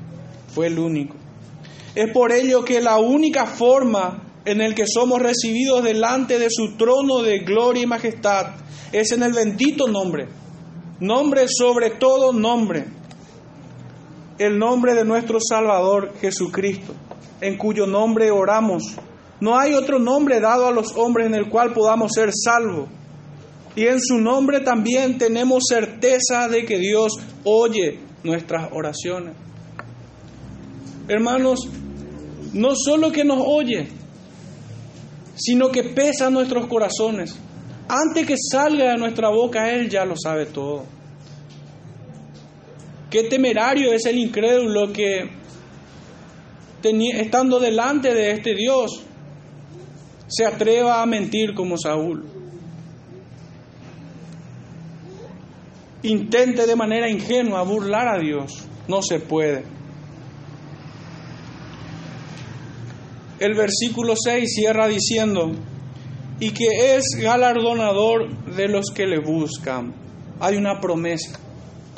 Fue 0.47 0.69
el 0.69 0.79
único. 0.79 1.17
Es 1.97 2.13
por 2.13 2.31
ello 2.31 2.65
que 2.65 2.81
la 2.81 2.99
única 2.99 3.47
forma 3.47 4.23
en 4.45 4.61
el 4.61 4.77
que 4.77 4.87
somos 4.87 5.21
recibidos 5.21 5.83
delante 5.83 6.39
de 6.39 6.51
su 6.51 6.77
trono 6.77 7.21
de 7.23 7.41
gloria 7.41 7.83
y 7.83 7.87
majestad 7.87 8.55
es 8.93 9.11
en 9.11 9.25
el 9.25 9.33
bendito 9.33 9.89
nombre, 9.89 10.29
nombre 11.01 11.47
sobre 11.49 11.91
todo 11.91 12.33
nombre, 12.33 12.85
el 14.39 14.57
nombre 14.57 14.95
de 14.95 15.05
nuestro 15.05 15.41
Salvador 15.41 16.13
Jesucristo, 16.21 16.95
en 17.41 17.59
cuyo 17.59 17.89
nombre 17.89 18.31
oramos. 18.31 18.85
No 19.41 19.59
hay 19.59 19.75
otro 19.75 19.99
nombre 19.99 20.39
dado 20.39 20.69
a 20.69 20.71
los 20.71 20.97
hombres 20.97 21.27
en 21.27 21.35
el 21.35 21.49
cual 21.49 21.73
podamos 21.73 22.13
ser 22.15 22.31
salvos. 22.33 23.02
Y 23.75 23.87
en 23.87 24.01
su 24.01 24.19
nombre 24.19 24.61
también 24.61 25.19
tenemos 25.19 25.65
certeza 25.69 26.49
de 26.49 26.65
que 26.65 26.79
Dios 26.79 27.13
oye 27.45 28.01
nuestras 28.23 28.71
oraciones. 28.73 29.35
Hermanos, 31.09 31.69
no 32.53 32.75
solo 32.77 33.11
que 33.11 33.25
nos 33.25 33.43
oye, 33.45 33.89
sino 35.35 35.71
que 35.71 35.85
pesa 35.85 36.31
nuestros 36.31 36.67
corazones. 36.67 37.37
Antes 37.89 38.27
que 38.27 38.37
salga 38.37 38.93
de 38.93 38.99
nuestra 38.99 39.29
boca, 39.31 39.71
Él 39.73 39.89
ya 39.89 40.05
lo 40.05 40.15
sabe 40.17 40.47
todo. 40.47 40.85
Qué 43.11 43.25
temerario 43.25 43.93
es 43.93 44.07
el 44.07 44.19
incrédulo 44.19 44.93
que, 44.93 45.29
estando 46.83 47.59
delante 47.59 48.15
de 48.15 48.31
este 48.31 48.55
Dios, 48.55 49.03
se 50.29 50.47
atreva 50.47 51.03
a 51.03 51.07
mentir 51.07 51.55
como 51.55 51.77
Saúl. 51.77 52.32
Intente 56.03 56.67
de 56.67 56.77
manera 56.77 57.09
ingenua 57.09 57.62
burlar 57.62 58.09
a 58.09 58.19
Dios. 58.19 58.67
No 58.88 59.03
se 59.03 59.21
puede. 59.21 59.65
el 63.43 63.55
versículo 63.55 64.15
6 64.17 64.55
cierra 64.55 64.87
diciendo, 64.87 65.51
y 66.38 66.51
que 66.51 66.97
es 66.97 67.05
galardonador 67.21 68.55
de 68.55 68.69
los 68.69 68.93
que 68.95 69.05
le 69.05 69.19
buscan. 69.19 69.93
Hay 70.38 70.57
una 70.57 70.81
promesa 70.81 71.41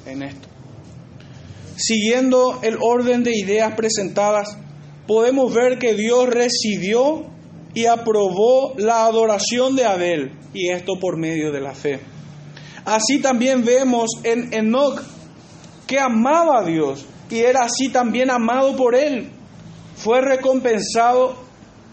en 0.07 0.23
esto. 0.23 0.49
Siguiendo 1.77 2.61
el 2.63 2.79
orden 2.81 3.23
de 3.25 3.37
ideas 3.37 3.75
presentadas, 3.75 4.57
podemos 5.07 5.53
ver 5.53 5.79
que 5.79 5.95
Dios 5.95 6.31
recibió 6.31 7.27
y 7.75 7.87
aprobó 7.87 8.73
la 8.79 9.05
adoración 9.05 9.77
de 9.77 9.85
Abel, 9.85 10.33
y 10.55 10.71
esto 10.71 10.95
por 10.99 11.19
medio 11.19 11.53
de 11.53 11.61
la 11.61 11.75
fe. 11.75 12.01
Así 12.85 13.21
también 13.21 13.65
vemos 13.65 14.11
en 14.23 14.53
Enoch 14.53 15.01
que 15.87 15.99
amaba 15.99 16.61
a 16.61 16.65
Dios 16.65 17.07
y 17.31 17.41
era 17.41 17.65
así 17.65 17.91
también 17.91 18.31
amado 18.31 18.77
por 18.77 18.95
él 18.95 19.31
fue 19.97 20.21
recompensado 20.21 21.37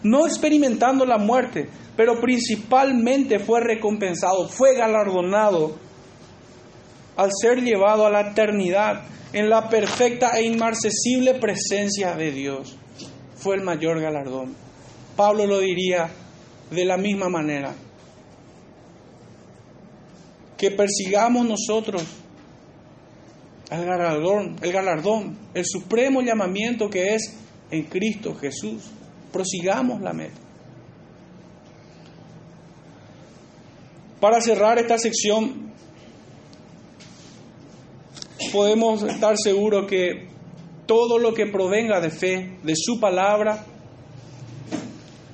no 0.02 0.26
experimentando 0.26 1.06
la 1.06 1.18
muerte, 1.18 1.68
pero 1.96 2.20
principalmente 2.20 3.38
fue 3.38 3.60
recompensado, 3.60 4.48
fue 4.48 4.74
galardonado 4.74 5.76
al 7.16 7.30
ser 7.40 7.62
llevado 7.62 8.06
a 8.06 8.10
la 8.10 8.30
eternidad 8.30 9.02
en 9.32 9.48
la 9.48 9.68
perfecta 9.68 10.32
e 10.38 10.44
inmarcesible 10.44 11.34
presencia 11.34 12.14
de 12.16 12.32
Dios. 12.32 12.76
Fue 13.36 13.56
el 13.56 13.62
mayor 13.62 14.00
galardón. 14.00 14.54
Pablo 15.16 15.46
lo 15.46 15.60
diría 15.60 16.10
de 16.70 16.84
la 16.84 16.96
misma 16.96 17.28
manera. 17.28 17.74
Que 20.62 20.70
persigamos 20.70 21.44
nosotros 21.44 22.04
el 23.68 23.84
galardón, 23.84 24.54
el 24.62 24.70
galardón, 24.70 25.36
el 25.54 25.64
supremo 25.66 26.22
llamamiento 26.22 26.88
que 26.88 27.16
es 27.16 27.36
en 27.72 27.82
Cristo 27.86 28.36
Jesús. 28.36 28.84
Prosigamos 29.32 30.00
la 30.00 30.12
meta. 30.12 30.38
Para 34.20 34.40
cerrar 34.40 34.78
esta 34.78 34.98
sección, 34.98 35.72
podemos 38.52 39.02
estar 39.02 39.34
seguros 39.36 39.88
que 39.88 40.28
todo 40.86 41.18
lo 41.18 41.34
que 41.34 41.46
provenga 41.48 42.00
de 42.00 42.10
fe, 42.10 42.58
de 42.62 42.74
su 42.76 43.00
palabra, 43.00 43.66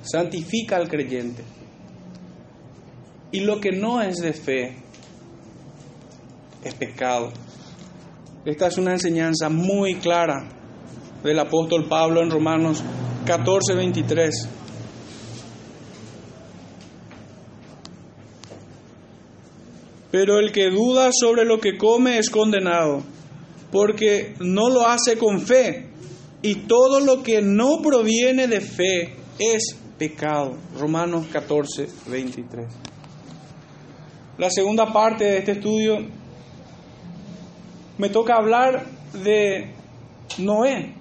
santifica 0.01 0.77
al 0.77 0.89
creyente. 0.89 1.43
Y 3.31 3.41
lo 3.41 3.61
que 3.61 3.73
no 3.73 4.01
es 4.01 4.15
de 4.15 4.33
fe 4.33 4.88
es 6.63 6.73
pecado. 6.75 7.31
Esta 8.45 8.67
es 8.67 8.77
una 8.77 8.93
enseñanza 8.93 9.49
muy 9.49 9.95
clara 9.95 10.47
del 11.23 11.39
apóstol 11.39 11.85
Pablo 11.87 12.21
en 12.21 12.29
Romanos 12.29 12.83
14, 13.25 13.75
23. 13.75 14.49
Pero 20.11 20.39
el 20.39 20.51
que 20.51 20.69
duda 20.71 21.11
sobre 21.11 21.45
lo 21.45 21.59
que 21.59 21.77
come 21.77 22.17
es 22.17 22.29
condenado, 22.29 23.03
porque 23.71 24.33
no 24.39 24.69
lo 24.69 24.87
hace 24.87 25.17
con 25.17 25.41
fe, 25.41 25.89
y 26.41 26.55
todo 26.55 26.99
lo 26.99 27.21
que 27.21 27.41
no 27.41 27.81
proviene 27.83 28.47
de 28.47 28.61
fe 28.61 29.15
es 29.37 29.77
pecado. 29.97 30.57
Romanos 30.79 31.27
14, 31.31 31.87
23. 32.07 32.65
La 34.37 34.49
segunda 34.49 34.91
parte 34.91 35.25
de 35.25 35.37
este 35.39 35.51
estudio 35.51 36.18
me 37.99 38.09
toca 38.09 38.35
hablar 38.35 38.85
de 39.13 39.73
Noé. 40.39 40.95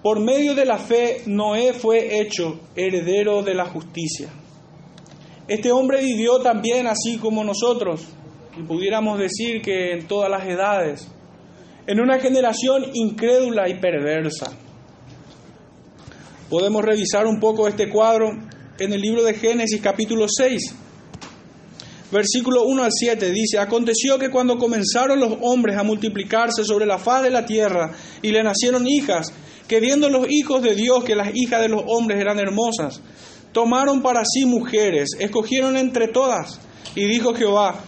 Por 0.00 0.20
medio 0.20 0.54
de 0.54 0.64
la 0.64 0.78
fe, 0.78 1.22
Noé 1.26 1.72
fue 1.72 2.20
hecho 2.20 2.60
heredero 2.76 3.42
de 3.42 3.54
la 3.54 3.66
justicia. 3.66 4.28
Este 5.48 5.72
hombre 5.72 6.00
vivió 6.00 6.38
también 6.38 6.86
así 6.86 7.18
como 7.18 7.42
nosotros, 7.42 8.06
y 8.56 8.62
pudiéramos 8.62 9.18
decir 9.18 9.60
que 9.60 9.92
en 9.92 10.06
todas 10.06 10.30
las 10.30 10.46
edades, 10.46 11.08
en 11.88 12.00
una 12.00 12.20
generación 12.20 12.84
incrédula 12.94 13.68
y 13.68 13.80
perversa. 13.80 14.56
Podemos 16.48 16.84
revisar 16.84 17.26
un 17.26 17.40
poco 17.40 17.66
este 17.66 17.90
cuadro 17.90 18.30
en 18.78 18.92
el 18.92 19.00
libro 19.00 19.24
de 19.24 19.34
Génesis 19.34 19.80
capítulo 19.80 20.26
6, 20.28 20.85
versículo 22.10 22.64
1 22.64 22.84
al 22.84 22.90
7. 22.92 23.30
Dice, 23.30 23.58
aconteció 23.58 24.18
que 24.18 24.30
cuando 24.30 24.58
comenzaron 24.58 25.20
los 25.20 25.38
hombres 25.42 25.76
a 25.76 25.82
multiplicarse 25.82 26.64
sobre 26.64 26.86
la 26.86 26.98
faz 26.98 27.22
de 27.22 27.30
la 27.30 27.46
tierra 27.46 27.92
y 28.22 28.30
le 28.30 28.42
nacieron 28.42 28.86
hijas, 28.86 29.26
que 29.66 29.80
viendo 29.80 30.08
los 30.08 30.26
hijos 30.30 30.62
de 30.62 30.74
Dios 30.74 31.04
que 31.04 31.16
las 31.16 31.30
hijas 31.34 31.60
de 31.60 31.68
los 31.68 31.82
hombres 31.86 32.20
eran 32.20 32.38
hermosas, 32.38 33.00
tomaron 33.52 34.02
para 34.02 34.22
sí 34.24 34.44
mujeres, 34.44 35.10
escogieron 35.18 35.76
entre 35.76 36.08
todas, 36.08 36.60
y 36.94 37.04
dijo 37.06 37.34
Jehová, 37.34 37.84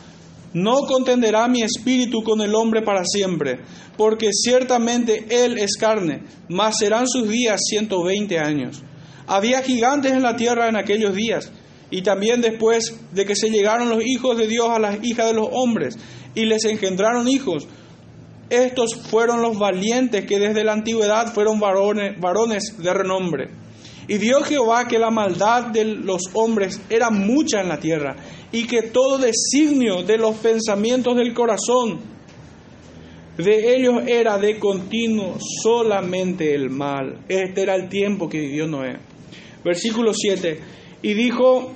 no 0.54 0.80
contenderá 0.86 1.46
mi 1.46 1.62
espíritu 1.62 2.22
con 2.22 2.40
el 2.40 2.54
hombre 2.54 2.82
para 2.82 3.04
siempre, 3.04 3.60
porque 3.96 4.30
ciertamente 4.32 5.26
él 5.28 5.58
es 5.58 5.76
carne, 5.76 6.22
mas 6.48 6.78
serán 6.78 7.06
sus 7.06 7.28
días 7.28 7.60
ciento 7.68 8.02
veinte 8.02 8.38
años. 8.38 8.82
Había 9.26 9.62
gigantes 9.62 10.12
en 10.12 10.22
la 10.22 10.36
tierra 10.36 10.68
en 10.68 10.76
aquellos 10.76 11.14
días, 11.14 11.52
y 11.90 12.02
también 12.02 12.40
después 12.40 12.98
de 13.12 13.24
que 13.24 13.34
se 13.34 13.50
llegaron 13.50 13.88
los 13.88 14.04
hijos 14.04 14.36
de 14.36 14.46
Dios 14.46 14.68
a 14.68 14.78
las 14.78 15.02
hijas 15.02 15.26
de 15.26 15.34
los 15.34 15.48
hombres, 15.52 15.96
y 16.34 16.44
les 16.44 16.64
engendraron 16.64 17.28
hijos, 17.28 17.66
estos 18.50 18.94
fueron 18.94 19.42
los 19.42 19.58
valientes 19.58 20.24
que 20.24 20.38
desde 20.38 20.64
la 20.64 20.72
antigüedad 20.72 21.32
fueron 21.32 21.60
varones, 21.60 22.18
varones 22.18 22.76
de 22.78 22.94
renombre. 22.94 23.50
Y 24.06 24.16
vio 24.16 24.42
Jehová 24.42 24.88
que 24.88 24.98
la 24.98 25.10
maldad 25.10 25.66
de 25.66 25.84
los 25.84 26.22
hombres 26.32 26.80
era 26.88 27.10
mucha 27.10 27.60
en 27.60 27.68
la 27.68 27.78
tierra 27.78 28.16
y 28.50 28.66
que 28.66 28.82
todo 28.82 29.18
designio 29.18 30.02
de 30.02 30.16
los 30.16 30.36
pensamientos 30.36 31.14
del 31.14 31.34
corazón 31.34 32.00
de 33.36 33.76
ellos 33.76 34.02
era 34.06 34.38
de 34.38 34.58
continuo 34.58 35.36
solamente 35.62 36.54
el 36.54 36.70
mal. 36.70 37.18
Este 37.28 37.62
era 37.62 37.74
el 37.74 37.90
tiempo 37.90 38.28
que 38.28 38.40
vivió 38.40 38.66
Noé. 38.66 38.96
Versículo 39.62 40.12
7. 40.14 40.58
Y 41.02 41.12
dijo 41.12 41.72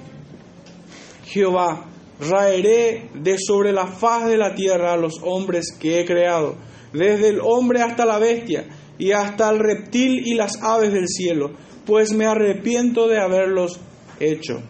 Jehová, 1.33 1.87
raeré 2.21 3.09
de 3.15 3.37
sobre 3.39 3.73
la 3.73 3.87
faz 3.87 4.29
de 4.29 4.37
la 4.37 4.55
tierra 4.55 4.93
a 4.93 4.97
los 4.99 5.15
hombres 5.23 5.73
que 5.79 6.01
he 6.01 6.05
creado, 6.05 6.57
desde 6.93 7.31
el 7.31 7.41
hombre 7.41 7.81
hasta 7.81 8.05
la 8.05 8.19
bestia, 8.19 8.67
y 8.99 9.13
hasta 9.13 9.51
el 9.51 9.59
reptil 9.59 10.27
y 10.27 10.35
las 10.35 10.63
aves 10.63 10.93
del 10.93 11.09
cielo, 11.09 11.53
pues 11.87 12.13
me 12.13 12.27
arrepiento 12.27 13.09
de 13.09 13.19
haberlos 13.19 13.81
hecho. 14.21 14.61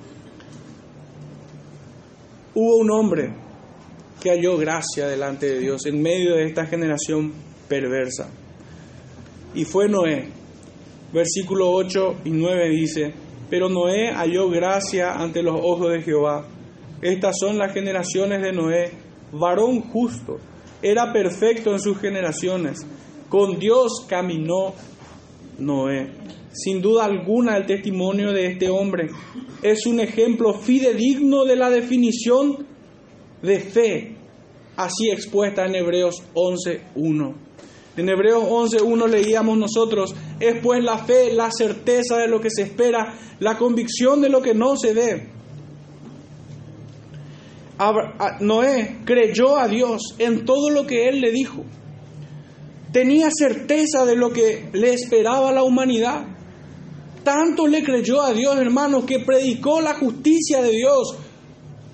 Hubo 2.55 2.77
un 2.77 2.91
hombre 2.91 3.35
que 4.21 4.31
halló 4.31 4.57
gracia 4.57 5.09
delante 5.09 5.47
de 5.47 5.59
Dios 5.59 5.85
en 5.87 6.01
medio 6.01 6.37
de 6.37 6.45
esta 6.45 6.65
generación 6.67 7.33
perversa. 7.69 8.31
Y 9.55 9.65
fue 9.65 9.89
Noé. 9.89 10.29
Versículo 11.13 11.71
8 11.73 12.21
y 12.25 12.31
9 12.31 12.71
dice, 12.71 13.15
pero 13.53 13.69
Noé 13.69 14.11
halló 14.15 14.49
gracia 14.49 15.13
ante 15.13 15.43
los 15.43 15.61
ojos 15.63 15.93
de 15.93 16.01
Jehová. 16.01 16.47
Estas 17.03 17.37
son 17.39 17.59
las 17.59 17.75
generaciones 17.75 18.41
de 18.41 18.51
Noé, 18.51 18.91
varón 19.31 19.83
justo, 19.91 20.39
era 20.81 21.13
perfecto 21.13 21.71
en 21.73 21.79
sus 21.79 21.99
generaciones. 21.99 22.79
Con 23.29 23.59
Dios 23.59 24.07
caminó 24.09 24.73
Noé. 25.59 26.13
Sin 26.51 26.81
duda 26.81 27.05
alguna 27.05 27.59
el 27.59 27.67
testimonio 27.67 28.33
de 28.33 28.47
este 28.47 28.71
hombre 28.71 29.11
es 29.63 29.85
un 29.85 30.01
ejemplo 30.01 30.55
fidedigno 30.55 31.45
de 31.45 31.57
la 31.57 31.69
definición 31.69 32.67
de 33.43 33.61
fe, 33.61 34.17
así 34.77 35.11
expuesta 35.11 35.67
en 35.67 35.75
Hebreos 35.75 36.23
11.1. 36.33 37.35
En 37.97 38.09
Hebreos 38.09 38.45
11.1 38.45 39.07
leíamos 39.09 39.59
nosotros, 39.59 40.15
es 40.41 40.61
pues 40.63 40.83
la 40.83 40.99
fe, 40.99 41.33
la 41.35 41.51
certeza 41.51 42.17
de 42.17 42.27
lo 42.27 42.41
que 42.41 42.49
se 42.51 42.63
espera, 42.63 43.15
la 43.39 43.59
convicción 43.59 44.23
de 44.23 44.31
lo 44.31 44.41
que 44.41 44.55
no 44.55 44.77
se 44.77 44.95
ve. 44.95 45.29
Noé 48.41 48.99
creyó 49.05 49.59
a 49.59 49.69
Dios 49.69 50.15
en 50.19 50.45
todo 50.47 50.71
lo 50.71 50.87
que 50.87 51.09
él 51.09 51.21
le 51.21 51.33
dijo. 51.33 51.65
Tenía 52.93 53.29
certeza 53.31 54.07
de 54.07 54.17
lo 54.17 54.33
que 54.33 54.71
le 54.73 54.95
esperaba 54.95 55.51
a 55.51 55.53
la 55.53 55.63
humanidad. 55.63 56.27
Tanto 57.25 57.67
le 57.67 57.83
creyó 57.83 58.23
a 58.23 58.33
Dios, 58.33 58.57
hermanos, 58.57 59.05
que 59.05 59.21
predicó 59.21 59.81
la 59.81 59.95
justicia 59.95 60.63
de 60.63 60.71
Dios, 60.71 61.17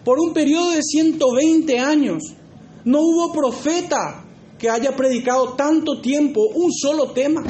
por 0.05 0.19
un 0.21 0.33
periodo 0.33 0.71
de 0.71 0.83
120 0.83 1.79
años. 1.79 2.23
No 2.85 3.01
hubo 3.01 3.33
profeta 3.33 4.28
que 4.59 4.69
haya 4.69 4.95
predicado 4.97 5.55
tanto 5.55 6.01
tiempo 6.01 6.41
un 6.55 6.73
solo 6.73 7.13
tema. 7.13 7.43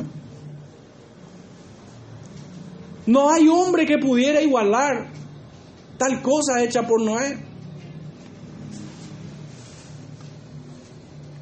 No 3.06 3.30
hay 3.30 3.48
hombre 3.48 3.86
que 3.86 3.98
pudiera 3.98 4.42
igualar 4.42 5.10
tal 5.96 6.20
cosa 6.22 6.62
hecha 6.62 6.86
por 6.86 7.02
Noé. 7.02 7.38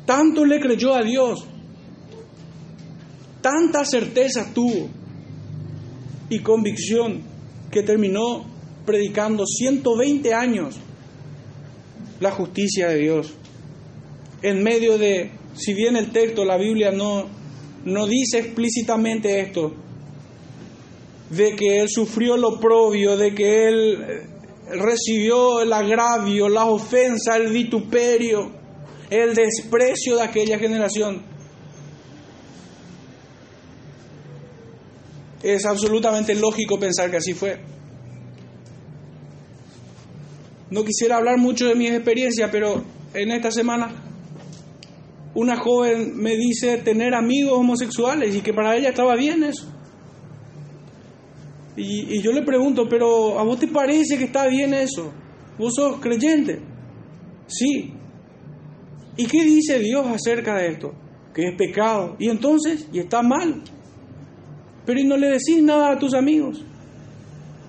Tanto 0.07 0.45
le 0.45 0.61
creyó 0.61 0.95
a 0.95 1.03
Dios, 1.03 1.45
tanta 3.41 3.85
certeza 3.85 4.53
tuvo 4.55 4.89
y 6.31 6.39
convicción 6.41 7.23
que 7.73 7.83
terminó 7.83 8.47
predicando 8.85 9.45
120 9.45 10.33
años 10.33 10.77
la 12.21 12.31
justicia 12.31 12.89
de 12.89 12.99
Dios. 12.99 13.35
En 14.43 14.62
medio 14.62 14.97
de, 14.97 15.33
si 15.57 15.73
bien 15.73 15.97
el 15.97 16.13
texto, 16.13 16.45
la 16.45 16.57
Biblia 16.57 16.91
no, 16.91 17.27
no 17.85 18.07
dice 18.07 18.39
explícitamente 18.39 19.41
esto, 19.41 19.73
de 21.31 21.57
que 21.57 21.81
él 21.81 21.89
sufrió 21.89 22.37
lo 22.37 22.61
propio, 22.61 23.17
de 23.17 23.35
que 23.35 23.69
él 23.69 24.27
recibió 24.69 25.63
el 25.63 25.73
agravio, 25.73 26.49
la 26.49 26.67
ofensa, 26.67 27.37
el 27.37 27.53
vituperio, 27.53 28.53
el 29.11 29.35
desprecio 29.35 30.17
de 30.17 30.23
aquella 30.23 30.59
generación. 30.59 31.23
Es 35.43 35.65
absolutamente 35.65 36.35
lógico 36.35 36.79
pensar 36.79 37.11
que 37.11 37.19
así 37.19 37.33
fue. 37.33 37.59
No 40.71 40.85
quisiera 40.85 41.17
hablar 41.17 41.39
mucho 41.39 41.67
de 41.67 41.77
mi 41.77 41.87
experiencia, 41.87 42.51
pero 42.51 42.85
en 43.15 43.31
esta 43.31 43.53
semana 43.53 44.07
una 45.37 45.59
joven 45.59 46.16
me 46.16 46.34
dice 46.34 46.78
tener 46.78 47.14
amigos 47.14 47.59
homosexuales 47.59 48.34
y 48.34 48.41
que 48.41 48.55
para 48.55 48.74
ella 48.74 48.89
estaba 48.89 49.14
bien 49.14 49.45
eso. 49.45 49.70
Y, 51.76 52.22
yo 52.22 52.32
le 52.32 52.41
pregunto, 52.41 52.89
pero 52.89 53.39
¿a 53.39 53.43
vos 53.43 53.61
te 53.61 53.68
parece 53.68 54.16
que 54.16 54.24
está 54.24 54.47
bien 54.47 54.72
eso? 54.72 55.12
¿Vos 55.59 55.74
sos 55.74 56.01
creyente? 56.01 56.59
Sí. 57.47 57.93
¿Y 59.18 59.26
qué 59.26 59.45
dice 59.45 59.78
Dios 59.78 60.07
acerca 60.07 60.57
de 60.57 60.68
esto? 60.68 60.95
Que 61.34 61.49
es 61.49 61.55
pecado. 61.55 62.16
Y 62.18 62.30
entonces, 62.30 62.89
y 62.91 62.99
está 62.99 63.20
mal. 63.20 63.62
Pero 64.87 65.01
¿y 65.01 65.05
no 65.05 65.18
le 65.18 65.28
decís 65.28 65.62
nada 65.62 65.93
a 65.93 65.99
tus 65.99 66.14
amigos? 66.14 66.64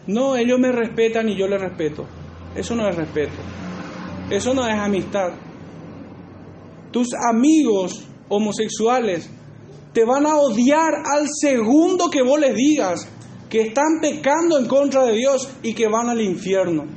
No, 0.07 0.37
ellos 0.37 0.57
me 0.57 0.71
respetan 0.71 1.27
y 1.27 1.35
yo 1.35 1.49
les 1.49 1.59
respeto. 1.59 2.07
Eso 2.55 2.75
no 2.77 2.87
es 2.87 2.95
respeto. 2.95 3.35
Eso 4.29 4.53
no 4.53 4.65
es 4.65 4.73
amistad. 4.73 5.33
Tus 6.97 7.09
amigos 7.13 8.03
homosexuales 8.27 9.29
te 9.93 10.03
van 10.03 10.25
a 10.25 10.37
odiar 10.37 10.95
al 11.05 11.27
segundo 11.29 12.09
que 12.09 12.23
vos 12.23 12.39
les 12.39 12.55
digas 12.55 13.07
que 13.51 13.67
están 13.67 13.99
pecando 14.01 14.57
en 14.57 14.65
contra 14.65 15.05
de 15.05 15.13
Dios 15.13 15.47
y 15.61 15.75
que 15.75 15.87
van 15.87 16.09
al 16.09 16.19
infierno. 16.21 16.87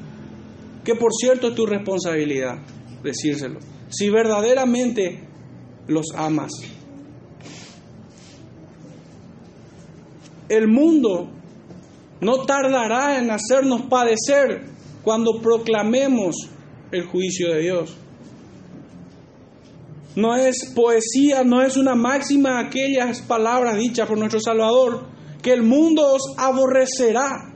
Que 0.85 0.95
por 0.95 1.13
cierto 1.13 1.49
es 1.49 1.55
tu 1.55 1.67
responsabilidad 1.67 2.63
decírselo. 3.03 3.61
Si 3.91 4.09
verdaderamente 4.09 5.29
los 5.87 6.07
amas. 6.17 6.53
El 10.49 10.67
mundo 10.67 11.29
no 12.23 12.47
tardará 12.47 13.19
en 13.19 13.31
hacernos 13.31 13.83
padecer 13.83 14.63
cuando 15.05 15.43
proclamemos 15.43 16.37
el 16.91 17.05
juicio 17.05 17.53
de 17.53 17.61
Dios. 17.61 18.00
No 20.17 20.35
es 20.37 20.73
poesía, 20.75 21.45
no 21.45 21.63
es 21.63 21.77
una 21.77 21.95
máxima 21.95 22.59
aquellas 22.59 23.23
palabras 23.23 23.79
dichas 23.79 24.09
por 24.09 24.19
nuestro 24.19 24.41
Salvador, 24.41 25.07
que 25.43 25.53
el 25.53 25.63
mundo 25.63 26.15
os 26.15 26.35
aborrecerá 26.37 27.55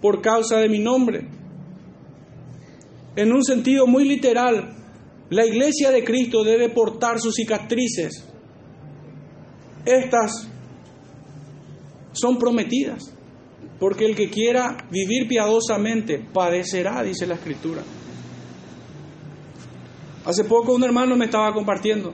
por 0.00 0.20
causa 0.20 0.58
de 0.58 0.68
mi 0.68 0.78
nombre. 0.78 1.28
En 3.16 3.32
un 3.32 3.44
sentido 3.44 3.86
muy 3.86 4.06
literal, 4.06 4.74
la 5.30 5.46
iglesia 5.46 5.90
de 5.90 6.04
Cristo 6.04 6.44
debe 6.44 6.68
portar 6.68 7.18
sus 7.18 7.34
cicatrices. 7.34 8.28
Estas 9.84 10.48
son 12.12 12.38
prometidas. 12.38 13.14
Porque 13.78 14.04
el 14.04 14.14
que 14.14 14.30
quiera 14.30 14.76
vivir 14.90 15.26
piadosamente 15.26 16.18
padecerá, 16.18 17.02
dice 17.02 17.26
la 17.26 17.34
escritura. 17.34 17.82
Hace 20.24 20.44
poco 20.44 20.74
un 20.74 20.84
hermano 20.84 21.16
me 21.16 21.24
estaba 21.24 21.52
compartiendo 21.52 22.12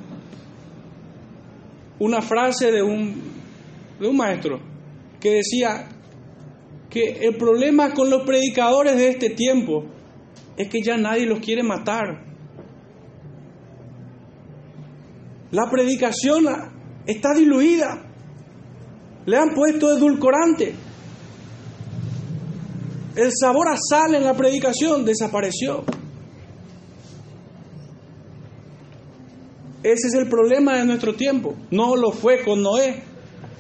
una 1.99 2.23
frase 2.23 2.71
de 2.71 2.83
un, 2.83 3.23
de 4.01 4.09
un 4.09 4.17
maestro 4.17 4.61
que 5.21 5.35
decía 5.35 5.89
que 6.89 7.27
el 7.27 7.37
problema 7.37 7.93
con 7.93 8.09
los 8.09 8.23
predicadores 8.23 8.97
de 8.97 9.09
este 9.09 9.31
tiempo 9.31 9.85
es 10.57 10.69
que 10.69 10.81
ya 10.83 10.97
nadie 10.97 11.27
los 11.27 11.41
quiere 11.41 11.63
matar. 11.63 12.25
La 15.51 15.69
predicación 15.71 16.47
está 17.07 17.35
diluida. 17.35 18.05
Le 19.27 19.37
han 19.37 19.55
puesto 19.55 19.97
edulcorante. 19.97 20.75
El 23.17 23.31
sabor 23.33 23.69
a 23.69 23.77
sal 23.77 24.15
en 24.15 24.25
la 24.25 24.35
predicación 24.35 25.05
desapareció. 25.05 25.85
Ese 29.83 30.09
es 30.09 30.15
el 30.15 30.29
problema 30.29 30.77
de 30.77 30.85
nuestro 30.85 31.15
tiempo. 31.15 31.57
No 31.71 31.97
lo 31.97 32.11
fue 32.11 32.43
con 32.45 32.63
Noé, 32.63 33.03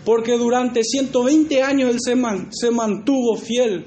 porque 0.04 0.36
durante 0.36 0.82
120 0.82 1.62
años 1.62 1.90
él 1.90 1.98
se, 2.00 2.14
se 2.50 2.70
mantuvo 2.70 3.36
fiel 3.36 3.84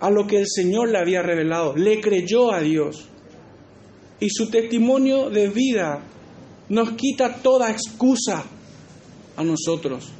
a 0.00 0.10
lo 0.10 0.26
que 0.26 0.40
el 0.40 0.46
Señor 0.48 0.90
le 0.90 0.98
había 0.98 1.22
revelado. 1.22 1.76
Le 1.76 2.00
creyó 2.00 2.52
a 2.52 2.60
Dios. 2.60 3.08
Y 4.20 4.30
su 4.30 4.50
testimonio 4.50 5.30
de 5.30 5.48
vida 5.48 6.02
nos 6.68 6.92
quita 6.92 7.36
toda 7.42 7.70
excusa 7.70 8.44
a 9.36 9.44
nosotros 9.44 10.12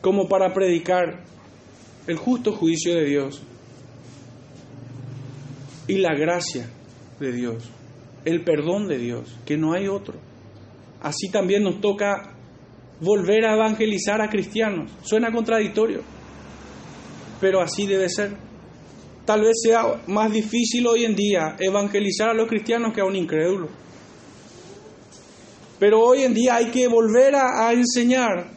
como 0.00 0.28
para 0.28 0.52
predicar 0.54 1.22
el 2.06 2.16
justo 2.16 2.52
juicio 2.52 2.94
de 2.94 3.04
Dios 3.04 3.42
y 5.86 5.98
la 5.98 6.14
gracia 6.14 6.70
de 7.18 7.32
Dios, 7.32 7.64
el 8.24 8.44
perdón 8.44 8.88
de 8.88 8.98
Dios, 8.98 9.36
que 9.46 9.56
no 9.56 9.72
hay 9.72 9.88
otro. 9.88 10.14
Así 11.00 11.30
también 11.30 11.62
nos 11.62 11.80
toca 11.80 12.34
volver 13.00 13.46
a 13.46 13.54
evangelizar 13.54 14.20
a 14.20 14.28
cristianos. 14.28 14.90
Suena 15.02 15.32
contradictorio, 15.32 16.02
pero 17.40 17.60
así 17.60 17.86
debe 17.86 18.08
ser. 18.08 18.32
Tal 19.24 19.42
vez 19.42 19.60
sea 19.62 20.02
más 20.06 20.32
difícil 20.32 20.86
hoy 20.86 21.04
en 21.04 21.14
día 21.14 21.56
evangelizar 21.58 22.30
a 22.30 22.34
los 22.34 22.48
cristianos 22.48 22.92
que 22.92 23.00
a 23.00 23.04
un 23.04 23.16
incrédulo. 23.16 23.68
Pero 25.78 26.00
hoy 26.00 26.22
en 26.22 26.34
día 26.34 26.56
hay 26.56 26.66
que 26.70 26.88
volver 26.88 27.34
a, 27.34 27.72
enseñar 27.72 28.50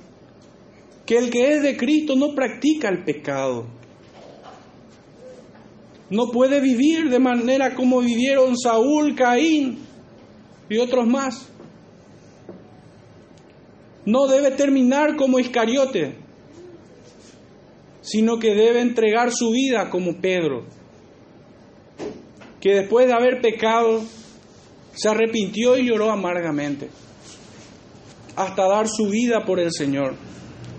que 1.05 1.18
el 1.18 1.30
que 1.30 1.53
es 1.53 1.64
de 1.64 1.78
Cristo 1.78 2.16
no 2.16 2.36
practica 2.36 2.89
el 2.89 3.03
pecado. 3.03 3.66
No 6.14 6.30
puede 6.30 6.61
vivir 6.61 7.09
de 7.09 7.18
manera 7.18 7.74
como 7.74 7.99
vivieron 7.99 8.55
Saúl, 8.55 9.16
Caín 9.16 9.80
y 10.70 10.78
otros 10.78 11.07
más. 11.07 11.49
No 14.05 14.28
debe 14.28 14.51
terminar 14.51 15.16
como 15.16 15.39
Iscariote, 15.39 16.14
sino 18.01 18.38
que 18.38 18.53
debe 18.53 18.82
entregar 18.82 19.32
su 19.32 19.49
vida 19.49 19.89
como 19.89 20.22
Pedro, 20.22 20.66
que 22.61 22.76
después 22.76 23.07
de 23.07 23.14
haber 23.14 23.41
pecado 23.41 24.03
se 24.93 25.09
arrepintió 25.09 25.80
y 25.80 25.88
lloró 25.88 26.11
amargamente, 26.11 26.89
hasta 28.36 28.68
dar 28.68 28.88
su 28.88 29.07
vida 29.07 29.45
por 29.45 29.59
el 29.59 29.72
Señor, 29.72 30.14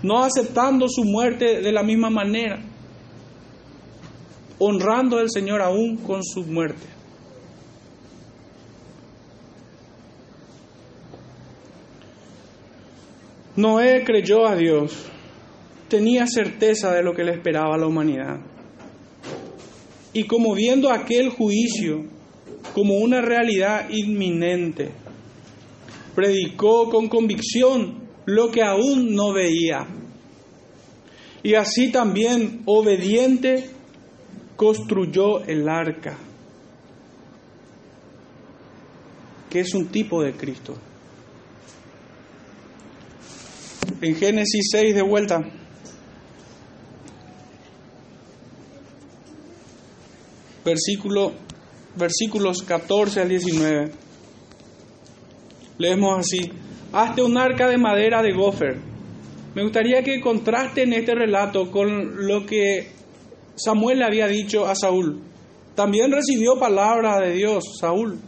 no 0.01 0.23
aceptando 0.23 0.87
su 0.87 1.03
muerte 1.03 1.59
de 1.59 1.73
la 1.73 1.83
misma 1.83 2.09
manera, 2.09 2.63
honrando 4.59 5.17
al 5.17 5.29
Señor 5.29 5.61
aún 5.61 5.97
con 5.97 6.23
su 6.23 6.43
muerte. 6.43 6.87
Noé 13.55 14.03
creyó 14.03 14.45
a 14.45 14.55
Dios, 14.55 15.05
tenía 15.87 16.27
certeza 16.27 16.91
de 16.91 17.01
lo 17.01 17.13
que 17.13 17.23
le 17.23 17.31
esperaba 17.31 17.75
a 17.75 17.77
la 17.77 17.87
humanidad. 17.87 18.41
Y 20.11 20.25
como 20.25 20.53
viendo 20.53 20.91
aquel 20.91 21.29
juicio 21.29 22.03
como 22.73 22.95
una 22.95 23.21
realidad 23.21 23.89
inminente, 23.89 24.91
predicó 26.15 26.89
con 26.89 27.07
convicción 27.07 28.05
lo 28.25 28.51
que 28.51 28.61
aún 28.61 29.15
no 29.15 29.31
veía. 29.31 29.87
Y 31.43 31.53
así 31.53 31.91
también, 31.91 32.63
obediente, 32.65 33.69
construyó 34.55 35.43
el 35.45 35.67
arca, 35.67 36.17
que 39.49 39.59
es 39.59 39.73
un 39.73 39.87
tipo 39.87 40.21
de 40.21 40.33
Cristo. 40.33 40.75
en 44.01 44.15
Génesis 44.15 44.69
6 44.71 44.95
de 44.95 45.01
vuelta. 45.01 45.43
Versículo, 50.63 51.33
versículos 51.95 52.63
14 52.63 53.21
al 53.21 53.29
19. 53.29 53.91
Leemos 55.77 56.19
así. 56.19 56.51
Hazte 56.91 57.21
un 57.21 57.37
arca 57.37 57.67
de 57.67 57.77
madera 57.77 58.21
de 58.21 58.33
gofer. 58.33 58.77
Me 59.53 59.63
gustaría 59.63 60.03
que 60.03 60.21
contrasten 60.21 60.93
este 60.93 61.13
relato 61.13 61.71
con 61.71 62.27
lo 62.27 62.45
que 62.45 62.94
Samuel 63.55 63.99
le 63.99 64.05
había 64.05 64.27
dicho 64.27 64.65
a 64.65 64.75
Saúl. 64.75 65.21
También 65.75 66.11
recibió 66.11 66.59
palabra 66.59 67.19
de 67.19 67.33
Dios, 67.33 67.63
Saúl, 67.79 68.19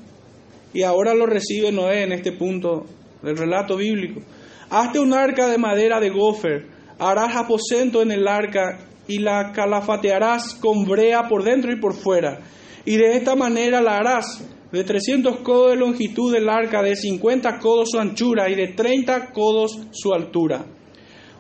y 0.74 0.84
ahora 0.84 1.14
lo 1.14 1.26
recibe 1.26 1.72
Noé 1.72 2.04
en 2.04 2.12
este 2.12 2.32
punto 2.32 2.86
del 3.22 3.38
relato 3.38 3.78
bíblico. 3.78 4.22
Hazte 4.70 5.00
un 5.00 5.14
arca 5.14 5.48
de 5.48 5.58
madera 5.58 6.00
de 6.00 6.10
gofer, 6.10 6.68
harás 7.00 7.36
aposento 7.36 8.02
en 8.02 8.12
el 8.12 8.28
arca 8.28 8.80
y 9.08 9.20
la 9.20 9.52
calafatearás 9.54 10.56
con 10.56 10.86
brea 10.86 11.28
por 11.28 11.44
dentro 11.44 11.72
y 11.72 11.80
por 11.80 11.94
fuera. 11.94 12.40
Y 12.86 12.98
de 12.98 13.16
esta 13.16 13.36
manera 13.36 13.82
la 13.82 13.98
harás 13.98 14.44
de 14.72 14.84
300 14.84 15.38
codos 15.38 15.72
de 15.72 15.78
longitud 15.78 16.34
del 16.34 16.50
arca, 16.50 16.82
de 16.82 16.96
50 16.96 17.60
codos 17.60 17.90
su 17.92 18.00
anchura 18.00 18.50
y 18.50 18.56
de 18.56 18.70
30 18.70 19.32
codos 19.32 19.80
su 19.92 20.14
altura. 20.14 20.66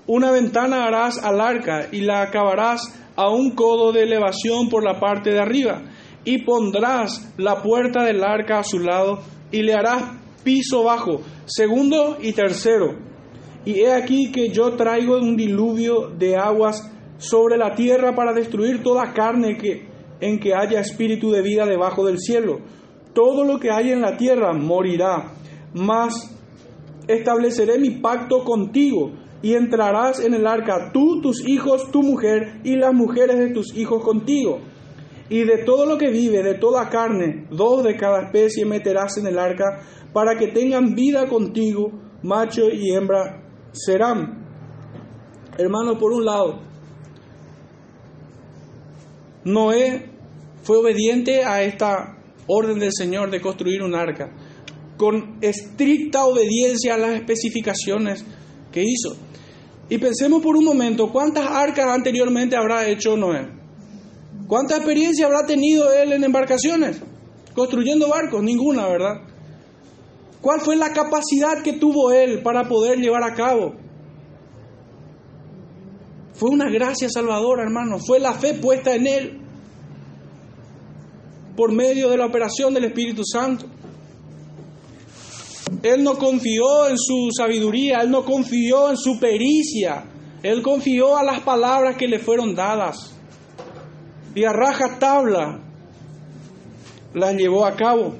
Una 0.07 0.31
ventana 0.31 0.85
harás 0.85 1.17
al 1.21 1.41
arca 1.41 1.89
y 1.91 2.01
la 2.01 2.21
acabarás 2.21 2.93
a 3.17 3.29
un 3.29 3.51
codo 3.51 3.91
de 3.91 4.03
elevación 4.03 4.69
por 4.69 4.85
la 4.85 5.01
parte 5.01 5.31
de 5.31 5.41
arriba. 5.41 5.83
Y 6.23 6.43
pondrás 6.43 7.33
la 7.37 7.61
puerta 7.61 8.05
del 8.05 8.23
arca 8.23 8.59
a 8.59 8.63
su 8.63 8.79
lado 8.79 9.19
y 9.51 9.63
le 9.63 9.73
harás 9.73 10.03
piso 10.45 10.85
bajo, 10.85 11.19
segundo 11.45 12.17
y 12.21 12.31
tercero 12.31 13.07
y 13.67 13.81
he 13.81 13.91
aquí 13.91 14.31
que 14.31 14.47
yo 14.47 14.77
traigo 14.77 15.17
un 15.17 15.35
diluvio 15.35 16.07
de 16.17 16.37
aguas 16.37 16.89
sobre 17.17 17.57
la 17.57 17.75
tierra 17.75 18.15
para 18.15 18.31
destruir 18.31 18.81
toda 18.81 19.11
carne 19.11 19.57
en 20.21 20.39
que 20.39 20.53
haya 20.55 20.79
espíritu 20.79 21.31
de 21.31 21.41
vida 21.41 21.65
debajo 21.65 22.05
del 22.05 22.17
cielo. 22.17 22.59
Todo 23.13 23.43
lo 23.43 23.59
que 23.59 23.69
hay 23.69 23.91
en 23.91 23.99
la 23.99 24.15
tierra 24.15 24.53
morirá, 24.53 25.33
mas 25.73 26.33
estableceré 27.09 27.77
mi 27.77 27.89
pacto 27.99 28.45
contigo 28.45 29.11
y 29.41 29.53
entrarás 29.53 30.19
en 30.19 30.33
el 30.33 30.47
arca 30.47 30.91
tú, 30.91 31.21
tus 31.21 31.47
hijos, 31.47 31.91
tu 31.91 32.01
mujer 32.01 32.61
y 32.63 32.75
las 32.75 32.93
mujeres 32.93 33.37
de 33.37 33.49
tus 33.49 33.75
hijos 33.75 34.03
contigo. 34.03 34.59
Y 35.29 35.43
de 35.43 35.63
todo 35.65 35.85
lo 35.85 35.97
que 35.97 36.09
vive, 36.09 36.41
de 36.41 36.55
toda 36.55 36.89
carne, 36.89 37.47
dos 37.51 37.83
de 37.83 37.97
cada 37.97 38.23
especie 38.23 38.65
meterás 38.65 39.17
en 39.17 39.27
el 39.27 39.37
arca 39.37 39.81
para 40.13 40.37
que 40.37 40.47
tengan 40.47 40.95
vida 40.95 41.27
contigo, 41.27 41.91
macho 42.23 42.69
y 42.69 42.91
hembra 42.91 43.43
serán. 43.71 44.45
Hermano, 45.57 45.97
por 45.97 46.13
un 46.13 46.25
lado, 46.25 46.59
Noé 49.43 50.09
fue 50.63 50.77
obediente 50.77 51.43
a 51.43 51.61
esta 51.61 52.17
orden 52.47 52.79
del 52.79 52.91
Señor 52.93 53.29
de 53.29 53.41
construir 53.41 53.81
un 53.81 53.95
arca, 53.95 54.29
con 54.97 55.37
estricta 55.41 56.25
obediencia 56.25 56.95
a 56.95 56.97
las 56.97 57.11
especificaciones 57.11 58.25
que 58.71 58.83
hizo. 58.83 59.26
Y 59.89 59.97
pensemos 59.97 60.41
por 60.41 60.57
un 60.57 60.65
momento, 60.65 61.11
¿cuántas 61.11 61.47
arcas 61.47 61.87
anteriormente 61.87 62.57
habrá 62.57 62.87
hecho 62.87 63.15
Noé? 63.15 63.47
¿Cuánta 64.47 64.77
experiencia 64.77 65.25
habrá 65.25 65.45
tenido 65.45 65.91
él 65.91 66.13
en 66.13 66.23
embarcaciones? 66.23 67.01
Construyendo 67.53 68.09
barcos, 68.09 68.43
ninguna, 68.43 68.87
¿verdad? 68.87 69.21
¿Cuál 70.41 70.61
fue 70.61 70.75
la 70.75 70.93
capacidad 70.93 71.61
que 71.63 71.73
tuvo 71.73 72.11
él 72.11 72.41
para 72.41 72.67
poder 72.67 72.99
llevar 72.99 73.23
a 73.23 73.33
cabo? 73.33 73.75
Fue 76.33 76.51
una 76.51 76.69
gracia 76.69 77.09
salvadora, 77.09 77.63
hermano. 77.63 77.97
Fue 77.99 78.19
la 78.19 78.33
fe 78.33 78.53
puesta 78.53 78.93
en 78.93 79.07
él 79.07 79.41
por 81.55 81.73
medio 81.73 82.09
de 82.09 82.17
la 82.17 82.27
operación 82.27 82.73
del 82.73 82.85
Espíritu 82.85 83.23
Santo. 83.25 83.65
Él 85.83 86.03
no 86.03 86.17
confió 86.17 86.87
en 86.87 86.97
su 86.97 87.29
sabiduría, 87.35 87.99
él 88.01 88.11
no 88.11 88.23
confió 88.23 88.89
en 88.89 88.97
su 88.97 89.19
pericia, 89.19 90.05
él 90.43 90.61
confió 90.61 91.17
a 91.17 91.23
las 91.23 91.41
palabras 91.41 91.97
que 91.97 92.07
le 92.07 92.19
fueron 92.19 92.55
dadas. 92.55 93.13
Y 94.35 94.43
a 94.43 94.53
raja 94.53 94.99
tabla 94.99 95.59
las 97.13 97.35
llevó 97.35 97.65
a 97.65 97.75
cabo. 97.75 98.15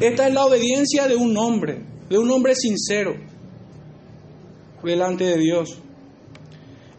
Esta 0.00 0.28
es 0.28 0.34
la 0.34 0.44
obediencia 0.44 1.06
de 1.06 1.16
un 1.16 1.36
hombre, 1.36 1.84
de 2.08 2.18
un 2.18 2.30
hombre 2.30 2.54
sincero 2.54 3.14
delante 4.82 5.24
de 5.24 5.38
Dios. 5.38 5.78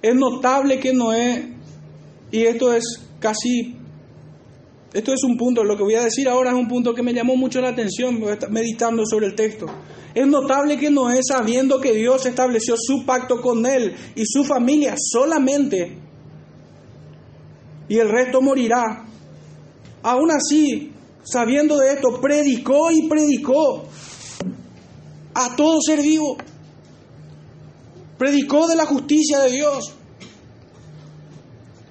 Es 0.01 0.15
notable 0.15 0.79
que 0.79 0.93
Noé, 0.93 1.53
y 2.31 2.43
esto 2.43 2.73
es 2.73 2.83
casi, 3.19 3.75
esto 4.95 5.11
es 5.11 5.25
un 5.25 5.35
punto, 5.35 5.61
lo 5.65 5.75
que 5.75 5.83
voy 5.83 5.95
a 5.95 6.05
decir 6.05 6.29
ahora 6.29 6.51
es 6.51 6.55
un 6.55 6.69
punto 6.69 6.95
que 6.95 7.03
me 7.03 7.13
llamó 7.13 7.35
mucho 7.35 7.59
la 7.59 7.67
atención 7.67 8.17
meditando 8.49 9.03
sobre 9.05 9.25
el 9.25 9.35
texto. 9.35 9.65
Es 10.13 10.25
notable 10.25 10.77
que 10.77 10.89
Noé, 10.89 11.19
sabiendo 11.21 11.81
que 11.81 11.91
Dios 11.91 12.25
estableció 12.25 12.75
su 12.77 13.05
pacto 13.05 13.41
con 13.41 13.65
él 13.65 13.93
y 14.15 14.23
su 14.25 14.45
familia 14.45 14.95
solamente, 14.97 15.97
y 17.89 17.97
el 17.97 18.09
resto 18.09 18.41
morirá, 18.41 19.05
aún 20.01 20.31
así 20.31 20.93
sabiendo 21.23 21.77
de 21.77 21.95
esto, 21.95 22.21
predicó 22.21 22.89
y 22.89 23.09
predicó 23.09 23.83
a 25.33 25.57
todo 25.57 25.81
ser 25.81 26.01
vivo. 26.01 26.37
Predicó 28.17 28.65
de 28.67 28.77
la 28.77 28.85
justicia 28.85 29.41
de 29.41 29.51
Dios. 29.51 29.93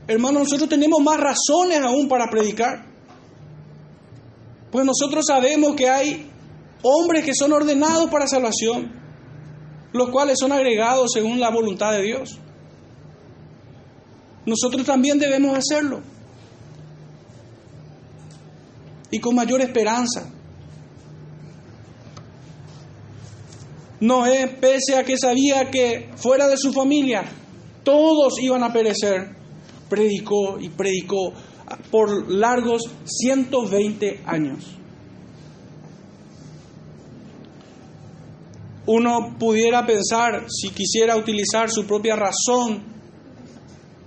Hermanos, 0.09 0.45
nosotros 0.45 0.71
tenemos 0.71 1.03
más 1.03 1.21
razones 1.21 1.81
aún 1.83 2.09
para 2.09 2.31
predicar. 2.31 2.94
Pues 4.75 4.85
nosotros 4.85 5.25
sabemos 5.25 5.77
que 5.77 5.89
hay 5.89 6.29
hombres 6.83 7.25
que 7.25 7.33
son 7.33 7.53
ordenados 7.53 8.11
para 8.11 8.27
salvación, 8.27 8.91
los 9.93 10.11
cuales 10.11 10.37
son 10.41 10.51
agregados 10.51 11.13
según 11.15 11.39
la 11.39 11.49
voluntad 11.49 11.93
de 11.93 12.03
Dios. 12.03 12.41
Nosotros 14.45 14.85
también 14.85 15.21
debemos 15.21 15.57
hacerlo. 15.57 16.03
y 19.13 19.21
con 19.21 19.37
mayor 19.37 19.61
esperanza. 19.61 20.29
Noé, 24.01 24.49
pese 24.61 24.97
a 24.97 25.05
que 25.05 25.17
sabía 25.17 25.71
que 25.71 26.11
fuera 26.17 26.49
de 26.49 26.57
su 26.57 26.73
familia 26.73 27.23
todos 27.85 28.41
iban 28.41 28.65
a 28.65 28.73
perecer, 28.73 29.37
predicó 29.89 30.59
y 30.59 30.69
predicó 30.69 31.33
por 31.91 32.31
largos 32.31 32.83
120 33.05 34.23
años. 34.27 34.77
Uno 38.87 39.37
pudiera 39.39 39.87
pensar, 39.87 40.47
si 40.49 40.71
quisiera 40.71 41.17
utilizar 41.17 41.71
su 41.71 41.87
propia 41.87 42.17
razón, 42.17 42.83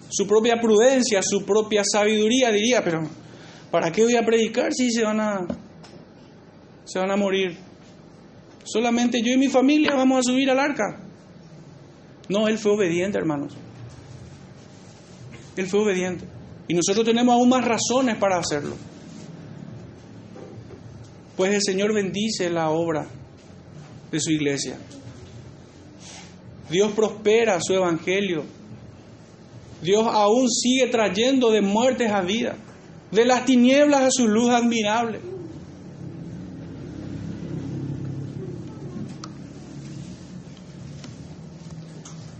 su 0.10 0.28
propia 0.28 0.60
prudencia, 0.62 1.22
su 1.24 1.43
propia 1.43 1.84
sabiduría, 1.84 2.51
diría, 2.51 2.84
pero 2.84 3.08
¿para 3.72 3.91
qué 3.91 4.03
voy 4.03 4.16
a 4.16 4.26
predicar 4.26 4.72
si 4.74 4.91
se 4.91 5.03
van 5.03 5.20
a, 5.20 5.47
se 6.86 6.99
van 6.99 7.10
a 7.10 7.16
morir? 7.16 7.58
Solamente 8.64 9.22
yo 9.24 9.34
y 9.34 9.38
mi 9.38 9.47
familia 9.47 9.95
vamos 9.95 10.20
a 10.20 10.32
subir 10.32 10.49
al 10.51 10.60
arca. 10.60 10.99
No, 12.30 12.47
él 12.47 12.58
fue 12.60 12.74
obediente, 12.74 13.18
hermanos. 13.18 13.53
Él 15.55 15.66
fue 15.66 15.82
obediente. 15.82 16.37
Y 16.68 16.74
nosotros 16.74 17.05
tenemos 17.05 17.34
aún 17.34 17.49
más 17.49 17.63
razones 17.63 18.18
para 18.18 18.38
hacerlo. 18.38 18.76
Pues 21.36 21.53
el 21.53 21.61
Señor 21.61 21.93
bendice 21.93 22.49
la 22.49 22.72
obra 22.72 23.07
de 24.11 24.20
su 24.20 24.32
iglesia. 24.32 24.78
Dios 26.70 26.91
prospera 26.93 27.59
su 27.61 27.74
evangelio. 27.74 28.43
Dios 29.82 30.05
aún 30.09 30.49
sigue 30.49 30.88
trayendo 30.88 31.51
de 31.51 31.61
muertes 31.61 32.11
a 32.11 32.22
vida, 32.22 32.55
de 33.11 33.26
las 33.26 33.45
tinieblas 33.45 34.01
a 34.01 34.11
su 34.11 34.28
luz 34.28 34.49
admirable. 34.49 35.20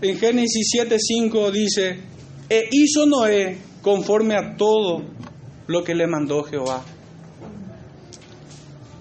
En 0.00 0.18
Génesis 0.18 0.68
7:5 0.74 1.50
dice, 1.50 2.00
e 2.48 2.68
hizo 2.70 3.06
Noé 3.06 3.67
conforme 3.82 4.34
a 4.34 4.56
todo 4.56 5.02
lo 5.66 5.84
que 5.84 5.94
le 5.94 6.06
mandó 6.06 6.42
Jehová. 6.44 6.82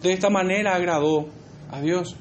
De 0.01 0.13
esta 0.13 0.29
manera 0.29 0.75
agradó 0.75 1.27
a 1.71 1.81
Dios. 1.81 2.15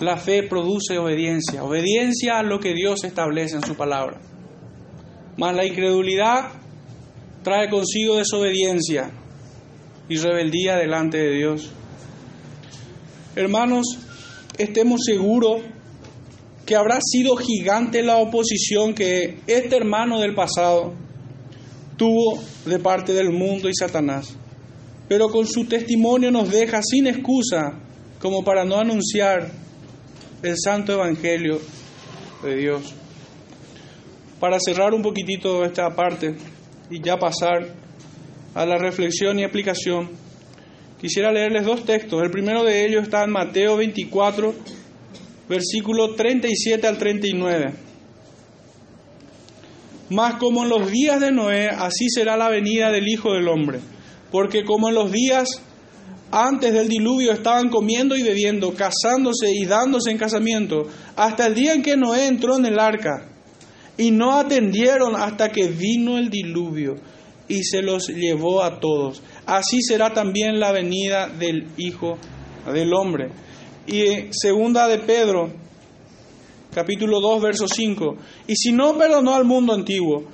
La 0.00 0.16
fe 0.16 0.42
produce 0.42 0.98
obediencia, 0.98 1.62
obediencia 1.62 2.38
a 2.38 2.42
lo 2.42 2.58
que 2.58 2.74
Dios 2.74 3.04
establece 3.04 3.56
en 3.56 3.62
su 3.62 3.76
palabra. 3.76 4.20
Mas 5.36 5.54
la 5.54 5.64
incredulidad 5.64 6.50
trae 7.42 7.68
consigo 7.68 8.16
desobediencia 8.16 9.10
y 10.08 10.16
rebeldía 10.16 10.76
delante 10.76 11.18
de 11.18 11.36
Dios. 11.36 11.70
Hermanos, 13.36 13.86
estemos 14.58 15.00
seguros 15.04 15.62
que 16.66 16.76
habrá 16.76 16.98
sido 17.00 17.36
gigante 17.36 18.02
la 18.02 18.16
oposición 18.16 18.94
que 18.94 19.40
este 19.46 19.76
hermano 19.76 20.20
del 20.20 20.34
pasado 20.34 20.94
tuvo 22.02 22.42
de 22.66 22.80
parte 22.80 23.12
del 23.12 23.30
mundo 23.30 23.68
y 23.68 23.74
Satanás. 23.78 24.34
Pero 25.08 25.28
con 25.28 25.46
su 25.46 25.66
testimonio 25.66 26.32
nos 26.32 26.50
deja 26.50 26.82
sin 26.82 27.06
excusa 27.06 27.78
como 28.18 28.42
para 28.42 28.64
no 28.64 28.76
anunciar 28.76 29.52
el 30.42 30.56
santo 30.58 30.94
evangelio 30.94 31.60
de 32.42 32.56
Dios. 32.56 32.92
Para 34.40 34.58
cerrar 34.58 34.94
un 34.94 35.02
poquitito 35.02 35.64
esta 35.64 35.94
parte 35.94 36.34
y 36.90 37.00
ya 37.00 37.16
pasar 37.20 37.72
a 38.52 38.66
la 38.66 38.78
reflexión 38.78 39.38
y 39.38 39.44
aplicación, 39.44 40.10
quisiera 41.00 41.30
leerles 41.30 41.64
dos 41.64 41.84
textos. 41.84 42.20
El 42.20 42.32
primero 42.32 42.64
de 42.64 42.84
ellos 42.84 43.04
está 43.04 43.22
en 43.22 43.30
Mateo 43.30 43.76
24, 43.76 44.52
versículo 45.48 46.16
37 46.16 46.84
al 46.84 46.98
39. 46.98 47.81
Mas 50.10 50.34
como 50.34 50.62
en 50.62 50.68
los 50.68 50.90
días 50.90 51.20
de 51.20 51.32
Noé, 51.32 51.68
así 51.68 52.08
será 52.08 52.36
la 52.36 52.48
venida 52.48 52.90
del 52.90 53.08
Hijo 53.08 53.32
del 53.32 53.48
Hombre. 53.48 53.80
Porque 54.30 54.64
como 54.64 54.88
en 54.88 54.94
los 54.94 55.10
días 55.10 55.62
antes 56.30 56.72
del 56.72 56.88
diluvio 56.88 57.32
estaban 57.32 57.68
comiendo 57.68 58.16
y 58.16 58.22
bebiendo, 58.22 58.74
casándose 58.74 59.50
y 59.52 59.66
dándose 59.66 60.10
en 60.10 60.18
casamiento, 60.18 60.86
hasta 61.14 61.46
el 61.46 61.54
día 61.54 61.74
en 61.74 61.82
que 61.82 61.96
Noé 61.96 62.26
entró 62.26 62.56
en 62.56 62.66
el 62.66 62.78
arca, 62.78 63.28
y 63.96 64.10
no 64.10 64.38
atendieron 64.38 65.14
hasta 65.14 65.50
que 65.50 65.68
vino 65.68 66.18
el 66.18 66.30
diluvio 66.30 66.96
y 67.48 67.62
se 67.64 67.82
los 67.82 68.08
llevó 68.08 68.62
a 68.62 68.80
todos. 68.80 69.22
Así 69.46 69.82
será 69.82 70.14
también 70.14 70.58
la 70.58 70.72
venida 70.72 71.28
del 71.28 71.68
Hijo 71.76 72.16
del 72.72 72.94
Hombre. 72.94 73.30
Y 73.86 74.32
segunda 74.32 74.88
de 74.88 74.98
Pedro, 74.98 75.52
capítulo 76.72 77.20
2, 77.20 77.42
verso 77.42 77.68
5. 77.68 78.16
Y 78.46 78.56
si 78.56 78.72
no 78.72 78.96
perdonó 78.96 79.34
al 79.34 79.44
mundo 79.44 79.74
antiguo, 79.74 80.24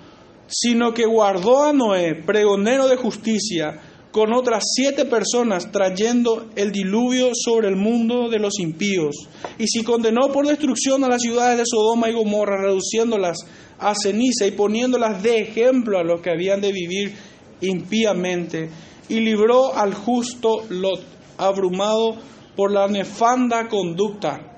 sino 0.46 0.94
que 0.94 1.04
guardó 1.04 1.64
a 1.64 1.72
Noé, 1.72 2.14
pregonero 2.14 2.88
de 2.88 2.96
justicia, 2.96 3.80
con 4.10 4.32
otras 4.32 4.64
siete 4.74 5.04
personas 5.04 5.70
trayendo 5.70 6.48
el 6.56 6.72
diluvio 6.72 7.30
sobre 7.34 7.68
el 7.68 7.76
mundo 7.76 8.28
de 8.28 8.38
los 8.38 8.58
impíos. 8.58 9.28
Y 9.58 9.66
si 9.66 9.84
condenó 9.84 10.32
por 10.32 10.46
destrucción 10.46 11.04
a 11.04 11.08
las 11.08 11.22
ciudades 11.22 11.58
de 11.58 11.64
Sodoma 11.66 12.08
y 12.08 12.14
Gomorra, 12.14 12.62
reduciéndolas 12.62 13.38
a 13.78 13.94
ceniza 13.94 14.46
y 14.46 14.52
poniéndolas 14.52 15.22
de 15.22 15.40
ejemplo 15.40 15.98
a 15.98 16.04
los 16.04 16.20
que 16.20 16.30
habían 16.30 16.60
de 16.60 16.72
vivir 16.72 17.14
impíamente, 17.60 18.70
y 19.08 19.20
libró 19.20 19.74
al 19.74 19.94
justo 19.94 20.64
Lot, 20.68 21.02
abrumado 21.36 22.16
por 22.56 22.72
la 22.72 22.88
nefanda 22.88 23.68
conducta 23.68 24.57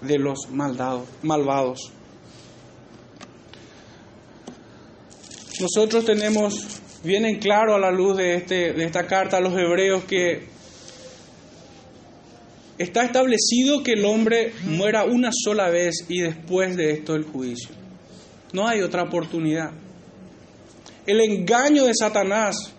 de 0.00 0.18
los 0.18 0.48
malvados. 0.50 1.92
Nosotros 5.60 6.04
tenemos 6.04 6.80
bien 7.02 7.24
en 7.24 7.38
claro 7.38 7.74
a 7.74 7.78
la 7.78 7.90
luz 7.90 8.16
de, 8.16 8.34
este, 8.36 8.72
de 8.72 8.84
esta 8.84 9.06
carta 9.06 9.38
a 9.38 9.40
los 9.40 9.52
hebreos 9.54 10.04
que 10.04 10.46
está 12.78 13.04
establecido 13.04 13.82
que 13.82 13.94
el 13.94 14.04
hombre 14.04 14.52
muera 14.64 15.04
una 15.04 15.30
sola 15.32 15.68
vez 15.68 16.06
y 16.08 16.20
después 16.20 16.76
de 16.76 16.92
esto 16.92 17.14
el 17.14 17.24
juicio. 17.24 17.70
No 18.52 18.68
hay 18.68 18.82
otra 18.82 19.02
oportunidad. 19.02 19.72
El 21.06 21.20
engaño 21.20 21.84
de 21.84 21.94
Satanás 21.94 22.72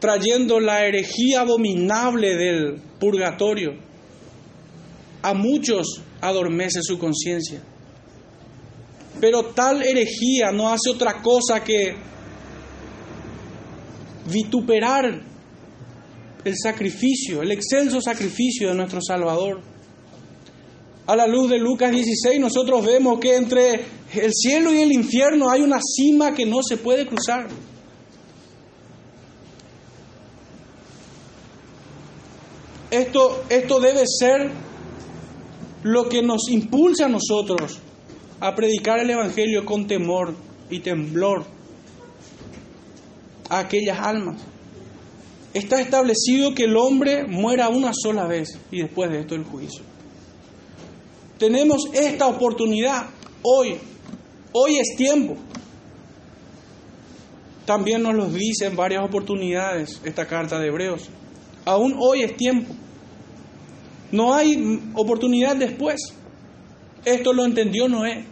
trayendo 0.00 0.60
la 0.60 0.84
herejía 0.84 1.40
abominable 1.40 2.36
del 2.36 2.78
purgatorio, 3.00 3.72
a 5.24 5.32
muchos 5.32 6.02
adormece 6.20 6.80
su 6.82 6.98
conciencia. 6.98 7.62
Pero 9.18 9.46
tal 9.54 9.82
herejía 9.82 10.52
no 10.52 10.68
hace 10.68 10.90
otra 10.90 11.22
cosa 11.22 11.64
que 11.64 11.96
vituperar 14.30 15.22
el 16.44 16.54
sacrificio, 16.62 17.40
el 17.40 17.52
excelso 17.52 18.02
sacrificio 18.02 18.68
de 18.68 18.74
nuestro 18.74 19.00
Salvador. 19.00 19.62
A 21.06 21.16
la 21.16 21.26
luz 21.26 21.48
de 21.48 21.58
Lucas 21.58 21.90
16 21.90 22.38
nosotros 22.38 22.84
vemos 22.84 23.18
que 23.18 23.36
entre 23.36 23.82
el 24.12 24.30
cielo 24.30 24.74
y 24.74 24.80
el 24.80 24.92
infierno 24.92 25.48
hay 25.48 25.62
una 25.62 25.80
cima 25.80 26.34
que 26.34 26.44
no 26.44 26.58
se 26.62 26.76
puede 26.76 27.06
cruzar. 27.06 27.48
Esto, 32.90 33.44
esto 33.48 33.80
debe 33.80 34.04
ser 34.06 34.52
lo 35.84 36.08
que 36.08 36.22
nos 36.22 36.48
impulsa 36.50 37.04
a 37.04 37.08
nosotros 37.08 37.78
a 38.40 38.54
predicar 38.54 38.98
el 38.98 39.10
Evangelio 39.10 39.64
con 39.64 39.86
temor 39.86 40.34
y 40.70 40.80
temblor 40.80 41.44
a 43.50 43.58
aquellas 43.60 43.98
almas. 44.00 44.40
Está 45.52 45.80
establecido 45.80 46.54
que 46.54 46.64
el 46.64 46.76
hombre 46.76 47.24
muera 47.24 47.68
una 47.68 47.92
sola 47.94 48.26
vez 48.26 48.58
y 48.72 48.82
después 48.82 49.10
de 49.10 49.20
esto 49.20 49.34
el 49.34 49.44
juicio. 49.44 49.82
Tenemos 51.38 51.88
esta 51.92 52.26
oportunidad 52.26 53.06
hoy. 53.42 53.76
Hoy 54.52 54.78
es 54.78 54.96
tiempo. 54.96 55.36
También 57.66 58.02
nos 58.02 58.14
lo 58.14 58.26
dice 58.26 58.66
en 58.66 58.76
varias 58.76 59.04
oportunidades 59.04 60.00
esta 60.02 60.26
carta 60.26 60.58
de 60.58 60.68
Hebreos. 60.68 61.08
Aún 61.66 61.94
hoy 61.98 62.22
es 62.22 62.36
tiempo. 62.36 62.74
No 64.14 64.32
hay 64.32 64.80
oportunidad 64.94 65.56
después. 65.56 65.96
Esto 67.04 67.32
lo 67.32 67.44
entendió 67.44 67.88
Noé 67.88 68.24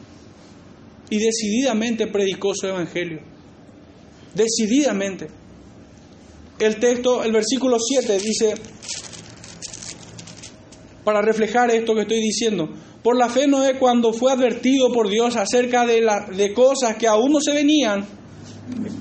y 1.11 1.19
decididamente 1.19 2.07
predicó 2.07 2.55
su 2.55 2.69
evangelio. 2.69 3.21
Decididamente. 4.33 5.27
El 6.61 6.77
texto, 6.77 7.25
el 7.25 7.33
versículo 7.33 7.79
7 7.81 8.17
dice, 8.21 8.55
para 11.03 11.21
reflejar 11.21 11.73
esto 11.73 11.97
que 11.97 12.03
estoy 12.03 12.21
diciendo, 12.21 12.69
por 13.03 13.17
la 13.17 13.29
fe 13.29 13.49
Noé 13.49 13.77
cuando 13.81 14.13
fue 14.13 14.31
advertido 14.31 14.93
por 14.93 15.09
Dios 15.09 15.35
acerca 15.35 15.85
de, 15.85 16.01
la, 16.01 16.27
de 16.27 16.55
cosas 16.55 16.97
que 16.97 17.09
aún 17.09 17.33
no 17.33 17.41
se 17.41 17.53
venían, 17.53 18.07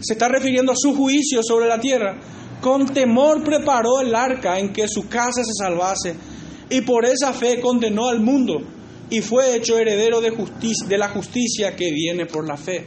se 0.02 0.14
está 0.14 0.30
refiriendo 0.30 0.72
a 0.72 0.76
su 0.76 0.96
juicio 0.96 1.44
sobre 1.44 1.68
la 1.68 1.80
tierra, 1.80 2.20
con 2.60 2.88
temor 2.88 3.44
preparó 3.44 4.02
el 4.02 4.16
arca 4.16 4.58
en 4.58 4.74
que 4.74 4.88
su 4.88 5.08
casa 5.08 5.44
se 5.44 5.54
salvase 5.54 6.31
y 6.72 6.82
por 6.82 7.06
esa 7.06 7.34
fe 7.34 7.60
condenó 7.60 8.08
al 8.08 8.22
mundo 8.22 8.62
y 9.10 9.20
fue 9.20 9.56
hecho 9.58 9.78
heredero 9.78 10.22
de, 10.22 10.30
justicia, 10.30 10.88
de 10.88 10.98
la 10.98 11.10
justicia 11.10 11.76
que 11.76 11.92
viene 11.92 12.26
por 12.26 12.48
la 12.48 12.56
fe. 12.56 12.86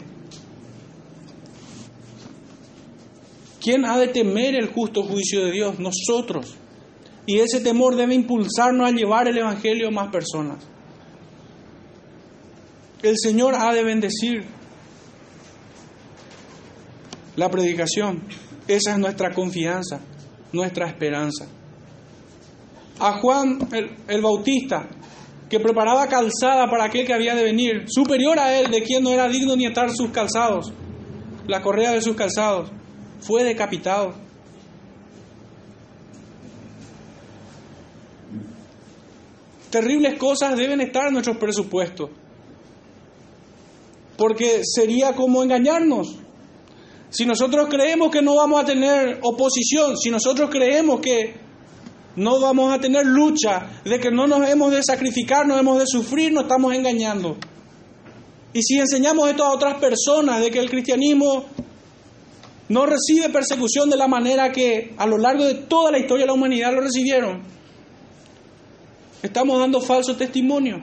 ¿Quién 3.61 3.85
ha 3.85 3.99
de 3.99 4.09
temer 4.09 4.55
el 4.55 4.69
justo 4.69 5.03
juicio 5.03 5.45
de 5.45 5.53
Dios? 5.53 5.79
Nosotros. 5.79 6.57
Y 7.27 7.41
ese 7.41 7.61
temor 7.61 7.95
debe 7.95 8.15
impulsarnos 8.15 8.89
a 8.89 8.93
llevar 8.93 9.29
el 9.29 9.37
Evangelio 9.37 9.89
a 9.89 9.91
más 9.91 10.11
personas. 10.11 10.65
El 13.03 13.17
Señor 13.19 13.55
ha 13.55 13.73
de 13.75 13.85
bendecir 13.85 14.45
la 17.37 17.51
predicación. 17.51 18.23
Esa 18.67 18.93
es 18.93 18.99
nuestra 18.99 19.35
confianza, 19.35 20.01
nuestra 20.53 20.87
esperanza. 20.89 21.47
A 22.99 23.19
Juan 23.19 23.59
el, 23.73 23.91
el, 24.07 24.23
Bautista, 24.23 24.89
que 25.51 25.59
preparaba 25.59 26.07
calzada 26.07 26.69
para 26.71 26.85
aquel 26.85 27.07
que 27.07 27.13
había 27.13 27.35
de 27.35 27.45
venir, 27.45 27.85
superior 27.89 28.39
a 28.39 28.57
él, 28.57 28.71
de 28.71 28.83
quien 28.83 29.03
no 29.03 29.11
era 29.11 29.29
digno 29.29 29.57
ni 29.57 29.67
atar 29.67 29.91
sus 29.91 30.11
calzados, 30.11 30.73
la 31.47 31.61
correa 31.61 31.93
de 31.93 32.01
sus 32.01 32.15
calzados, 32.15 32.71
fue 33.21 33.43
decapitado. 33.43 34.15
Terribles 39.71 40.15
cosas 40.19 40.57
deben 40.57 40.81
estar 40.81 41.09
en 41.09 41.15
nuestros 41.15 41.37
presupuestos, 41.37 42.11
porque 44.17 44.61
sería 44.63 45.15
como 45.15 45.43
engañarnos. 45.43 46.21
Si 47.11 47.27
nosotros 47.27 47.69
creemos 47.69 48.11
que 48.11 48.23
no 48.23 48.37
vamos 48.37 48.63
a 48.63 48.65
tener 48.65 49.19
oposición, 49.23 49.97
si 49.97 50.11
nosotros 50.11 50.49
creemos 50.51 51.01
que 51.01 51.44
no 52.17 52.41
vamos 52.41 52.73
a 52.73 52.81
tener 52.81 53.05
lucha, 53.07 53.81
de 53.85 53.99
que 53.99 54.11
no 54.11 54.27
nos 54.27 54.49
hemos 54.49 54.73
de 54.73 54.83
sacrificar, 54.83 55.47
no 55.47 55.59
hemos 55.59 55.79
de 55.79 55.87
sufrir, 55.87 56.33
nos 56.33 56.45
estamos 56.45 56.75
engañando. 56.75 57.37
Y 58.53 58.63
si 58.63 58.79
enseñamos 58.79 59.29
esto 59.29 59.45
a 59.45 59.53
otras 59.53 59.75
personas, 59.79 60.41
de 60.41 60.51
que 60.51 60.61
el 60.61 60.71
cristianismo 60.71 61.45
no 62.69 62.87
recibe 62.87 63.29
persecución 63.31 63.91
de 63.91 63.97
la 63.97 64.07
manera 64.07 64.53
que 64.53 64.95
a 64.97 65.07
lo 65.07 65.19
largo 65.19 65.45
de 65.45 65.55
toda 65.55 65.91
la 65.91 65.99
historia 65.99 66.23
de 66.23 66.29
la 66.29 66.35
humanidad 66.35 66.73
lo 66.73 66.81
recibieron, 66.81 67.43
estamos 69.23 69.59
dando 69.59 69.81
falso 69.81 70.17
testimonio. 70.17 70.83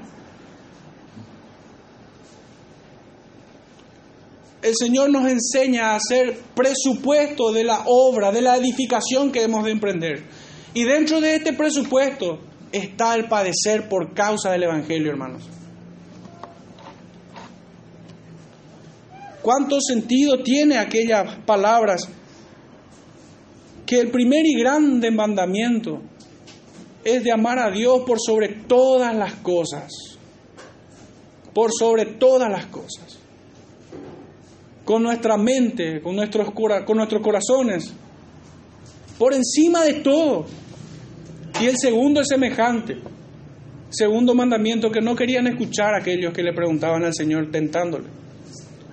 El 4.62 4.76
Señor 4.76 5.10
nos 5.10 5.28
enseña 5.28 5.92
a 5.92 5.96
hacer 5.96 6.38
presupuesto 6.54 7.52
de 7.52 7.64
la 7.64 7.84
obra, 7.88 8.32
de 8.32 8.42
la 8.42 8.58
edificación 8.58 9.32
que 9.32 9.42
hemos 9.44 9.64
de 9.64 9.72
emprender. 9.72 10.24
Y 10.74 10.84
dentro 10.84 11.20
de 11.20 11.36
este 11.36 11.54
presupuesto 11.54 12.40
está 12.72 13.16
el 13.16 13.28
padecer 13.28 13.90
por 13.90 14.14
causa 14.14 14.52
del 14.52 14.64
Evangelio, 14.64 15.12
hermanos. 15.12 15.44
¿Cuánto 19.42 19.82
sentido 19.82 20.44
tiene 20.44 20.78
aquellas 20.78 21.36
palabras? 21.46 22.08
Que 23.86 24.00
el 24.00 24.12
primer 24.12 24.46
y 24.46 24.60
grande 24.60 25.12
mandamiento 25.12 26.02
es 27.04 27.24
de 27.24 27.32
amar 27.32 27.60
a 27.60 27.72
Dios 27.72 28.04
por 28.06 28.20
sobre 28.20 28.50
todas 28.50 29.16
las 29.16 29.34
cosas. 29.36 29.92
Por 31.54 31.72
sobre 31.78 32.06
todas 32.06 32.50
las 32.50 32.68
cosas. 32.68 33.18
Con 34.86 35.04
nuestra 35.04 35.38
mente, 35.38 36.02
con 36.02 36.16
nuestros, 36.16 36.52
con 36.52 36.98
nuestros 36.98 37.22
corazones. 37.22 37.94
Por 39.22 39.36
encima 39.36 39.84
de 39.84 39.94
todo. 40.02 40.48
Y 41.62 41.68
el 41.68 41.78
segundo 41.78 42.22
es 42.22 42.28
semejante. 42.28 42.98
Segundo 43.92 44.34
mandamiento 44.34 44.90
que 44.90 45.00
no 45.00 45.16
querían 45.16 45.46
escuchar 45.46 45.94
aquellos 45.94 46.34
que 46.34 46.42
le 46.42 46.54
preguntaban 46.54 47.04
al 47.04 47.14
Señor 47.14 47.52
tentándole. 47.52 48.06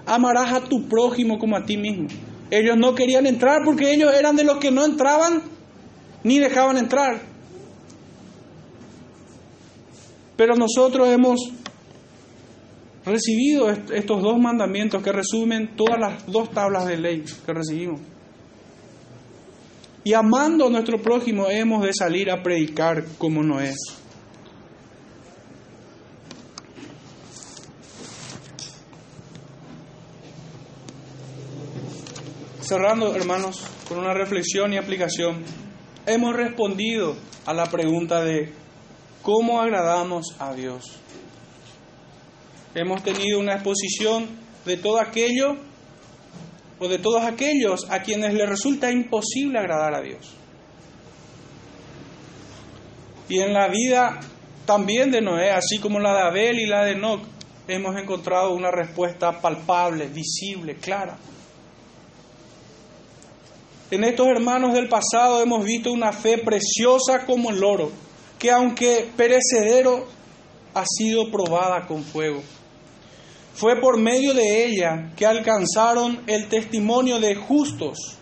Amarás 0.04 0.52
a 0.52 0.60
tu 0.60 0.86
prójimo 0.86 1.38
como 1.38 1.56
a 1.56 1.64
ti 1.64 1.78
mismo. 1.78 2.08
Ellos 2.50 2.76
no 2.76 2.94
querían 2.94 3.26
entrar 3.26 3.62
porque 3.64 3.90
ellos 3.90 4.12
eran 4.12 4.36
de 4.36 4.44
los 4.44 4.58
que 4.58 4.70
no 4.70 4.84
entraban 4.84 5.40
ni 6.22 6.38
dejaban 6.38 6.76
entrar. 6.76 7.22
Pero 10.36 10.56
nosotros 10.56 11.08
hemos 11.08 11.40
recibido 13.06 13.70
estos 13.70 14.20
dos 14.20 14.38
mandamientos 14.38 15.02
que 15.02 15.10
resumen 15.10 15.74
todas 15.74 15.98
las 15.98 16.26
dos 16.26 16.50
tablas 16.50 16.86
de 16.86 16.98
ley 16.98 17.24
que 17.46 17.54
recibimos. 17.54 18.17
Y 20.04 20.14
amando 20.14 20.66
a 20.66 20.70
nuestro 20.70 21.00
prójimo 21.02 21.48
hemos 21.50 21.82
de 21.84 21.92
salir 21.92 22.30
a 22.30 22.42
predicar 22.42 23.04
como 23.18 23.42
no 23.42 23.60
es. 23.60 23.76
Cerrando, 32.60 33.14
hermanos, 33.14 33.62
con 33.88 33.98
una 33.98 34.12
reflexión 34.12 34.72
y 34.74 34.76
aplicación, 34.76 35.42
hemos 36.04 36.36
respondido 36.36 37.16
a 37.46 37.54
la 37.54 37.64
pregunta 37.64 38.22
de 38.22 38.52
cómo 39.22 39.60
agradamos 39.60 40.36
a 40.38 40.52
Dios. 40.52 40.84
Hemos 42.74 43.02
tenido 43.02 43.40
una 43.40 43.54
exposición 43.54 44.26
de 44.66 44.76
todo 44.76 45.00
aquello 45.00 45.56
o 46.80 46.88
de 46.88 46.98
todos 46.98 47.22
aquellos 47.24 47.90
a 47.90 48.02
quienes 48.02 48.34
les 48.34 48.48
resulta 48.48 48.90
imposible 48.90 49.58
agradar 49.58 49.94
a 49.94 50.00
Dios. 50.00 50.34
Y 53.28 53.40
en 53.40 53.52
la 53.52 53.68
vida 53.68 54.20
también 54.64 55.10
de 55.10 55.20
Noé, 55.20 55.50
así 55.50 55.78
como 55.78 55.98
la 55.98 56.14
de 56.14 56.22
Abel 56.22 56.58
y 56.60 56.66
la 56.66 56.84
de 56.84 56.92
Enoch, 56.92 57.22
hemos 57.66 57.96
encontrado 57.96 58.54
una 58.54 58.70
respuesta 58.70 59.40
palpable, 59.40 60.06
visible, 60.06 60.76
clara. 60.76 61.18
En 63.90 64.04
estos 64.04 64.26
hermanos 64.28 64.74
del 64.74 64.88
pasado 64.88 65.42
hemos 65.42 65.64
visto 65.64 65.90
una 65.92 66.12
fe 66.12 66.38
preciosa 66.38 67.24
como 67.26 67.50
el 67.50 67.64
oro, 67.64 67.90
que 68.38 68.50
aunque 68.50 69.08
perecedero, 69.16 70.06
ha 70.74 70.84
sido 70.86 71.30
probada 71.30 71.86
con 71.86 72.04
fuego. 72.04 72.42
Fue 73.58 73.74
por 73.80 73.98
medio 73.98 74.34
de 74.34 74.66
ella 74.66 75.10
que 75.16 75.26
alcanzaron 75.26 76.22
el 76.28 76.48
testimonio 76.48 77.18
de 77.18 77.34
justos. 77.34 78.16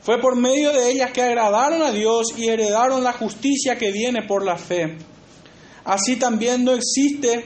Fue 0.00 0.18
por 0.18 0.36
medio 0.36 0.72
de 0.72 0.90
ellas 0.90 1.10
que 1.10 1.20
agradaron 1.20 1.82
a 1.82 1.92
Dios 1.92 2.28
y 2.34 2.48
heredaron 2.48 3.04
la 3.04 3.12
justicia 3.12 3.76
que 3.76 3.92
viene 3.92 4.22
por 4.22 4.42
la 4.42 4.56
fe. 4.56 4.96
Así 5.84 6.16
también 6.16 6.64
no 6.64 6.72
existe 6.72 7.44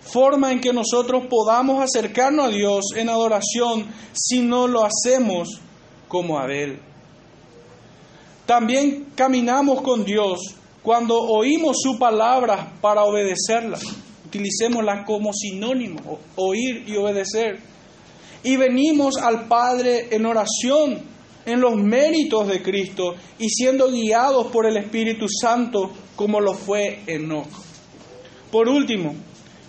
forma 0.00 0.52
en 0.52 0.60
que 0.60 0.72
nosotros 0.72 1.24
podamos 1.28 1.82
acercarnos 1.82 2.46
a 2.46 2.50
Dios 2.50 2.84
en 2.94 3.08
adoración 3.08 3.86
si 4.12 4.42
no 4.42 4.68
lo 4.68 4.84
hacemos 4.84 5.60
como 6.06 6.38
Abel. 6.38 6.78
También 8.46 9.08
caminamos 9.16 9.82
con 9.82 10.04
Dios 10.04 10.54
cuando 10.84 11.20
oímos 11.20 11.78
su 11.82 11.98
palabra 11.98 12.74
para 12.80 13.02
obedecerla. 13.02 13.80
Utilicémosla 14.30 15.04
como 15.04 15.32
sinónimo, 15.32 16.20
oír 16.36 16.84
y 16.86 16.94
obedecer. 16.94 17.58
Y 18.44 18.56
venimos 18.56 19.16
al 19.16 19.48
Padre 19.48 20.06
en 20.12 20.24
oración, 20.24 21.00
en 21.44 21.60
los 21.60 21.74
méritos 21.74 22.46
de 22.46 22.62
Cristo 22.62 23.16
y 23.40 23.48
siendo 23.48 23.90
guiados 23.90 24.46
por 24.52 24.66
el 24.66 24.76
Espíritu 24.76 25.26
Santo 25.28 25.90
como 26.14 26.40
lo 26.40 26.54
fue 26.54 27.00
Enoch. 27.08 27.48
Por 28.52 28.68
último, 28.68 29.16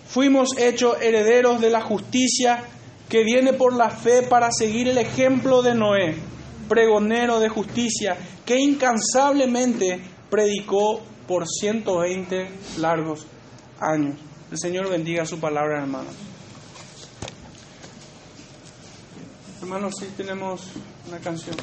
fuimos 0.06 0.56
hechos 0.56 0.96
herederos 1.02 1.60
de 1.60 1.70
la 1.70 1.80
justicia 1.80 2.62
que 3.08 3.24
viene 3.24 3.54
por 3.54 3.74
la 3.74 3.90
fe 3.90 4.22
para 4.22 4.52
seguir 4.52 4.88
el 4.88 4.98
ejemplo 4.98 5.60
de 5.60 5.74
Noé, 5.74 6.14
pregonero 6.68 7.40
de 7.40 7.48
justicia, 7.48 8.16
que 8.46 8.60
incansablemente 8.60 10.00
predicó 10.30 11.00
por 11.26 11.48
120 11.48 12.48
largos 12.78 13.26
años. 13.80 14.31
El 14.52 14.58
Señor 14.58 14.90
bendiga 14.90 15.24
su 15.24 15.40
palabra, 15.40 15.80
hermanos. 15.80 16.12
Hermanos, 19.62 19.94
sí 19.98 20.06
tenemos 20.14 20.60
una 21.08 21.18
canción. 21.20 21.56